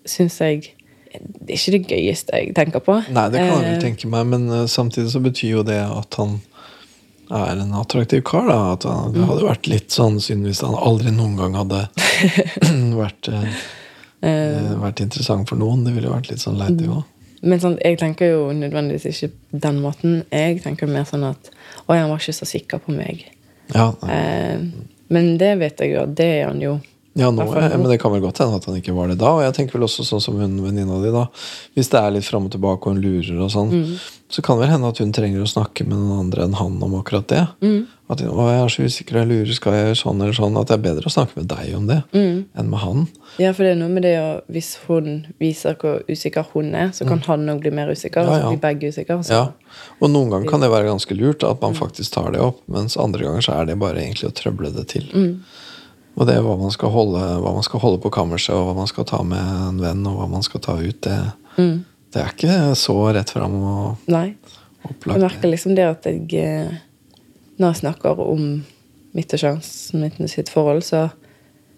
syns 0.09 0.39
jeg 0.41 0.71
det 1.13 1.53
er 1.53 1.59
ikke 1.59 1.73
det 1.75 1.81
gøyeste 1.93 2.39
jeg 2.41 2.55
tenker 2.57 2.81
på. 2.81 2.95
Nei, 3.13 3.27
det 3.29 3.43
kan 3.43 3.51
jeg 3.61 3.67
vel 3.67 3.75
Eh, 3.77 3.81
tenke 3.83 4.09
meg, 4.09 4.25
men 4.31 4.47
eh, 4.49 4.63
samtidig 4.73 5.11
så 5.13 5.21
betyr 5.21 5.51
jo 5.59 5.63
det 5.69 5.77
at 5.85 6.17
han 6.17 6.39
er 7.33 7.61
en 7.61 7.75
attraktiv 7.77 8.23
kar. 8.25 8.47
da 8.49 8.73
At 8.73 8.87
han, 8.89 9.13
Mm. 9.13 9.19
Det 9.19 9.27
hadde 9.29 9.45
vært 9.51 9.69
litt 9.69 9.91
sånn 9.93 10.17
synd 10.25 10.47
hvis 10.49 10.63
han 10.65 10.73
aldri 10.75 11.13
noen 11.13 11.37
gang 11.37 11.55
hadde 11.55 11.83
vært, 13.03 13.29
eh, 13.29 13.61
eh, 14.25 14.73
vært 14.81 15.01
interessant 15.05 15.49
for 15.49 15.61
noen. 15.61 15.85
Det 15.85 15.93
ville 15.97 16.09
vært 16.13 16.31
litt 16.33 16.41
sånn 16.41 16.57
leit, 16.61 16.79
det 16.81 16.89
òg. 16.89 17.05
Men 17.43 17.61
sånn, 17.61 17.77
jeg 17.83 17.99
tenker 17.99 18.31
jo 18.31 18.43
nødvendigvis 18.55 19.09
ikke 19.27 19.61
den 19.67 19.81
måten. 19.83 20.23
Jeg 20.31 20.63
tenker 20.63 20.87
mer 20.89 21.05
sånn 21.05 21.25
at 21.29 21.51
Å, 21.89 21.93
han 21.97 22.09
var 22.09 22.21
ikke 22.23 22.37
så 22.41 22.47
sikker 22.47 22.79
på 22.85 22.95
meg. 22.95 23.25
Ja. 23.75 23.91
Eh, 24.09 24.63
men 25.13 25.37
det 25.37 25.59
vet 25.59 25.81
jeg 25.83 25.93
jo 25.97 26.05
at 26.07 26.15
det 26.17 26.29
er 26.39 26.47
han 26.49 26.61
jo. 26.63 26.79
Ja, 27.15 27.29
nå, 27.31 27.45
jeg, 27.45 27.77
men 27.77 27.91
det 27.91 27.99
kan 28.01 28.11
vel 28.15 28.23
godt 28.25 28.39
hende 28.41 28.57
at 28.57 28.65
han 28.65 28.77
ikke 28.81 28.95
var 28.97 29.09
det 29.09 29.19
da. 29.21 29.35
Og 29.37 29.43
jeg 29.45 29.53
tenker 29.53 29.77
vel 29.77 29.85
også 29.85 30.01
sånn 30.09 30.23
som 30.25 30.39
hun 30.41 30.55
venninna 30.65 30.97
di, 31.03 31.11
da. 31.13 31.27
Hvis 31.77 31.91
det 31.93 32.01
er 32.01 32.11
litt 32.15 32.25
fram 32.25 32.47
og 32.49 32.53
tilbake 32.55 32.87
og 32.89 32.95
hun 32.95 33.03
lurer 33.05 33.41
og 33.45 33.51
sånn, 33.53 33.71
Mm. 33.73 33.99
så 34.33 34.41
kan 34.43 34.57
det 34.57 34.65
vel 34.65 34.73
hende 34.73 34.89
at 34.89 34.97
hun 34.99 35.13
trenger 35.13 35.43
å 35.45 35.51
snakke 35.51 35.85
med 35.87 35.99
noen 35.99 36.21
andre 36.25 36.45
enn 36.45 36.55
han 36.57 36.79
om 36.83 36.95
akkurat 37.03 37.27
det. 37.29 37.43
Mm. 37.61 37.87
At 38.09 38.19
å, 38.25 38.47
jeg 38.49 38.63
er 38.65 38.69
så 38.73 38.83
usikker, 38.89 39.19
jeg 39.21 39.29
lurer, 39.29 39.53
skal 39.55 39.73
jeg 39.73 39.85
gjøre 39.91 40.01
sånn 40.01 40.23
eller 40.23 40.33
sånn? 40.33 40.57
At 40.61 40.69
det 40.69 40.75
er 40.79 40.83
bedre 40.89 41.05
å 41.09 41.13
snakke 41.13 41.37
med 41.37 41.49
deg 41.49 41.75
om 41.77 41.87
det 41.87 42.03
Mm. 42.15 42.45
enn 42.57 42.71
med 42.71 42.81
han. 42.81 43.09
Ja, 43.39 43.53
for 43.53 43.63
det 43.65 43.73
er 43.73 43.81
noe 43.81 43.89
med 43.93 44.03
det 44.05 44.17
å 44.19 44.41
Hvis 44.51 44.77
hun 44.89 45.27
viser 45.41 45.75
hvor 45.77 46.01
usikker 46.09 46.45
hun 46.55 46.75
er, 46.75 46.89
så 46.97 47.07
kan 47.07 47.21
han 47.21 47.47
òg 47.49 47.61
bli 47.61 47.71
mer 47.71 47.89
usikker. 47.89 48.25
Ja, 48.25 48.33
Ja, 48.39 48.47
Og 48.49 48.53
så 48.57 48.59
blir 48.61 48.61
begge 48.73 48.89
usikre. 48.89 49.19
Så. 49.25 49.31
Ja. 49.33 49.49
Og 50.01 50.09
noen 50.11 50.31
ganger 50.31 50.49
kan 50.51 50.61
det 50.61 50.71
være 50.71 50.89
ganske 50.89 51.13
lurt 51.17 51.45
at 51.45 51.61
Mm. 51.61 51.63
man 51.63 51.75
faktisk 51.75 52.11
tar 52.13 52.33
det 52.33 52.41
opp, 52.41 52.61
mens 52.69 52.97
andre 52.97 53.21
ganger 53.25 53.41
så 53.43 53.61
er 53.61 53.67
det 53.67 53.79
bare 53.79 53.97
egentlig 54.01 54.33
å 54.33 54.35
trøble 54.35 54.73
det 54.75 54.89
til. 54.89 55.03
Mm. 55.13 55.41
Og 56.17 56.27
det 56.29 56.37
hva 56.45 56.57
man 56.61 56.73
skal 56.75 56.91
holde, 56.93 57.21
hva 57.41 57.53
man 57.57 57.65
skal 57.65 57.81
holde 57.81 58.01
på 58.03 58.11
kammerset, 58.13 58.53
og 58.55 58.67
hva 58.69 58.75
man 58.83 58.91
skal 58.91 59.07
ta 59.09 59.23
med 59.25 59.41
en 59.41 59.79
venn, 59.81 60.03
og 60.11 60.19
hva 60.21 60.27
man 60.29 60.45
skal 60.45 60.61
ta 60.61 60.77
ut, 60.81 61.01
det, 61.07 61.21
Mm. 61.57 61.85
det 62.13 62.21
er 62.23 62.31
ikke 62.33 62.59
så 62.77 62.95
rett 63.13 63.31
fram 63.31 63.55
og 63.63 63.97
Nei. 64.09 64.35
Jeg 65.07 65.21
merker 65.21 65.49
liksom 65.51 65.75
det 65.77 65.85
at 65.87 66.05
jeg 66.09 66.33
eh, 66.35 66.73
når 67.59 67.69
jeg 67.75 67.81
snakker 67.83 68.19
om 68.21 68.65
mitt 69.15 69.33
og 69.37 69.39
sjansen 69.39 70.01
mitt 70.01 70.17
sitt 70.31 70.49
forhold, 70.49 70.83
så 70.83 71.11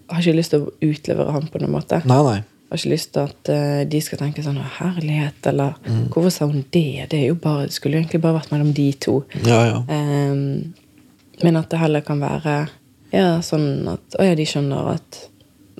har 0.09 0.20
jeg 0.23 0.29
ikke 0.33 0.38
lyst 0.38 0.51
til 0.55 0.62
å 0.64 0.73
utlevere 0.83 1.33
han 1.35 1.49
på 1.51 1.61
noen 1.61 1.75
måte. 1.75 2.01
Nei, 2.07 2.20
nei. 2.23 2.37
Jeg 2.38 2.70
har 2.70 2.81
ikke 2.81 2.92
lyst 2.94 3.12
til 3.12 3.23
at 3.29 3.51
eh, 3.53 3.83
de 3.90 4.01
skal 4.01 4.18
tenke 4.23 4.42
sånn 4.42 4.59
herlighet, 4.79 5.47
eller 5.51 5.75
hvorfor 6.11 6.31
sa 6.33 6.47
hun 6.47 6.64
det? 6.73 7.07
Det 7.11 7.18
er 7.20 7.27
jo 7.29 7.37
bare, 7.38 7.68
skulle 7.70 7.99
jo 7.99 8.03
egentlig 8.05 8.23
bare 8.25 8.38
vært 8.40 8.51
mellom 8.55 8.73
de 8.75 8.87
to. 8.99 9.18
Ja, 9.44 9.61
ja. 9.68 9.83
Um, 9.90 10.75
men 11.42 11.57
at 11.61 11.68
det 11.70 11.79
heller 11.83 12.01
kan 12.07 12.23
være 12.23 12.68
ja, 13.14 13.29
sånn 13.46 13.87
at 13.94 14.18
å 14.18 14.27
ja, 14.27 14.35
de 14.38 14.44
skjønner 14.48 14.88
at, 14.96 15.20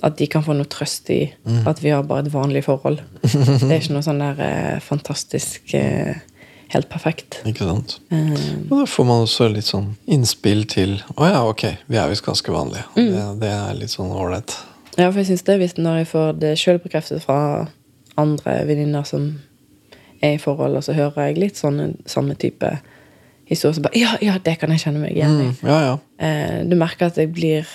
at 0.07 0.15
de 0.19 0.27
kan 0.31 0.43
få 0.45 0.55
noe 0.57 0.67
trøst 0.71 1.09
i 1.13 1.19
at 1.67 1.81
vi 1.83 1.91
har 1.93 2.05
bare 2.07 2.25
et 2.25 2.31
vanlig 2.33 2.63
forhold. 2.67 3.01
Det 3.21 3.67
er 3.69 3.81
ikke 3.81 3.95
noe 3.97 4.05
sånn 4.05 4.21
der 4.23 4.39
eh, 4.45 4.79
fantastisk 4.83 5.73
eh, 5.77 6.15
helt 6.73 6.89
perfekt. 6.91 7.39
Ikke 7.45 7.67
sant? 7.67 7.97
Um, 8.09 8.65
Og 8.71 8.79
da 8.81 8.85
får 8.89 9.05
man 9.07 9.25
også 9.27 9.47
litt 9.53 9.67
sånn 9.67 9.91
innspill 10.11 10.63
til 10.71 10.95
Å 11.15 11.27
ja, 11.29 11.41
ok, 11.47 11.65
vi 11.91 11.99
er 12.01 12.09
visst 12.11 12.25
ganske 12.25 12.51
vanlige. 12.55 12.87
Det, 12.95 13.25
det 13.43 13.51
er 13.53 13.75
litt 13.77 13.93
sånn 13.93 14.11
ålreit. 14.15 14.55
ja, 14.97 15.09
for 15.11 15.19
jeg 15.21 15.29
synes 15.33 15.43
det 15.47 15.57
hvis 15.61 15.77
når 15.77 16.01
jeg 16.01 16.07
får 16.13 16.33
det 16.41 16.53
sjøl 16.59 16.79
bekreftet 16.83 17.23
fra 17.23 17.67
andre 18.17 18.57
venninner 18.67 19.03
som 19.07 19.27
er 20.23 20.37
i 20.37 20.41
forhold, 20.41 20.77
og 20.79 20.83
så 20.87 20.93
hører 20.95 21.27
jeg 21.29 21.37
litt 21.41 21.57
sånn 21.59 21.97
samme 22.09 22.33
type 22.39 22.69
historie, 23.49 23.75
så 23.77 23.81
bare 23.85 23.97
Ja, 23.99 24.15
ja, 24.21 24.37
det 24.43 24.57
kan 24.59 24.71
jeg 24.73 24.81
kjenne 24.85 25.01
meg 25.03 25.15
igjen 25.15 25.35
i. 25.41 25.49
Mm, 25.53 25.67
ja, 25.69 25.79
ja. 25.85 25.97
Eh, 26.19 26.61
du 26.69 26.75
merker 26.79 27.07
at 27.11 27.17
jeg 27.21 27.31
blir 27.35 27.67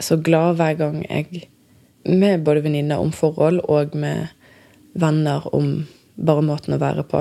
så 0.00 0.16
glad 0.22 0.56
hver 0.56 0.76
gang 0.78 1.02
jeg 1.04 1.48
Med 2.08 2.44
både 2.46 2.62
venninner 2.64 2.96
om 3.02 3.10
forhold 3.12 3.60
og 3.68 3.94
med 3.94 4.28
venner 4.96 5.44
om 5.54 5.86
bare 6.20 6.42
måten 6.42 6.74
å 6.74 6.78
være 6.80 7.02
på. 7.08 7.20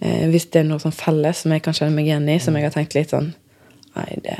Eh, 0.00 0.26
hvis 0.30 0.46
det 0.52 0.60
er 0.62 0.68
noe 0.68 0.78
sånn 0.80 0.92
felles 0.94 1.40
som 1.42 1.52
jeg 1.52 1.62
kan 1.64 1.74
kjenne 1.76 1.94
meg 1.96 2.06
igjen 2.06 2.28
i, 2.28 2.36
som 2.40 2.54
jeg 2.56 2.64
har 2.68 2.74
tenkt 2.74 2.94
litt 2.96 3.10
sånn 3.12 3.32
Nei, 3.94 4.16
det 4.24 4.36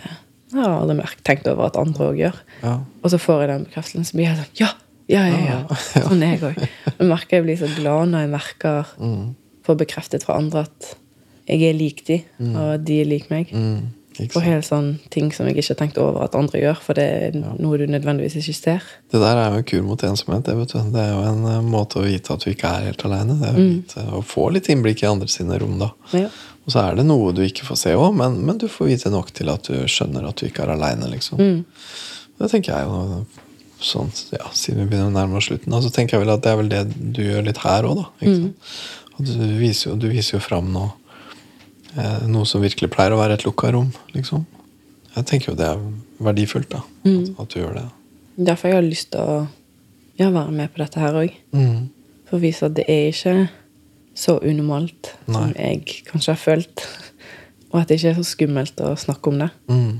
har 0.55 0.65
jeg 0.69 0.81
aldri 0.83 0.97
merkt, 0.99 1.21
tenkt 1.27 1.47
over 1.51 1.67
at 1.69 1.77
andre 1.79 2.09
òg 2.11 2.17
gjør. 2.19 2.39
ja. 2.63 2.73
Og 3.03 3.11
så 3.13 3.19
får 3.23 3.41
jeg 3.43 3.49
den 3.53 3.65
bekreftelsen, 3.69 4.05
så 4.09 4.17
blir 4.19 4.27
jeg 4.29 4.37
sånn 4.43 4.61
Ja! 4.61 4.71
Ja, 5.09 5.23
ja, 5.29 5.41
ja. 5.45 5.77
Sånn 6.09 6.23
er 6.25 6.33
jeg 6.37 6.43
òg. 6.49 6.61
Jeg 6.99 7.09
merker 7.11 7.37
jeg 7.37 7.45
blir 7.45 7.59
så 7.61 7.69
glad 7.77 8.09
når 8.13 8.23
jeg 8.25 8.31
merker 8.33 8.93
får 9.67 9.77
bekreftet 9.83 10.25
fra 10.25 10.39
andre 10.41 10.63
at 10.65 10.95
jeg 11.49 11.69
er 11.69 11.77
lik 11.77 12.07
de, 12.09 12.23
og 12.55 12.85
de 12.87 13.03
er 13.03 13.09
lik 13.09 13.29
meg. 13.33 13.51
Mm, 13.53 13.91
sant? 14.15 14.45
helt 14.47 14.67
sånn 14.67 14.89
ting 15.13 15.31
som 15.35 15.49
jeg 15.49 15.59
ikke 15.59 15.75
har 15.75 15.81
tenkt 15.83 16.01
over 16.01 16.25
at 16.25 16.37
andre 16.39 16.63
gjør, 16.63 16.81
for 16.87 16.99
det 16.99 17.05
er 17.27 17.37
noe 17.37 17.79
du 17.81 17.85
nødvendigvis 17.91 18.39
ikke 18.41 18.57
ser. 18.57 18.89
Det 19.13 19.21
der 19.21 19.41
er 19.41 19.53
jo 19.53 19.61
en 19.61 19.69
kur 19.69 19.85
mot 19.87 20.07
ensomhet. 20.07 20.47
Det, 20.47 20.57
vet 20.59 20.73
du. 20.73 20.81
det 20.95 21.03
er 21.03 21.13
jo 21.13 21.23
en 21.29 21.45
eh, 21.51 21.61
måte 21.75 22.01
å 22.01 22.07
vite 22.07 22.35
at 22.35 22.47
du 22.47 22.51
ikke 22.53 22.71
er 22.71 22.89
helt 22.89 23.07
aleine. 23.09 23.37
Litt, 23.59 23.97
eh, 24.01 24.11
å 24.17 24.23
få 24.25 24.49
litt 24.55 24.71
innblikk 24.73 25.05
i 25.05 25.11
andre 25.11 25.31
sine 25.33 25.59
rom, 25.61 25.77
da. 25.83 25.93
Ja. 26.17 26.33
Og 26.65 26.73
så 26.73 26.81
er 26.81 26.97
det 26.97 27.05
noe 27.05 27.35
du 27.37 27.43
ikke 27.45 27.67
får 27.69 27.81
se 27.83 27.95
òg, 27.99 28.15
men, 28.17 28.41
men 28.47 28.61
du 28.61 28.69
får 28.73 28.93
vite 28.95 29.13
nok 29.13 29.33
til 29.37 29.53
at 29.53 29.69
du 29.69 29.83
skjønner 29.91 30.31
at 30.31 30.41
du 30.41 30.49
ikke 30.49 30.65
er 30.65 30.77
aleine, 30.79 31.11
liksom. 31.13 31.43
Det 32.41 32.51
tenker 32.51 32.73
jeg 32.73 32.89
jo 32.89 33.25
sånn, 33.85 34.09
ja, 34.33 34.49
siden 34.57 34.81
vi 34.81 34.89
begynner 34.89 35.11
å 35.11 35.15
nærme 35.15 35.37
oss 35.39 35.51
slutten, 35.51 35.75
så 35.85 35.91
tenker 35.93 36.17
jeg 36.17 36.25
vel 36.25 36.33
at 36.33 36.45
det 36.45 36.53
er 36.55 36.61
vel 36.63 36.71
det 36.73 36.85
du 36.95 37.21
gjør 37.21 37.45
litt 37.51 37.61
her 37.67 37.85
òg, 37.85 38.01
da. 38.01 38.31
Og 39.15 39.29
du 39.29 39.43
viser 39.61 39.91
jo, 39.91 39.97
du 40.01 40.09
viser 40.11 40.39
jo 40.39 40.43
fram 40.43 40.73
eh, 40.81 40.93
noe 42.29 42.47
som 42.49 42.63
virkelig 42.65 42.91
pleier 42.91 43.15
å 43.15 43.19
være 43.21 43.37
et 43.39 43.45
lukka 43.47 43.71
rom, 43.75 43.91
liksom. 44.15 44.47
Jeg 45.15 45.27
tenker 45.31 45.53
jo 45.53 45.59
det 45.59 45.67
er 45.69 45.83
verdifullt, 46.27 46.71
da. 46.73 46.81
At, 47.07 47.29
at 47.45 47.53
du 47.55 47.61
gjør 47.61 47.77
det. 47.79 47.85
Derfor 48.49 48.69
jeg 48.73 48.77
har 48.81 48.87
lyst 48.89 49.11
til 49.13 49.21
å 49.23 49.37
ja, 50.19 50.31
være 50.35 50.51
med 50.55 50.73
på 50.75 50.83
dette 50.83 50.99
her 51.03 51.15
òg. 51.21 51.37
Mm. 51.55 51.85
For 52.27 52.39
å 52.39 52.43
vise 52.43 52.67
at 52.67 52.75
det 52.75 52.85
er 52.91 53.09
ikke 53.13 53.37
så 54.15 54.37
unormalt 54.43 55.13
som 55.27 55.53
jeg 55.55 56.01
kanskje 56.09 56.33
har 56.35 56.41
følt. 56.43 56.85
Og 57.73 57.81
at 57.81 57.89
det 57.91 58.01
ikke 58.01 58.11
er 58.13 58.19
så 58.21 58.27
skummelt 58.27 58.81
å 58.87 58.93
snakke 58.99 59.31
om 59.31 59.39
det. 59.43 59.51
Mm. 59.71 59.95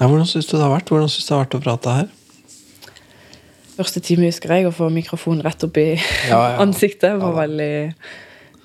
Ja, 0.00 0.06
hvordan 0.10 0.26
syns 0.26 0.46
du 0.50 0.56
det 0.56 0.62
har 0.64 0.72
vært 0.74 0.88
Hvordan 0.90 1.10
synes 1.10 1.26
du 1.26 1.28
det 1.30 1.36
har 1.36 1.44
vært 1.44 1.54
å 1.58 1.62
prate 1.62 1.92
her? 1.98 2.08
Første 3.74 4.00
time 4.06 4.26
husker 4.30 4.50
jeg 4.54 4.66
å 4.68 4.74
få 4.74 4.88
mikrofonen 4.94 5.42
rett 5.46 5.62
opp 5.66 5.78
i 5.82 5.88
Ja, 5.94 6.38
ja. 6.38 6.58
ansiktet. 6.64 7.14
var 7.18 7.30
Ja. 7.34 7.38
veldig 7.42 7.74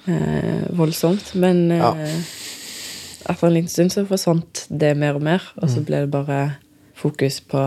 eh, 0.09 0.63
voldsomt. 0.77 1.31
Men 1.41 1.63
eh. 1.71 2.19
Etter 3.29 3.47
en 3.47 3.53
liten 3.53 3.69
stund 3.71 3.91
så 3.93 4.05
forsvant 4.09 4.65
det 4.69 4.95
mer 4.97 5.15
og 5.19 5.21
mer. 5.25 5.43
Og 5.57 5.69
Mm. 5.69 5.73
så 5.75 5.85
ble 5.85 6.01
det 6.05 6.11
bare 6.11 6.39
fokus 6.95 7.39
på 7.41 7.61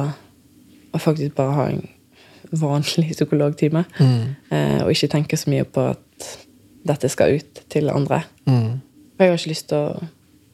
å 0.93 0.99
faktisk 1.01 1.35
bare 1.35 1.53
ha 1.57 1.67
en 1.71 1.89
vanlig 2.53 3.13
psykologtime. 3.15 3.85
Mm. 3.99 4.35
Eh, 4.51 4.83
og 4.85 4.91
ikke 4.93 5.09
tenke 5.09 5.37
så 5.41 5.51
mye 5.51 5.65
på 5.65 5.91
at 5.95 6.27
dette 6.87 7.09
skal 7.09 7.37
ut 7.39 7.63
til 7.71 7.89
andre. 7.91 8.23
Mm. 8.47 8.81
Og 8.83 9.19
jeg 9.21 9.29
har 9.31 9.39
ikke 9.39 9.49
lyst 9.55 9.69
til 9.69 9.79
å 9.79 10.01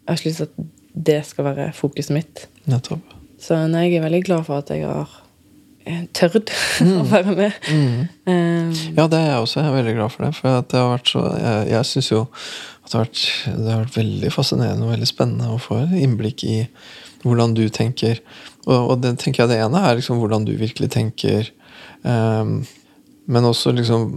Jeg 0.09 0.15
har 0.15 0.17
ikke 0.17 0.29
lyst 0.29 0.39
til 0.39 0.49
at 0.49 1.05
det 1.05 1.27
skal 1.27 1.45
være 1.45 1.73
fokuset 1.77 2.11
mitt. 2.15 2.47
Nettopp. 2.67 3.01
Så 3.39 3.59
nei, 3.69 3.91
jeg 3.91 3.99
er 4.01 4.07
veldig 4.09 4.25
glad 4.25 4.45
for 4.47 4.59
at 4.59 4.69
jeg 4.73 4.87
har 4.87 5.09
eh, 5.87 6.07
tørt 6.17 6.49
å 6.81 7.05
være 7.11 7.35
med. 7.37 7.53
Eh, 8.27 8.95
Ja, 8.97 9.07
det 9.07 9.19
er 9.19 9.27
jeg 9.29 9.43
også. 9.43 9.61
Jeg 9.61 9.69
er 9.69 9.77
veldig 9.83 9.95
glad 9.99 10.11
for 10.15 10.25
det. 10.25 10.35
For 10.35 10.49
at 10.59 10.69
det 10.73 10.81
har 10.81 10.97
vært 10.97 11.09
så 11.13 11.23
Jeg, 11.39 11.69
jeg 11.71 11.85
syns 11.85 12.11
jo 12.11 12.23
det 12.89 12.99
har, 12.99 13.07
vært, 13.07 13.23
det 13.47 13.73
har 13.73 13.85
vært 13.85 13.99
veldig 13.99 14.33
fascinerende 14.33 14.87
og 14.87 14.95
veldig 14.95 15.11
spennende 15.11 15.53
å 15.53 15.61
få 15.63 15.83
innblikk 15.99 16.45
i 16.49 16.57
hvordan 17.25 17.55
du 17.57 17.67
tenker. 17.75 18.23
Og, 18.67 18.77
og 18.79 18.97
det 19.03 19.17
tenker 19.23 19.45
jeg 19.45 19.53
det 19.53 19.61
ene 19.65 19.85
er 19.85 19.99
liksom 19.99 20.21
hvordan 20.23 20.47
du 20.49 20.55
virkelig 20.61 20.91
tenker. 20.95 21.51
Um, 22.03 22.61
men 23.29 23.49
også 23.49 23.75
liksom 23.77 24.11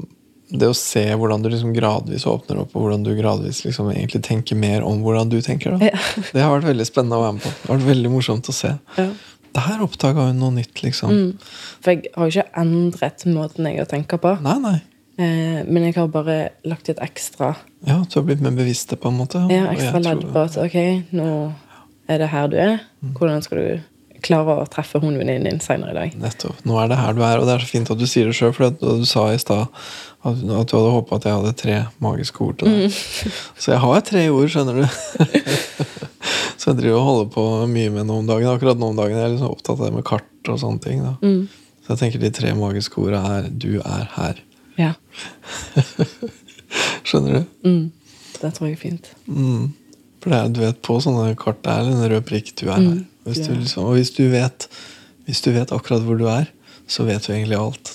det 0.51 0.67
å 0.67 0.75
se 0.75 1.03
hvordan 1.15 1.43
du 1.43 1.49
liksom 1.51 1.71
gradvis 1.75 2.25
åpner 2.27 2.61
opp, 2.63 2.73
og 2.75 2.85
hvordan 2.85 3.05
du 3.05 3.13
gradvis 3.15 3.63
liksom 3.63 3.91
egentlig 3.93 4.21
tenker 4.27 4.59
mer 4.59 4.83
om 4.87 4.99
hvordan 5.03 5.31
du 5.31 5.39
tenker. 5.43 5.77
Ja. 5.79 5.95
Det 6.35 6.43
har 6.43 6.51
vært 6.57 6.67
veldig 6.67 6.87
spennende 6.87 7.19
å 7.19 7.25
være 7.25 7.37
med 7.37 7.45
på. 7.45 7.51
Det 7.55 7.69
har 7.69 7.79
vært 7.79 7.91
veldig 7.93 8.13
morsomt 8.13 8.51
å 8.51 8.55
se. 8.55 8.75
ja. 8.99 9.11
Der 9.51 9.81
oppdaga 9.83 10.29
hun 10.29 10.37
noe 10.39 10.53
nytt, 10.55 10.77
liksom. 10.79 11.11
Mm. 11.11 11.55
For 11.83 11.91
jeg 11.91 12.11
har 12.15 12.29
jo 12.29 12.31
ikke 12.39 12.61
endret 12.61 13.25
måten 13.27 13.67
jeg 13.67 13.87
tenker 13.91 14.21
på. 14.23 14.37
Nei, 14.45 14.55
nei. 14.63 14.77
Eh, 15.19 15.61
men 15.67 15.83
jeg 15.83 15.95
har 15.97 16.07
bare 16.07 16.37
lagt 16.63 16.89
et 16.89 17.01
ekstra, 17.03 17.55
Ja, 17.85 17.99
du 18.05 18.19
har 18.19 18.23
blitt 18.27 18.41
mer 18.41 18.51
bevisst 18.55 18.93
på 18.93 19.09
en 19.09 19.17
måte. 19.17 19.41
ja, 19.51 19.65
ekstra 19.71 19.99
ledd 19.99 20.23
på 20.31 20.43
at 20.45 20.57
ok, 20.57 20.77
nå 21.11 21.53
er 22.07 22.17
det 22.21 22.29
her 22.29 22.47
du 22.47 22.57
er. 22.57 22.79
Hvordan 23.17 23.41
skal 23.43 23.57
du 23.57 23.81
klare 24.21 24.53
å 24.61 24.67
treffe 24.69 24.99
hundevenninnen 25.01 25.47
din 25.49 25.59
senere 25.59 25.91
i 25.91 25.97
dag? 25.97 26.15
Nettopp. 26.21 26.59
Nå 26.63 26.77
er 26.77 26.91
det 26.91 26.97
her 26.99 27.13
du 27.17 27.23
er, 27.25 27.39
og 27.39 27.47
det 27.47 27.55
er 27.55 27.63
så 27.65 27.71
fint 27.71 27.89
at 27.89 27.97
du 27.97 28.05
sier 28.05 28.29
det 28.29 28.35
sjøl. 28.37 28.53
For 28.53 28.69
du 28.69 29.05
sa 29.09 29.27
i 29.33 29.39
stad 29.41 29.65
at, 30.23 30.37
du 30.37 30.53
hadde 30.53 30.93
håpa 30.93 31.17
at 31.17 31.25
jeg 31.25 31.39
hadde 31.39 31.53
tre 31.57 31.77
magiske 32.03 32.43
ord 32.45 32.59
til 32.61 32.69
deg. 32.69 32.99
Så 33.61 33.73
jeg 33.73 33.81
har 33.81 34.03
tre 34.05 34.27
ord, 34.29 34.51
skjønner 34.53 34.83
du. 34.83 34.85
så 36.61 36.69
jeg 36.71 36.77
driver 36.77 36.99
og 36.99 37.07
holder 37.07 37.31
på 37.33 37.43
mye 37.71 37.89
med 37.89 38.05
noe 38.05 38.21
om 38.21 38.27
dagen. 38.29 38.51
Akkurat 38.51 38.77
nå 38.77 38.91
om 38.91 38.99
dagen 38.99 39.17
er 39.17 39.25
jeg 39.25 39.33
liksom 39.33 39.49
opptatt 39.55 39.79
av 39.79 39.87
det 39.87 39.95
med 39.95 40.05
kart 40.05 40.51
og 40.53 40.59
sånne 40.61 40.83
ting. 40.83 41.01
Da. 41.01 41.15
Så 41.81 41.95
jeg 41.95 42.01
tenker 42.03 42.21
de 42.21 42.29
tre 42.37 42.53
magiske 42.53 43.01
ordene 43.01 43.39
er 43.39 43.49
'du 43.49 43.81
er 43.81 44.05
her'. 44.13 44.43
Ja. 44.81 44.93
Skjønner 47.07 47.39
du? 47.41 47.67
Mm. 47.67 47.83
Det 48.41 48.51
tror 48.55 48.67
jeg 48.69 48.77
er 48.77 48.81
fint. 48.81 49.09
Mm. 49.27 49.69
For 50.21 50.33
det 50.33 50.39
er, 50.39 50.53
du 50.53 50.61
vet, 50.63 50.79
på 50.85 50.97
sånne 51.03 51.33
kart 51.39 51.61
det 51.65 51.73
er 51.73 51.89
en 51.91 52.05
rød 52.13 52.25
prikk. 52.29 52.53
Du 52.59 52.67
er 52.69 52.77
her. 52.79 53.01
Hvis 53.27 53.43
du, 53.45 53.51
liksom, 53.53 53.85
og 53.85 53.97
hvis 53.99 54.13
du, 54.15 54.23
vet, 54.33 54.65
hvis 55.27 55.43
du 55.45 55.51
vet 55.53 55.73
akkurat 55.75 56.05
hvor 56.05 56.17
du 56.17 56.25
er, 56.31 56.49
så 56.89 57.05
vet 57.07 57.25
du 57.27 57.33
egentlig 57.35 57.59
alt. 57.59 57.93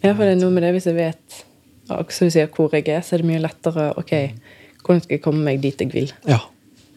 Ja, 0.00 0.14
for 0.14 0.24
det 0.24 0.36
er 0.36 0.40
noe 0.40 0.54
med 0.54 0.64
det 0.64 0.72
hvis 0.76 0.88
jeg 0.88 0.96
vet 0.98 1.42
som 1.88 2.28
du 2.28 2.32
sier, 2.34 2.48
hvor 2.52 2.74
jeg 2.76 2.84
er, 2.92 3.00
så 3.04 3.16
er 3.16 3.22
det 3.22 3.28
mye 3.30 3.40
lettere 3.40 3.86
Ok, 3.96 4.10
hvordan 4.84 5.00
skal 5.04 5.14
jeg 5.16 5.22
komme 5.24 5.44
meg 5.46 5.62
dit 5.64 5.80
jeg 5.80 5.92
vil? 5.94 6.10
Ja. 6.28 6.42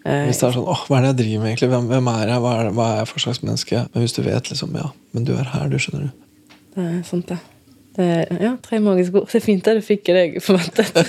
Eh, 0.03 0.25
Hvis 0.27 0.41
det 0.41 0.49
er 0.49 0.55
sånn 0.57 0.67
åh, 0.67 0.81
hva 0.89 0.97
er 0.97 1.05
det 1.05 1.11
jeg 1.11 1.19
driver 1.21 1.43
med 1.43 1.51
egentlig? 1.51 1.69
Hvem, 1.71 1.87
hvem 1.91 2.09
er 2.11 2.31
jeg? 2.33 2.41
Hva 2.43 2.51
er, 2.57 2.69
hva 2.75 2.87
er 2.89 2.99
jeg 2.99 3.09
for 3.11 3.23
slags 3.23 3.41
menneske? 3.45 3.83
Men 3.93 4.03
hvis 4.03 4.15
du 4.17 4.21
vet, 4.25 4.51
liksom, 4.51 4.75
ja, 4.79 4.89
men 5.15 5.27
du 5.27 5.31
er 5.37 5.47
her, 5.53 5.69
du 5.71 5.77
skjønner 5.79 6.07
du. 6.09 6.27
det 6.75 6.87
er 6.87 7.01
sant, 7.07 7.31
det. 7.31 7.37
Det 7.97 8.07
ja, 8.39 8.53
tre 8.63 8.79
magiske 8.83 9.19
ord. 9.19 9.27
Det 9.31 9.41
er 9.41 9.43
fint 9.43 9.67
at 9.67 9.79
du 9.79 9.83
fikk 9.85 10.07
det 10.09 10.23
jeg 10.25 10.45
forventet. 10.45 10.95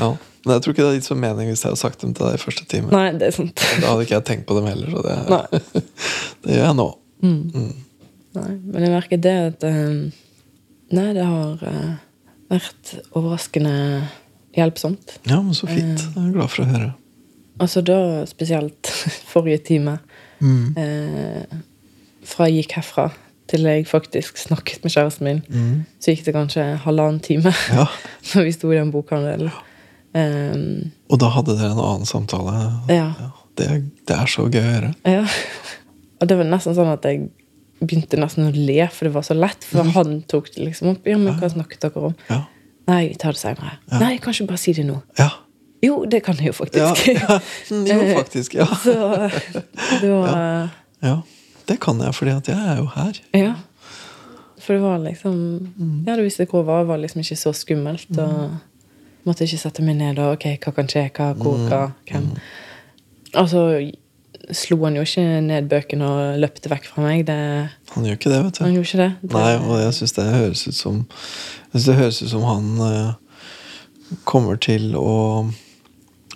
Ja. 0.00 0.14
Men 0.46 0.54
jeg 0.56 0.62
tror 0.64 0.72
ikke 0.72 0.80
det 0.80 0.86
hadde 0.88 0.98
gitt 1.00 1.08
så 1.10 1.16
mening 1.20 1.50
hvis 1.50 1.60
jeg 1.60 1.68
hadde 1.68 1.80
sagt 1.82 2.00
dem 2.00 2.12
til 2.16 2.24
deg 2.24 2.38
i 2.38 2.40
første 2.40 2.64
time. 2.70 2.88
Nei, 2.94 3.10
det 3.20 3.26
er 3.28 3.34
sant. 3.36 3.60
Da 3.82 3.90
hadde 3.90 4.06
ikke 4.06 4.14
jeg 4.14 4.24
tenkt 4.30 4.46
på 4.48 4.56
dem 4.56 4.68
heller, 4.70 4.94
så 4.94 5.02
det, 5.04 5.82
det 6.46 6.54
gjør 6.54 6.64
jeg 6.64 6.76
nå. 6.78 6.86
Nei, 7.20 8.46
men 8.56 8.86
jeg 8.86 8.94
merker 8.94 9.20
det 9.20 9.34
at 9.50 9.66
eh, 9.68 9.98
Nei, 10.96 11.06
det 11.14 11.26
har 11.26 11.60
eh, 11.68 11.90
vært 12.50 12.94
overraskende 13.12 13.74
hjelpsomt. 14.56 15.18
Ja, 15.28 15.42
men 15.44 15.52
så 15.54 15.68
fint. 15.68 16.06
Jeg 16.08 16.24
er 16.24 16.32
glad 16.34 16.50
for 16.50 16.64
å 16.64 16.70
høre. 16.72 16.90
Altså 17.60 17.84
da 17.84 17.98
spesielt 18.30 18.90
forrige 19.32 19.60
time. 19.68 19.98
Mm. 20.40 20.72
Eh, 20.80 21.58
fra 22.26 22.48
jeg 22.48 22.64
gikk 22.64 22.78
herfra 22.80 23.10
til 23.50 23.66
jeg 23.66 23.86
faktisk 23.90 24.38
snakket 24.38 24.84
med 24.86 24.94
kjæresten 24.94 25.26
min, 25.26 25.40
så 26.00 26.14
gikk 26.14 26.24
det 26.28 26.34
kanskje 26.36 26.64
halvannen 26.84 27.20
time 27.24 27.52
Ja. 27.76 27.84
når 28.34 28.46
vi 28.46 28.52
sto 28.56 28.70
i 28.72 28.78
den 28.78 28.92
bokhandelen. 28.94 29.50
Um, 30.14 30.90
Og 31.10 31.20
da 31.22 31.28
hadde 31.34 31.54
dere 31.58 31.72
en 31.74 31.82
annen 31.82 32.06
samtale. 32.08 32.54
ja. 32.90 33.10
Det, 33.58 33.66
er- 33.66 33.82
det 34.08 34.14
er 34.16 34.28
så 34.30 34.46
gøy 34.48 34.60
å 34.62 34.70
høre. 34.72 34.94
ja. 35.04 35.24
Og 36.20 36.28
det 36.28 36.36
var 36.38 36.46
nesten 36.48 36.74
sånn 36.76 36.88
at 36.92 37.04
jeg 37.08 37.26
begynte 37.80 38.18
nesten 38.20 38.46
å 38.46 38.50
le, 38.54 38.86
for 38.92 39.08
det 39.08 39.12
var 39.14 39.24
så 39.24 39.34
lett. 39.36 39.64
For 39.64 39.88
han 39.94 40.18
tok 40.28 40.50
det 40.54 40.66
liksom 40.66 40.90
opp. 40.94 41.06
Ja, 41.08 41.16
men 41.20 41.34
hva 41.40 41.48
snakket 41.48 41.80
dere 41.86 42.02
om? 42.10 42.14
Ja. 42.28 42.42
Nei, 42.90 42.98
vi 43.08 43.14
tar 43.20 43.32
det 43.36 43.40
senere. 43.40 43.74
Nei, 44.00 44.18
kanskje 44.20 44.44
bare 44.48 44.60
si 44.60 44.74
det 44.76 44.84
nå. 44.88 44.98
ja. 45.20 45.30
Jo, 45.80 46.02
det 46.04 46.18
kan 46.26 46.36
jeg 46.36 46.50
jo 46.50 46.56
faktisk. 46.58 47.06
Ja, 47.08 47.14
ja. 47.16 47.38
Jo, 47.88 48.00
faktisk. 48.18 48.52
Ja. 48.58 48.66
Så 48.82 48.92
det 50.02 50.10
var 50.12 50.68
ja. 51.00 51.14
Det 51.70 51.78
kan 51.82 52.00
jeg, 52.02 52.14
fordi 52.16 52.34
at 52.34 52.50
jeg 52.50 52.70
er 52.72 52.80
jo 52.80 52.88
her. 52.96 53.20
Ja. 53.36 53.54
For 54.60 54.76
det 54.76 54.82
var 54.82 54.98
liksom 55.04 55.38
Ja, 56.06 56.16
det 56.18 56.26
visste 56.26 56.48
hvor 56.50 56.66
var, 56.66 56.84
var 56.88 57.00
liksom 57.00 57.22
ikke 57.22 57.38
så 57.38 57.54
skummelt. 57.56 58.10
Og 58.18 58.58
måtte 59.24 59.46
ikke 59.46 59.62
sette 59.62 59.84
meg 59.86 59.96
ned 60.00 60.18
og 60.20 60.36
Ok, 60.36 60.50
hva 60.58 60.74
kan 60.76 60.90
skje? 60.90 61.08
Hva, 61.16 61.32
hvor, 61.38 61.56
hva, 61.70 61.82
hvem? 62.10 62.30
Altså 63.38 63.64
slo 64.56 64.80
han 64.82 64.96
jo 64.98 65.04
ikke 65.06 65.22
ned 65.44 65.68
bøkene 65.70 66.06
og 66.06 66.38
løpte 66.42 66.70
vekk 66.72 66.88
fra 66.90 67.04
meg. 67.04 67.24
Det, 67.28 67.36
Han 67.94 68.06
gjør 68.06 68.18
ikke 68.18 68.32
det, 68.32 68.42
vet 68.44 68.58
du. 68.58 68.62
han 68.64 68.74
gjorde 68.74 68.88
ikke 68.88 69.02
det. 69.02 69.10
det 69.22 69.32
Nei, 69.36 69.52
og 69.60 69.80
jeg 69.80 69.96
syns 69.98 70.16
det 70.16 70.26
høres 70.34 70.66
ut 70.66 70.78
som 70.78 71.00
Jeg 71.00 71.72
synes 71.72 71.88
det 71.88 71.98
høres 72.00 72.22
ut 72.22 72.32
som 72.32 72.46
han 72.48 72.70
eh, 72.86 73.12
kommer 74.26 74.58
til 74.58 74.96
å 74.98 75.10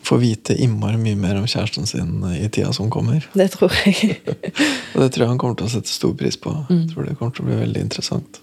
få 0.05 0.19
vite 0.21 0.55
innmari 0.61 0.99
mye 1.01 1.17
mer 1.17 1.39
om 1.41 1.47
kjæresten 1.49 1.87
sin 1.89 2.19
i 2.37 2.49
tida 2.53 2.73
som 2.77 2.91
kommer. 2.93 3.25
det 3.35 3.51
tror 3.55 3.73
jeg. 3.85 4.19
Og 4.95 5.01
det 5.01 5.11
tror 5.15 5.25
jeg 5.25 5.29
han 5.33 5.39
kommer 5.41 5.57
til 5.57 5.67
å 5.67 5.73
sette 5.75 5.89
stor 5.93 6.13
pris 6.19 6.37
på. 6.37 6.53
Jeg 6.69 6.91
tror 6.93 7.07
det 7.09 7.17
kommer 7.19 7.33
til 7.37 7.45
å 7.47 7.49
bli 7.49 7.61
veldig 7.63 7.81
interessant. 7.89 8.41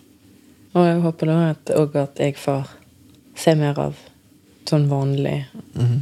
og 0.74 0.86
jeg 0.88 1.02
håper 1.04 1.28
da 1.28 1.36
at, 1.52 1.70
at 2.06 2.20
jeg 2.20 2.36
får 2.40 2.70
se 3.36 3.54
mer 3.60 3.80
av 3.80 3.96
sånn 4.70 4.88
vanlig 4.90 5.46
Mhm. 5.76 6.02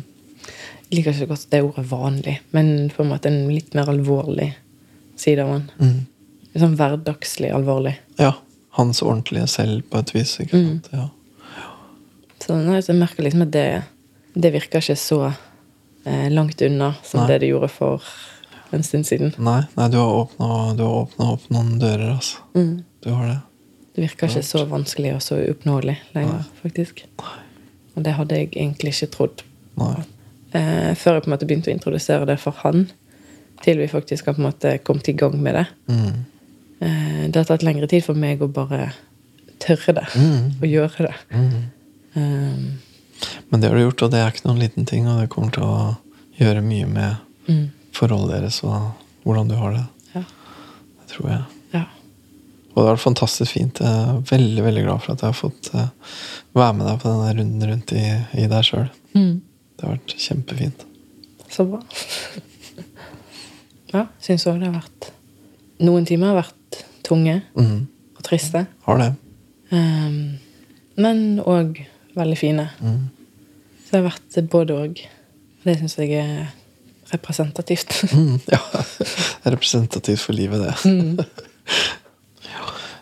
Jeg 0.90 0.98
liker 0.98 1.14
ikke 1.14 1.28
godt 1.30 1.50
det 1.52 1.60
ordet 1.62 1.86
'vanlig', 1.86 2.40
men 2.52 2.90
på 2.90 3.04
en 3.04 3.10
måte 3.12 3.28
en 3.30 3.48
litt 3.54 3.76
mer 3.76 3.86
alvorlig 3.92 4.56
side 5.16 5.40
av 5.44 5.50
han. 5.52 5.72
Mm. 5.80 6.08
Sånn 6.56 6.76
hverdagslig 6.76 7.52
alvorlig. 7.54 7.94
Ja. 8.18 8.32
Hans 8.72 9.02
ordentlige 9.04 9.48
selv, 9.48 9.84
på 9.92 10.00
et 10.00 10.14
vis. 10.16 10.40
Ikke 10.40 10.58
Mm. 10.58 10.82
Ja. 10.92 11.10
Så, 12.40 12.56
nei, 12.58 12.80
så 12.82 12.88
jeg 12.94 13.00
merker 13.04 13.24
liksom 13.24 13.42
at 13.44 13.52
det, 13.52 13.84
det 14.36 14.52
virker 14.54 14.80
ikke 14.82 14.96
så 14.98 15.36
eh, 16.06 16.28
langt 16.32 16.62
unna 16.62 16.94
som 17.04 17.24
Nei. 17.24 17.28
det 17.32 17.40
det 17.44 17.52
gjorde 17.54 17.72
for 17.74 18.04
en 18.72 18.84
stund 18.84 19.08
siden. 19.08 19.34
Nei, 19.38 19.64
nei, 19.76 19.90
du 19.90 19.98
har 19.98 20.16
åpna 20.22 21.32
opp 21.34 21.50
noen 21.50 21.78
dører, 21.82 22.14
altså. 22.14 22.44
Mm. 22.56 22.84
Du 23.04 23.12
har 23.12 23.28
det. 23.28 23.40
Det 23.96 24.06
virker 24.06 24.30
ikke 24.30 24.46
så 24.46 24.64
vanskelig 24.70 25.16
og 25.18 25.22
så 25.26 25.40
uoppnåelig 25.42 25.98
lenger, 26.14 26.46
faktisk. 26.62 27.04
Og 27.96 28.06
det 28.06 28.14
hadde 28.16 28.38
jeg 28.38 28.52
egentlig 28.54 28.94
ikke 28.94 29.12
trodd. 29.16 29.44
Nei. 29.80 29.96
Eh, 30.56 30.92
før 30.98 31.18
jeg 31.18 31.26
på 31.26 31.30
en 31.30 31.34
måte 31.36 31.48
begynte 31.50 31.72
å 31.72 31.76
introdusere 31.76 32.28
det 32.30 32.38
for 32.42 32.56
han, 32.64 32.88
til 33.64 33.82
vi 33.82 33.90
faktisk 33.92 34.30
har 34.30 34.38
på 34.38 34.44
en 34.44 34.48
måte 34.48 34.78
kommet 34.86 35.10
i 35.12 35.18
gang 35.20 35.36
med 35.42 35.58
det. 35.60 35.66
Mm. 35.92 36.22
Eh, 36.80 37.24
det 37.28 37.42
har 37.42 37.50
tatt 37.50 37.66
lengre 37.66 37.90
tid 37.92 38.06
for 38.06 38.18
meg 38.18 38.42
å 38.42 38.52
bare 38.52 38.92
tørre 39.60 39.98
det. 40.00 40.06
Mm. 40.16 40.46
Og 40.62 40.70
gjøre 40.70 41.10
det. 41.10 41.16
Mm. 41.34 41.58
Eh, 42.14 42.89
Men 43.50 43.62
det 43.62 43.70
har 43.70 43.78
du 43.78 43.84
gjort, 43.84 44.06
og 44.06 44.12
det 44.14 44.22
er 44.22 44.34
ikke 44.34 44.48
noen 44.48 44.62
liten 44.64 44.88
ting, 44.90 45.08
og 45.10 45.22
det 45.22 45.30
kommer 45.34 45.54
til 45.56 45.66
å 45.66 45.78
gjøre 46.40 46.64
mye 46.64 46.88
med 46.90 47.50
mm, 47.50 47.64
forholdet 47.96 48.38
deres 48.38 48.62
og 48.64 48.92
hvordan 49.26 49.50
du 49.52 49.56
har 49.60 49.76
det. 49.76 49.86
ja. 50.16 50.24
Det 51.02 51.12
tror 51.14 51.30
jeg. 51.34 51.42
ja. 51.76 51.84
Og 52.70 52.80
det 52.80 52.86
har 52.86 52.96
vært 52.96 53.04
fantastisk 53.04 53.56
fint. 53.58 53.82
Jeg 53.84 54.04
er 54.08 54.22
veldig 54.30 54.64
veldig 54.64 54.86
glad 54.86 55.04
for 55.04 55.14
at 55.16 55.24
jeg 55.24 55.34
har 55.34 55.40
fått 55.40 55.72
eh, 55.74 55.90
være 56.56 56.76
med 56.78 56.88
deg 56.88 57.02
på 57.02 57.12
denne 57.12 57.34
runden 57.40 57.72
rundt 57.72 57.94
i, 57.98 58.06
i 58.40 58.48
deg 58.52 58.68
sjøl. 58.68 58.88
Mm. 59.18 59.34
Det 59.76 59.88
har 59.88 59.98
vært 59.98 60.16
kjempefint. 60.28 60.86
Så 61.50 61.66
bra. 61.66 61.82
ja, 63.96 64.06
syns 64.22 64.46
òg 64.50 64.62
det 64.62 64.70
har 64.70 64.78
vært 64.82 65.14
Noen 65.80 66.04
timer 66.04 66.34
har 66.34 66.42
vært 66.42 66.82
tunge 67.08 67.38
mm. 67.56 67.76
og 68.20 68.24
triste. 68.28 68.66
Har 68.84 68.98
det. 69.00 69.14
Um, 69.72 70.40
men 71.00 71.22
òg 71.40 71.78
veldig 72.20 72.38
fine. 72.40 72.68
Mm. 72.84 73.02
Så 73.84 73.92
det 73.92 74.02
har 74.02 74.10
vært 74.10 74.40
både 74.54 74.78
òg. 74.78 75.02
Det 75.66 75.76
syns 75.80 75.98
jeg 76.00 76.14
er 76.22 76.52
representativt. 77.14 77.96
mm, 78.14 78.40
Ja. 78.52 78.62
Representativt 79.50 80.22
for 80.22 80.38
livet, 80.38 80.68
det. 80.68 80.76
Mm. 80.86 81.18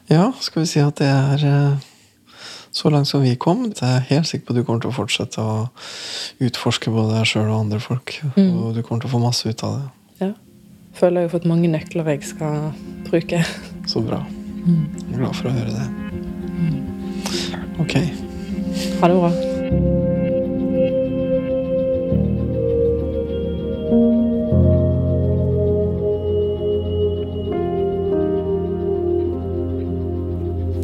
Ja, 0.07 0.29
skal 0.39 0.63
vi 0.63 0.69
si 0.71 0.79
at 0.79 1.01
det 1.01 1.07
er 1.11 1.41
eh, 1.43 1.87
så 2.71 2.87
langt 2.93 3.09
som 3.09 3.19
vi 3.25 3.33
kom. 3.35 3.65
Jeg 3.75 3.83
er 3.83 4.05
helt 4.07 4.29
sikker 4.29 4.45
på 4.47 4.53
at 4.53 4.59
du 4.61 4.63
kommer 4.63 4.79
til 4.85 4.93
å 4.93 4.95
fortsette 4.95 5.43
å 5.43 5.65
utforske 6.47 6.93
både 6.93 7.17
deg 7.17 7.27
sjøl 7.27 7.49
og 7.49 7.65
andre 7.65 7.81
folk. 7.83 8.13
Mm. 8.37 8.53
Og 8.55 8.77
du 8.77 8.83
kommer 8.87 9.03
til 9.03 9.11
å 9.11 9.15
få 9.17 9.19
masse 9.23 9.49
ut 9.49 9.65
av 9.67 9.81
det. 9.81 9.89
Ja. 10.21 10.31
Føler 10.95 11.25
jeg 11.25 11.29
har 11.29 11.35
fått 11.35 11.49
mange 11.51 11.67
nøkler 11.73 12.07
jeg 12.13 12.23
skal 12.29 12.69
bruke. 13.09 13.43
Så 13.89 13.99
bra. 14.05 14.21
Mm. 14.63 14.87
Jeg 14.95 15.11
er 15.11 15.19
glad 15.19 15.35
for 15.41 15.51
å 15.51 15.57
høre 15.59 15.75
det. 15.75 15.87
Ok. 17.83 17.99
Ha 18.99 19.07
det 19.07 19.15
bra. 19.15 19.31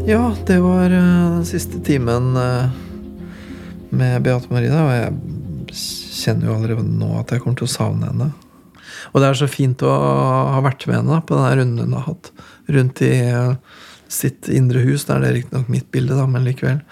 Ja, 0.05 0.35
det 0.45 0.59
var 0.59 0.85
eh, 0.91 0.91
den 0.91 1.45
siste 1.45 1.79
timen 1.79 2.35
eh, 2.35 2.65
med 3.89 4.21
Beate 4.21 4.51
Marie. 4.51 4.73
Og 4.75 4.91
jeg 4.91 5.77
kjenner 6.23 6.49
jo 6.49 6.57
allerede 6.57 6.83
nå 6.83 7.13
at 7.21 7.31
jeg 7.31 7.43
kommer 7.43 7.55
til 7.61 7.69
å 7.69 7.71
savne 7.71 8.09
henne. 8.11 8.27
Og 9.13 9.21
det 9.21 9.29
er 9.29 9.39
så 9.39 9.47
fint 9.47 9.81
å 9.85 9.93
ha 9.93 10.59
vært 10.65 10.85
med 10.89 10.99
henne 10.99 11.21
på 11.23 11.37
denne 11.37 11.55
runden 11.61 11.87
hun 11.87 11.97
har 11.97 12.07
hatt 12.09 12.29
rundt 12.75 13.01
i 13.05 13.13
eh, 13.29 13.79
sitt 14.11 14.51
indre 14.51 14.83
hus. 14.83 15.07
Det 15.07 15.15
er 15.15 15.23
det 15.23 15.33
riktignok 15.37 15.71
mitt 15.71 15.89
bilde, 15.95 16.19
da, 16.19 16.27
men 16.29 16.45
likevel. 16.45 16.83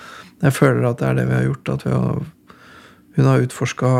Jeg 0.41 0.57
føler 0.57 0.87
at 0.89 1.01
det 1.01 1.07
er 1.07 1.17
det 1.19 1.27
vi 1.29 1.37
har 1.37 1.47
gjort. 1.47 1.73
At 1.75 1.85
har, 1.89 2.21
hun 3.17 3.29
har 3.29 3.45
utforska 3.45 3.91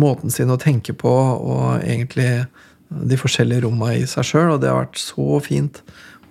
måten 0.00 0.32
sin 0.32 0.52
å 0.52 0.60
tenke 0.60 0.94
på, 0.96 1.12
og 1.12 1.82
egentlig 1.82 2.44
de 2.92 3.18
forskjellige 3.18 3.64
romma 3.66 3.94
i 3.96 4.06
seg 4.08 4.28
sjøl. 4.28 4.54
Og 4.54 4.62
det 4.62 4.70
har 4.72 4.84
vært 4.84 5.00
så 5.00 5.40
fint 5.44 5.82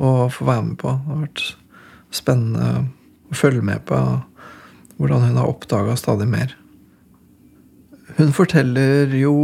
å 0.01 0.29
få 0.33 0.47
være 0.49 0.67
med 0.69 0.79
på. 0.81 0.93
Det 0.93 1.13
har 1.13 1.21
vært 1.25 1.45
spennende 2.11 2.71
å 3.31 3.37
følge 3.37 3.65
med 3.65 3.85
på 3.89 3.99
hvordan 5.01 5.29
hun 5.29 5.39
har 5.39 5.49
oppdaga 5.49 5.95
stadig 5.97 6.27
mer. 6.29 6.55
Hun 8.17 8.33
forteller 8.35 9.13
jo 9.15 9.35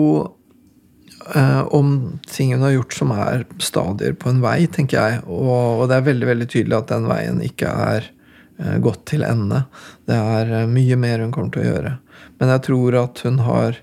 eh, 1.33 1.63
om 1.73 2.19
ting 2.29 2.51
hun 2.53 2.65
har 2.65 2.75
gjort 2.75 2.97
som 2.97 3.13
er 3.15 3.47
stadier 3.63 4.13
på 4.19 4.29
en 4.29 4.43
vei, 4.43 4.59
tenker 4.69 4.99
jeg. 4.99 5.23
Og, 5.25 5.81
og 5.81 5.87
det 5.89 5.97
er 5.97 6.09
veldig 6.11 6.29
veldig 6.33 6.49
tydelig 6.51 6.77
at 6.77 6.91
den 6.91 7.09
veien 7.09 7.41
ikke 7.45 7.71
er 7.71 8.11
gått 8.57 9.05
til 9.11 9.25
ende. 9.27 9.63
Det 10.09 10.17
er 10.17 10.53
eh, 10.61 10.69
mye 10.69 10.97
mer 10.99 11.23
hun 11.23 11.33
kommer 11.35 11.53
til 11.53 11.65
å 11.65 11.71
gjøre. 11.71 11.97
Men 12.41 12.53
jeg 12.55 12.65
tror 12.69 12.99
at 13.03 13.23
hun 13.25 13.41
har 13.45 13.79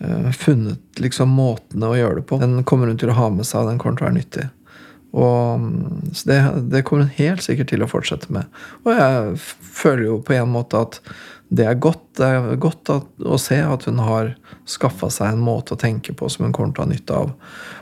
eh, 0.00 0.30
funnet 0.36 1.02
liksom 1.02 1.34
måtene 1.36 1.90
å 1.90 1.98
gjøre 1.98 2.20
det 2.20 2.28
på. 2.30 2.40
Den 2.42 2.62
kommer 2.68 2.90
hun 2.90 3.00
til 3.00 3.12
å 3.12 3.18
ha 3.18 3.28
med 3.32 3.48
seg, 3.48 3.68
den 3.68 3.80
kommer 3.82 4.00
til 4.00 4.06
å 4.06 4.10
være 4.10 4.20
nyttig. 4.20 4.46
Og 5.18 5.64
mm, 5.64 6.12
så 6.12 6.28
det, 6.28 6.38
det 6.74 6.84
kommer 6.88 7.06
hun 7.08 7.16
helt 7.16 7.44
sikkert 7.44 7.72
til 7.72 7.84
å 7.84 7.90
fortsette 7.90 8.32
med. 8.34 8.48
Og 8.84 8.92
jeg 8.92 9.34
føler 9.80 10.06
jo 10.10 10.20
på 10.24 10.36
en 10.36 10.52
måte 10.52 10.84
at 10.84 11.00
det 11.48 11.64
er 11.64 11.78
godt, 11.80 12.02
det 12.20 12.26
er 12.28 12.58
godt 12.60 12.90
at, 12.92 13.06
å 13.24 13.38
se 13.40 13.56
at 13.64 13.86
hun 13.88 14.02
har 14.04 14.34
skaffa 14.68 15.08
seg 15.12 15.32
en 15.32 15.44
måte 15.44 15.72
å 15.72 15.80
tenke 15.80 16.12
på 16.12 16.28
som 16.28 16.44
hun 16.44 16.52
kommer 16.52 16.74
til 16.76 16.84
å 16.84 16.84
ha 16.84 16.92
nytte 16.92 17.20
av. 17.22 17.32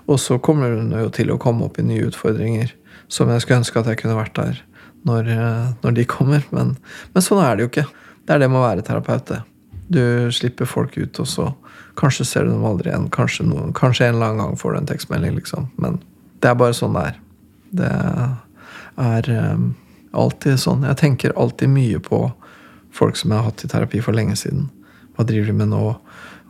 Og 0.06 0.20
så 0.22 0.38
kommer 0.38 0.76
hun 0.76 0.94
jo 0.94 1.10
til 1.14 1.32
å 1.34 1.40
komme 1.42 1.66
opp 1.66 1.80
i 1.82 1.86
nye 1.86 2.06
utfordringer 2.06 2.70
som 3.10 3.30
jeg 3.30 3.42
skulle 3.42 3.64
ønske 3.64 3.82
at 3.82 3.90
jeg 3.90 4.00
kunne 4.02 4.18
vært 4.18 4.38
der 4.38 4.62
når, 5.06 5.28
eh, 5.30 5.68
når 5.82 5.96
de 5.96 6.06
kommer. 6.10 6.44
Men, 6.54 6.74
men 7.14 7.24
sånn 7.24 7.42
er 7.44 7.56
det 7.56 7.66
jo 7.66 7.70
ikke. 7.72 7.86
Det 8.26 8.34
er 8.34 8.42
det 8.42 8.50
med 8.50 8.60
å 8.60 8.66
være 8.66 8.86
terapeut. 8.86 9.26
det. 9.30 9.42
Du 9.86 10.32
slipper 10.34 10.66
folk 10.66 10.96
ut, 10.98 11.20
og 11.22 11.28
så 11.30 11.50
kanskje 11.96 12.26
ser 12.26 12.46
du 12.46 12.52
dem 12.52 12.66
aldri 12.66 12.90
igjen. 12.90 13.08
Kanskje, 13.14 13.46
noen, 13.46 13.72
kanskje 13.76 14.08
en 14.08 14.16
eller 14.16 14.32
annen 14.32 14.42
gang 14.42 14.58
får 14.60 14.74
du 14.74 14.78
en 14.80 14.90
tekstmelding, 14.90 15.36
liksom. 15.38 15.68
Men 15.80 16.00
det 16.42 16.50
er 16.50 16.58
bare 16.58 16.76
sånn 16.76 16.96
det 16.96 17.04
er. 17.12 17.20
Det 17.76 17.92
er 19.06 19.30
um, 19.54 19.68
alltid 20.16 20.58
sånn. 20.60 20.86
Jeg 20.88 21.00
tenker 21.02 21.36
alltid 21.38 21.70
mye 21.70 22.00
på 22.02 22.24
folk 22.96 23.18
som 23.20 23.30
jeg 23.30 23.38
har 23.38 23.50
hatt 23.50 23.64
i 23.64 23.70
terapi 23.70 24.02
for 24.04 24.16
lenge 24.16 24.36
siden. 24.40 24.68
Hva 25.16 25.26
driver 25.28 25.52
de 25.52 25.56
med 25.60 25.70
nå? 25.72 25.84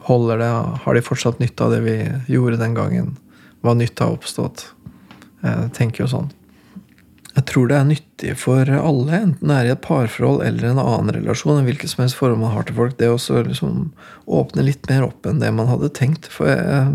Holder 0.06 0.40
det? 0.40 0.50
Har 0.84 0.94
de 0.94 1.04
fortsatt 1.04 1.40
nytte 1.42 1.66
av 1.66 1.74
det 1.74 1.82
vi 1.84 1.96
gjorde 2.30 2.60
den 2.60 2.76
gangen? 2.78 3.14
Hva 3.64 3.74
nytte 3.74 4.06
har 4.06 4.14
oppstått? 4.14 4.68
Jeg 5.42 5.70
tenker 5.76 6.04
jo 6.04 6.10
sånn. 6.10 6.30
Jeg 7.36 7.44
tror 7.50 7.68
det 7.68 7.76
er 7.76 7.88
nyttig 7.90 8.34
for 8.40 8.70
alle, 8.72 9.12
enten 9.12 9.50
det 9.50 9.56
er 9.56 9.68
i 9.68 9.72
et 9.74 9.84
parforhold 9.84 10.40
eller 10.46 10.70
en 10.70 10.80
annen 10.80 11.12
relasjon, 11.18 11.58
enn 11.58 11.66
hvilket 11.68 11.92
som 11.92 12.00
helst 12.04 12.16
forhold 12.16 12.40
man 12.40 12.54
har 12.54 12.64
til 12.64 12.78
folk, 12.78 12.94
det 12.96 13.10
å 13.12 13.18
liksom 13.44 13.90
åpne 14.24 14.64
litt 14.64 14.88
mer 14.88 15.04
opp 15.04 15.28
enn 15.28 15.42
det 15.42 15.50
man 15.52 15.68
hadde 15.68 15.92
tenkt. 15.92 16.30
For 16.32 16.48
jeg 16.48 16.94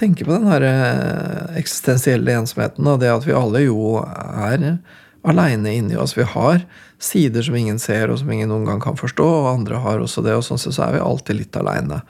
tenker 0.00 0.28
på 0.28 0.32
den 0.32 0.48
her 0.48 0.64
eh, 0.64 1.58
eksistensielle 1.60 2.38
ensomheten, 2.40 2.88
og 2.88 3.02
det 3.02 3.12
at 3.12 3.28
vi 3.28 3.36
alle 3.36 3.66
jo 3.66 3.98
er 4.00 4.78
aleine 5.26 5.74
inni 5.74 5.98
oss. 6.00 6.14
Vi 6.16 6.24
har 6.24 6.64
sider 7.02 7.44
som 7.44 7.58
ingen 7.58 7.80
ser, 7.82 8.08
og 8.08 8.20
som 8.22 8.30
ingen 8.32 8.48
noen 8.52 8.64
gang 8.68 8.80
kan 8.80 8.96
forstå, 8.96 9.26
og 9.42 9.50
andre 9.50 9.82
har 9.84 10.00
også 10.00 10.24
det, 10.24 10.38
og 10.38 10.46
sånn 10.46 10.60
sett 10.62 10.78
så 10.78 10.86
er 10.86 10.96
vi 10.96 11.04
alltid 11.04 11.40
litt 11.42 11.58
aleine. 11.60 12.00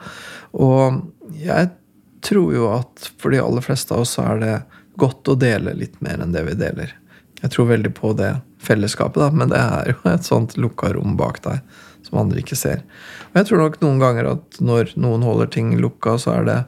Og 0.55 1.01
jeg 1.41 1.73
tror 2.23 2.55
jo 2.55 2.71
at 2.77 3.11
for 3.19 3.35
de 3.35 3.43
aller 3.43 3.65
fleste 3.65 3.91
av 3.91 4.05
oss 4.05 4.15
så 4.15 4.23
er 4.31 4.41
det 4.43 4.55
godt 4.97 5.29
å 5.29 5.37
dele 5.39 5.75
litt 5.77 5.99
mer 6.05 6.23
enn 6.23 6.31
det 6.31 6.45
vi 6.47 6.55
deler. 6.63 6.95
Jeg 7.41 7.53
tror 7.53 7.69
veldig 7.69 7.93
på 7.97 8.13
det 8.17 8.31
fellesskapet, 8.63 9.21
da, 9.21 9.29
men 9.31 9.51
det 9.51 9.59
er 9.61 9.91
jo 9.93 9.97
et 10.09 10.25
sånt 10.25 10.57
lukka 10.57 10.91
rom 10.95 11.15
bak 11.19 11.41
deg 11.45 11.61
som 12.07 12.21
andre 12.21 12.41
ikke 12.41 12.57
ser. 12.57 12.83
Og 13.31 13.41
jeg 13.41 13.49
tror 13.49 13.61
nok 13.63 13.81
noen 13.83 13.99
ganger 14.01 14.31
at 14.31 14.61
når 14.63 14.93
noen 14.99 15.25
holder 15.25 15.51
ting 15.53 15.75
lukka, 15.81 16.15
så 16.21 16.39
er 16.39 16.47
det 16.47 16.59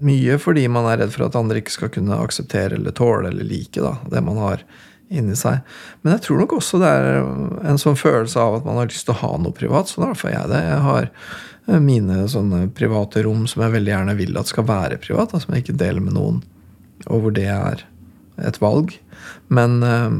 mye 0.00 0.38
fordi 0.40 0.64
man 0.72 0.86
er 0.88 1.02
redd 1.02 1.12
for 1.12 1.26
at 1.26 1.36
andre 1.36 1.60
ikke 1.60 1.74
skal 1.74 1.92
kunne 1.92 2.20
akseptere 2.22 2.78
eller 2.78 2.94
tåle 2.96 3.28
eller 3.28 3.44
like 3.44 3.82
da, 3.82 3.98
det 4.08 4.22
man 4.24 4.40
har 4.40 4.64
inni 5.10 5.34
seg. 5.36 5.60
Men 6.00 6.14
jeg 6.16 6.24
tror 6.24 6.40
nok 6.40 6.56
også 6.56 6.80
det 6.80 6.88
er 6.88 7.20
en 7.68 7.80
sånn 7.82 7.98
følelse 7.98 8.40
av 8.40 8.60
at 8.60 8.66
man 8.68 8.78
har 8.80 8.88
lyst 8.88 9.08
til 9.08 9.16
å 9.16 9.20
ha 9.24 9.32
noe 9.42 9.56
privat. 9.56 9.90
Sånn 9.90 10.06
er 10.06 10.14
i 10.14 10.32
jeg 10.32 10.52
det. 10.52 10.60
Jeg 10.68 10.82
har 10.86 11.08
eh, 11.10 11.80
mine 11.82 12.20
sånne 12.30 12.62
private 12.76 13.24
rom 13.26 13.46
som 13.50 13.64
jeg 13.66 13.74
veldig 13.74 13.92
gjerne 13.92 14.16
vil 14.22 14.38
at 14.40 14.52
skal 14.52 14.68
være 14.70 15.00
privat, 15.02 15.34
som 15.34 15.54
jeg 15.54 15.66
ikke 15.66 15.80
deler 15.82 16.04
med 16.04 16.16
noen, 16.16 16.38
og 17.08 17.24
hvor 17.24 17.34
det 17.34 17.48
er 17.50 17.84
et 18.46 18.60
valg. 18.62 18.94
Men 19.52 19.82
eh, 19.82 20.10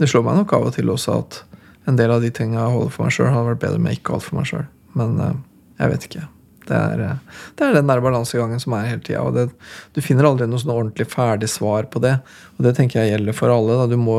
det 0.00 0.10
slår 0.10 0.26
meg 0.26 0.40
nok 0.40 0.54
av 0.56 0.70
og 0.70 0.76
til 0.76 0.92
også 0.92 1.20
at 1.22 1.42
en 1.86 1.98
del 1.98 2.10
av 2.10 2.24
de 2.24 2.32
tingene 2.34 2.62
jeg 2.62 2.74
holder 2.74 2.94
for 2.94 3.06
meg 3.06 3.14
sjøl, 3.14 3.28
hadde 3.30 3.50
vært 3.52 3.62
bedre 3.62 3.82
med 3.82 3.98
ikke 3.98 4.10
å 4.10 4.16
holde 4.16 4.28
for 4.28 4.40
meg 4.40 4.48
sjøl. 4.50 4.64
Men 4.98 5.20
eh, 5.22 5.36
jeg 5.80 5.92
vet 5.92 6.08
ikke. 6.08 6.24
Det 6.66 6.74
er, 6.74 7.02
eh, 7.04 7.42
det 7.56 7.66
er 7.66 7.76
den 7.76 7.90
der 7.90 8.02
balansegangen 8.02 8.62
som 8.62 8.74
er 8.76 8.88
hele 8.90 9.04
tida. 9.06 9.22
Og 9.22 9.36
det, 9.36 9.46
du 9.94 10.02
finner 10.04 10.28
aldri 10.28 10.48
noe 10.50 10.62
sånn 10.62 10.74
ordentlig 10.74 11.08
ferdig 11.12 11.50
svar 11.52 11.88
på 11.92 12.02
det. 12.02 12.16
Og 12.56 12.66
det 12.66 12.74
tenker 12.78 13.02
jeg 13.02 13.14
gjelder 13.14 13.38
for 13.38 13.54
alle. 13.54 13.78
Du 13.92 13.96
må, 14.00 14.18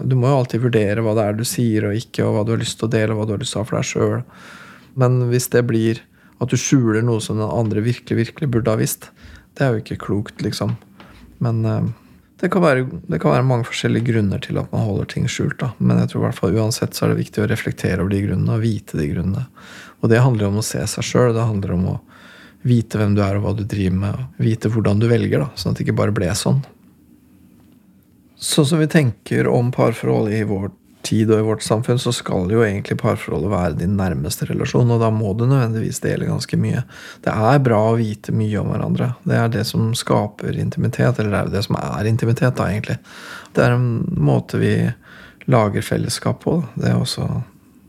du, 0.00 0.16
må, 0.18 0.30
jo 0.30 0.40
alltid 0.40 0.64
vurdere 0.64 1.04
hva 1.04 1.16
det 1.18 1.28
er 1.28 1.38
du 1.38 1.44
sier 1.48 1.88
og 1.90 1.98
ikke, 1.98 2.24
og 2.26 2.38
hva 2.38 2.46
du 2.46 2.54
har 2.56 2.62
lyst 2.64 2.80
til 2.80 2.88
å 2.88 2.94
dele, 2.96 3.14
og 3.14 3.22
hva 3.22 3.28
du 3.28 3.36
har 3.36 3.44
lyst 3.44 3.56
til 3.56 3.62
å 3.62 3.64
ha 3.64 3.70
for 3.70 3.80
deg 3.80 3.90
sjøl. 3.90 4.22
Men 5.02 5.20
hvis 5.32 5.50
det 5.52 5.66
blir 5.68 6.02
at 6.42 6.50
du 6.50 6.58
skjuler 6.58 7.04
noe 7.06 7.22
som 7.22 7.38
den 7.38 7.46
andre 7.46 7.84
virkelig, 7.84 8.18
virkelig 8.18 8.50
burde 8.50 8.72
ha 8.72 8.80
visst, 8.80 9.12
det 9.54 9.64
er 9.64 9.76
jo 9.76 9.82
ikke 9.84 10.00
klokt, 10.08 10.40
liksom. 10.42 10.74
Men 11.44 11.60
det, 12.42 12.48
kan 12.50 12.64
være, 12.64 12.86
det 13.06 13.20
kan, 13.22 13.30
være, 13.30 13.46
mange 13.46 13.68
forskjellige 13.68 14.08
grunner 14.08 14.40
til 14.42 14.58
at 14.58 14.72
man 14.74 14.82
holder 14.82 15.06
ting 15.12 15.28
skjult. 15.30 15.60
Da. 15.60 15.70
Men 15.78 16.00
jeg 16.02 16.10
tror 16.10 16.20
i 16.20 16.24
hvert 16.26 16.40
fall 16.40 16.56
uansett 16.58 16.96
så 16.98 17.06
er 17.06 17.12
det 17.12 17.20
viktig 17.20 17.44
å 17.44 17.46
reflektere 17.50 18.02
over 18.02 18.10
de 18.10 18.22
grunnene 18.24 18.56
og 18.56 18.64
vite 18.64 18.98
de 18.98 19.06
grunnene. 19.12 19.44
Og 20.02 20.10
det 20.10 20.24
handler 20.24 20.48
om 20.48 20.58
å 20.58 20.64
se 20.66 20.82
seg 20.90 21.06
sjøl. 21.06 21.30
Det 21.36 21.46
handler 21.46 21.76
om 21.76 21.84
å 21.92 21.96
vite 22.66 22.98
hvem 22.98 23.14
du 23.14 23.22
er 23.22 23.38
og 23.38 23.46
hva 23.46 23.54
du 23.54 23.62
driver 23.62 24.00
med. 24.00 24.26
Og 24.26 24.46
vite 24.48 24.70
hvordan 24.74 24.98
du 24.98 25.06
velger, 25.10 25.44
da, 25.44 25.50
sånn 25.54 25.70
at 25.70 25.78
det 25.78 25.86
ikke 25.86 26.00
bare 26.02 26.16
ble 26.16 26.34
sånn. 26.34 26.58
Sånn 28.42 28.66
som 28.66 28.82
vi 28.82 28.90
tenker 28.90 29.46
om 29.46 29.70
parforhold 29.74 30.34
i 30.34 30.42
vår 30.48 30.72
tid 31.06 31.30
og 31.32 31.40
i 31.40 31.46
vårt 31.46 31.64
samfunn, 31.64 32.00
så 32.00 32.12
skal 32.14 32.50
jo 32.52 32.62
egentlig 32.64 32.98
parforholdet 33.00 33.50
være 33.52 33.78
din 33.80 33.96
nærmeste 33.98 34.46
relasjon, 34.48 34.90
og 34.94 35.02
da 35.02 35.10
må 35.14 35.32
du 35.36 35.44
nødvendigvis 35.46 36.02
dele 36.04 36.28
ganske 36.30 36.58
mye. 36.60 36.84
Det 37.24 37.34
er 37.34 37.62
bra 37.64 37.80
å 37.90 37.98
vite 38.00 38.34
mye 38.36 38.60
om 38.60 38.72
hverandre. 38.72 39.12
Det 39.28 39.38
er 39.38 39.52
det 39.52 39.66
som 39.68 39.90
skaper 39.98 40.58
intimitet, 40.58 41.18
eller 41.18 41.32
det 41.34 41.40
er 41.40 41.54
det 41.56 41.64
som 41.68 41.78
er 41.80 42.10
intimitet, 42.10 42.56
da, 42.58 42.68
egentlig. 42.70 42.98
Det 43.56 43.64
er 43.64 43.76
en 43.76 43.90
måte 44.18 44.60
vi 44.62 44.76
lager 45.50 45.84
fellesskap 45.84 46.44
på. 46.44 46.60
Det 46.78 46.90
er 46.90 47.00
også 47.00 47.26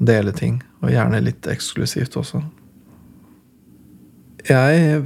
dele 0.04 0.34
ting. 0.36 0.60
Og 0.84 0.92
gjerne 0.92 1.22
litt 1.24 1.48
eksklusivt 1.48 2.18
også. 2.20 2.42
Jeg 4.44 5.06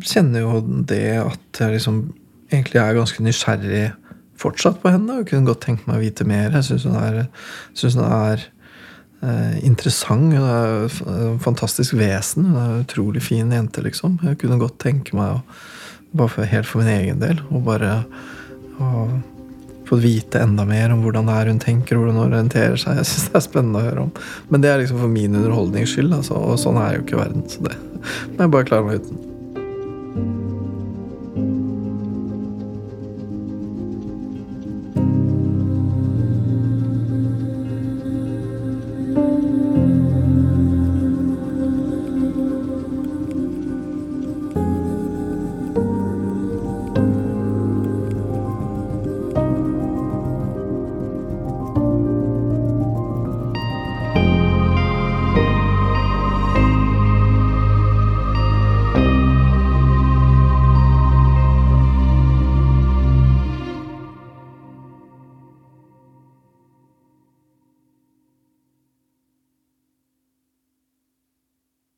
kjenner 0.00 0.46
jo 0.46 0.60
det 0.88 1.18
at 1.20 1.60
jeg 1.60 1.74
liksom 1.74 1.98
egentlig 2.48 2.80
er 2.80 2.96
ganske 2.96 3.24
nysgjerrig 3.24 3.84
fortsatt 4.40 4.82
på 4.82 4.92
henne. 4.92 5.20
Og 5.20 5.30
kunne 5.30 5.48
godt 5.48 5.64
tenkt 5.66 5.86
meg 5.88 5.98
å 5.98 6.04
vite 6.04 6.26
mer. 6.28 6.52
Jeg 6.58 6.68
syns 6.70 6.86
hun 6.88 6.98
er, 7.00 7.22
synes 7.76 7.98
hun 7.98 8.08
er 8.08 8.46
eh, 9.22 9.56
interessant. 9.66 10.34
Hun 10.34 10.48
er 10.48 10.88
et 10.88 11.44
fantastisk 11.44 11.96
vesen. 11.98 12.50
Hun 12.50 12.60
er 12.60 12.74
en 12.74 12.84
utrolig 12.86 13.24
fin 13.26 13.52
jente, 13.52 13.84
liksom. 13.84 14.20
Jeg 14.26 14.40
kunne 14.42 14.60
godt 14.62 14.80
tenke 14.82 15.16
meg 15.18 15.38
å, 15.38 15.62
bare 16.16 16.32
for, 16.32 16.48
helt 16.48 16.68
for 16.70 16.82
min 16.82 16.94
egen 16.94 17.22
del, 17.22 17.40
å 17.50 17.62
bare 17.64 18.02
å 18.76 19.06
fått 19.86 20.02
vite 20.02 20.40
enda 20.42 20.64
mer 20.66 20.90
om 20.92 21.04
hvordan 21.04 21.28
det 21.28 21.36
er 21.38 21.50
hun 21.52 21.60
tenker, 21.62 21.98
hvordan 21.98 22.18
hun 22.18 22.26
orienterer 22.26 22.80
seg. 22.80 22.98
Jeg 23.00 23.08
synes 23.10 23.28
det 23.28 23.38
er 23.38 23.46
spennende 23.46 23.82
å 23.82 23.86
høre 23.86 24.08
om. 24.08 24.10
Men 24.50 24.64
det 24.64 24.72
er 24.72 24.82
liksom 24.82 24.98
for 25.02 25.12
min 25.12 25.38
underholdnings 25.38 25.94
skyld, 25.94 26.12
altså, 26.16 26.40
og 26.42 26.58
sånn 26.60 26.80
er 26.82 26.98
jo 26.98 27.06
ikke 27.06 27.22
verden. 27.22 27.46
Så 27.50 27.62
det 27.68 27.78
må 28.34 28.46
jeg 28.46 28.54
bare 28.58 28.70
klare 28.72 28.88
meg 28.88 29.00
uten. 29.04 29.25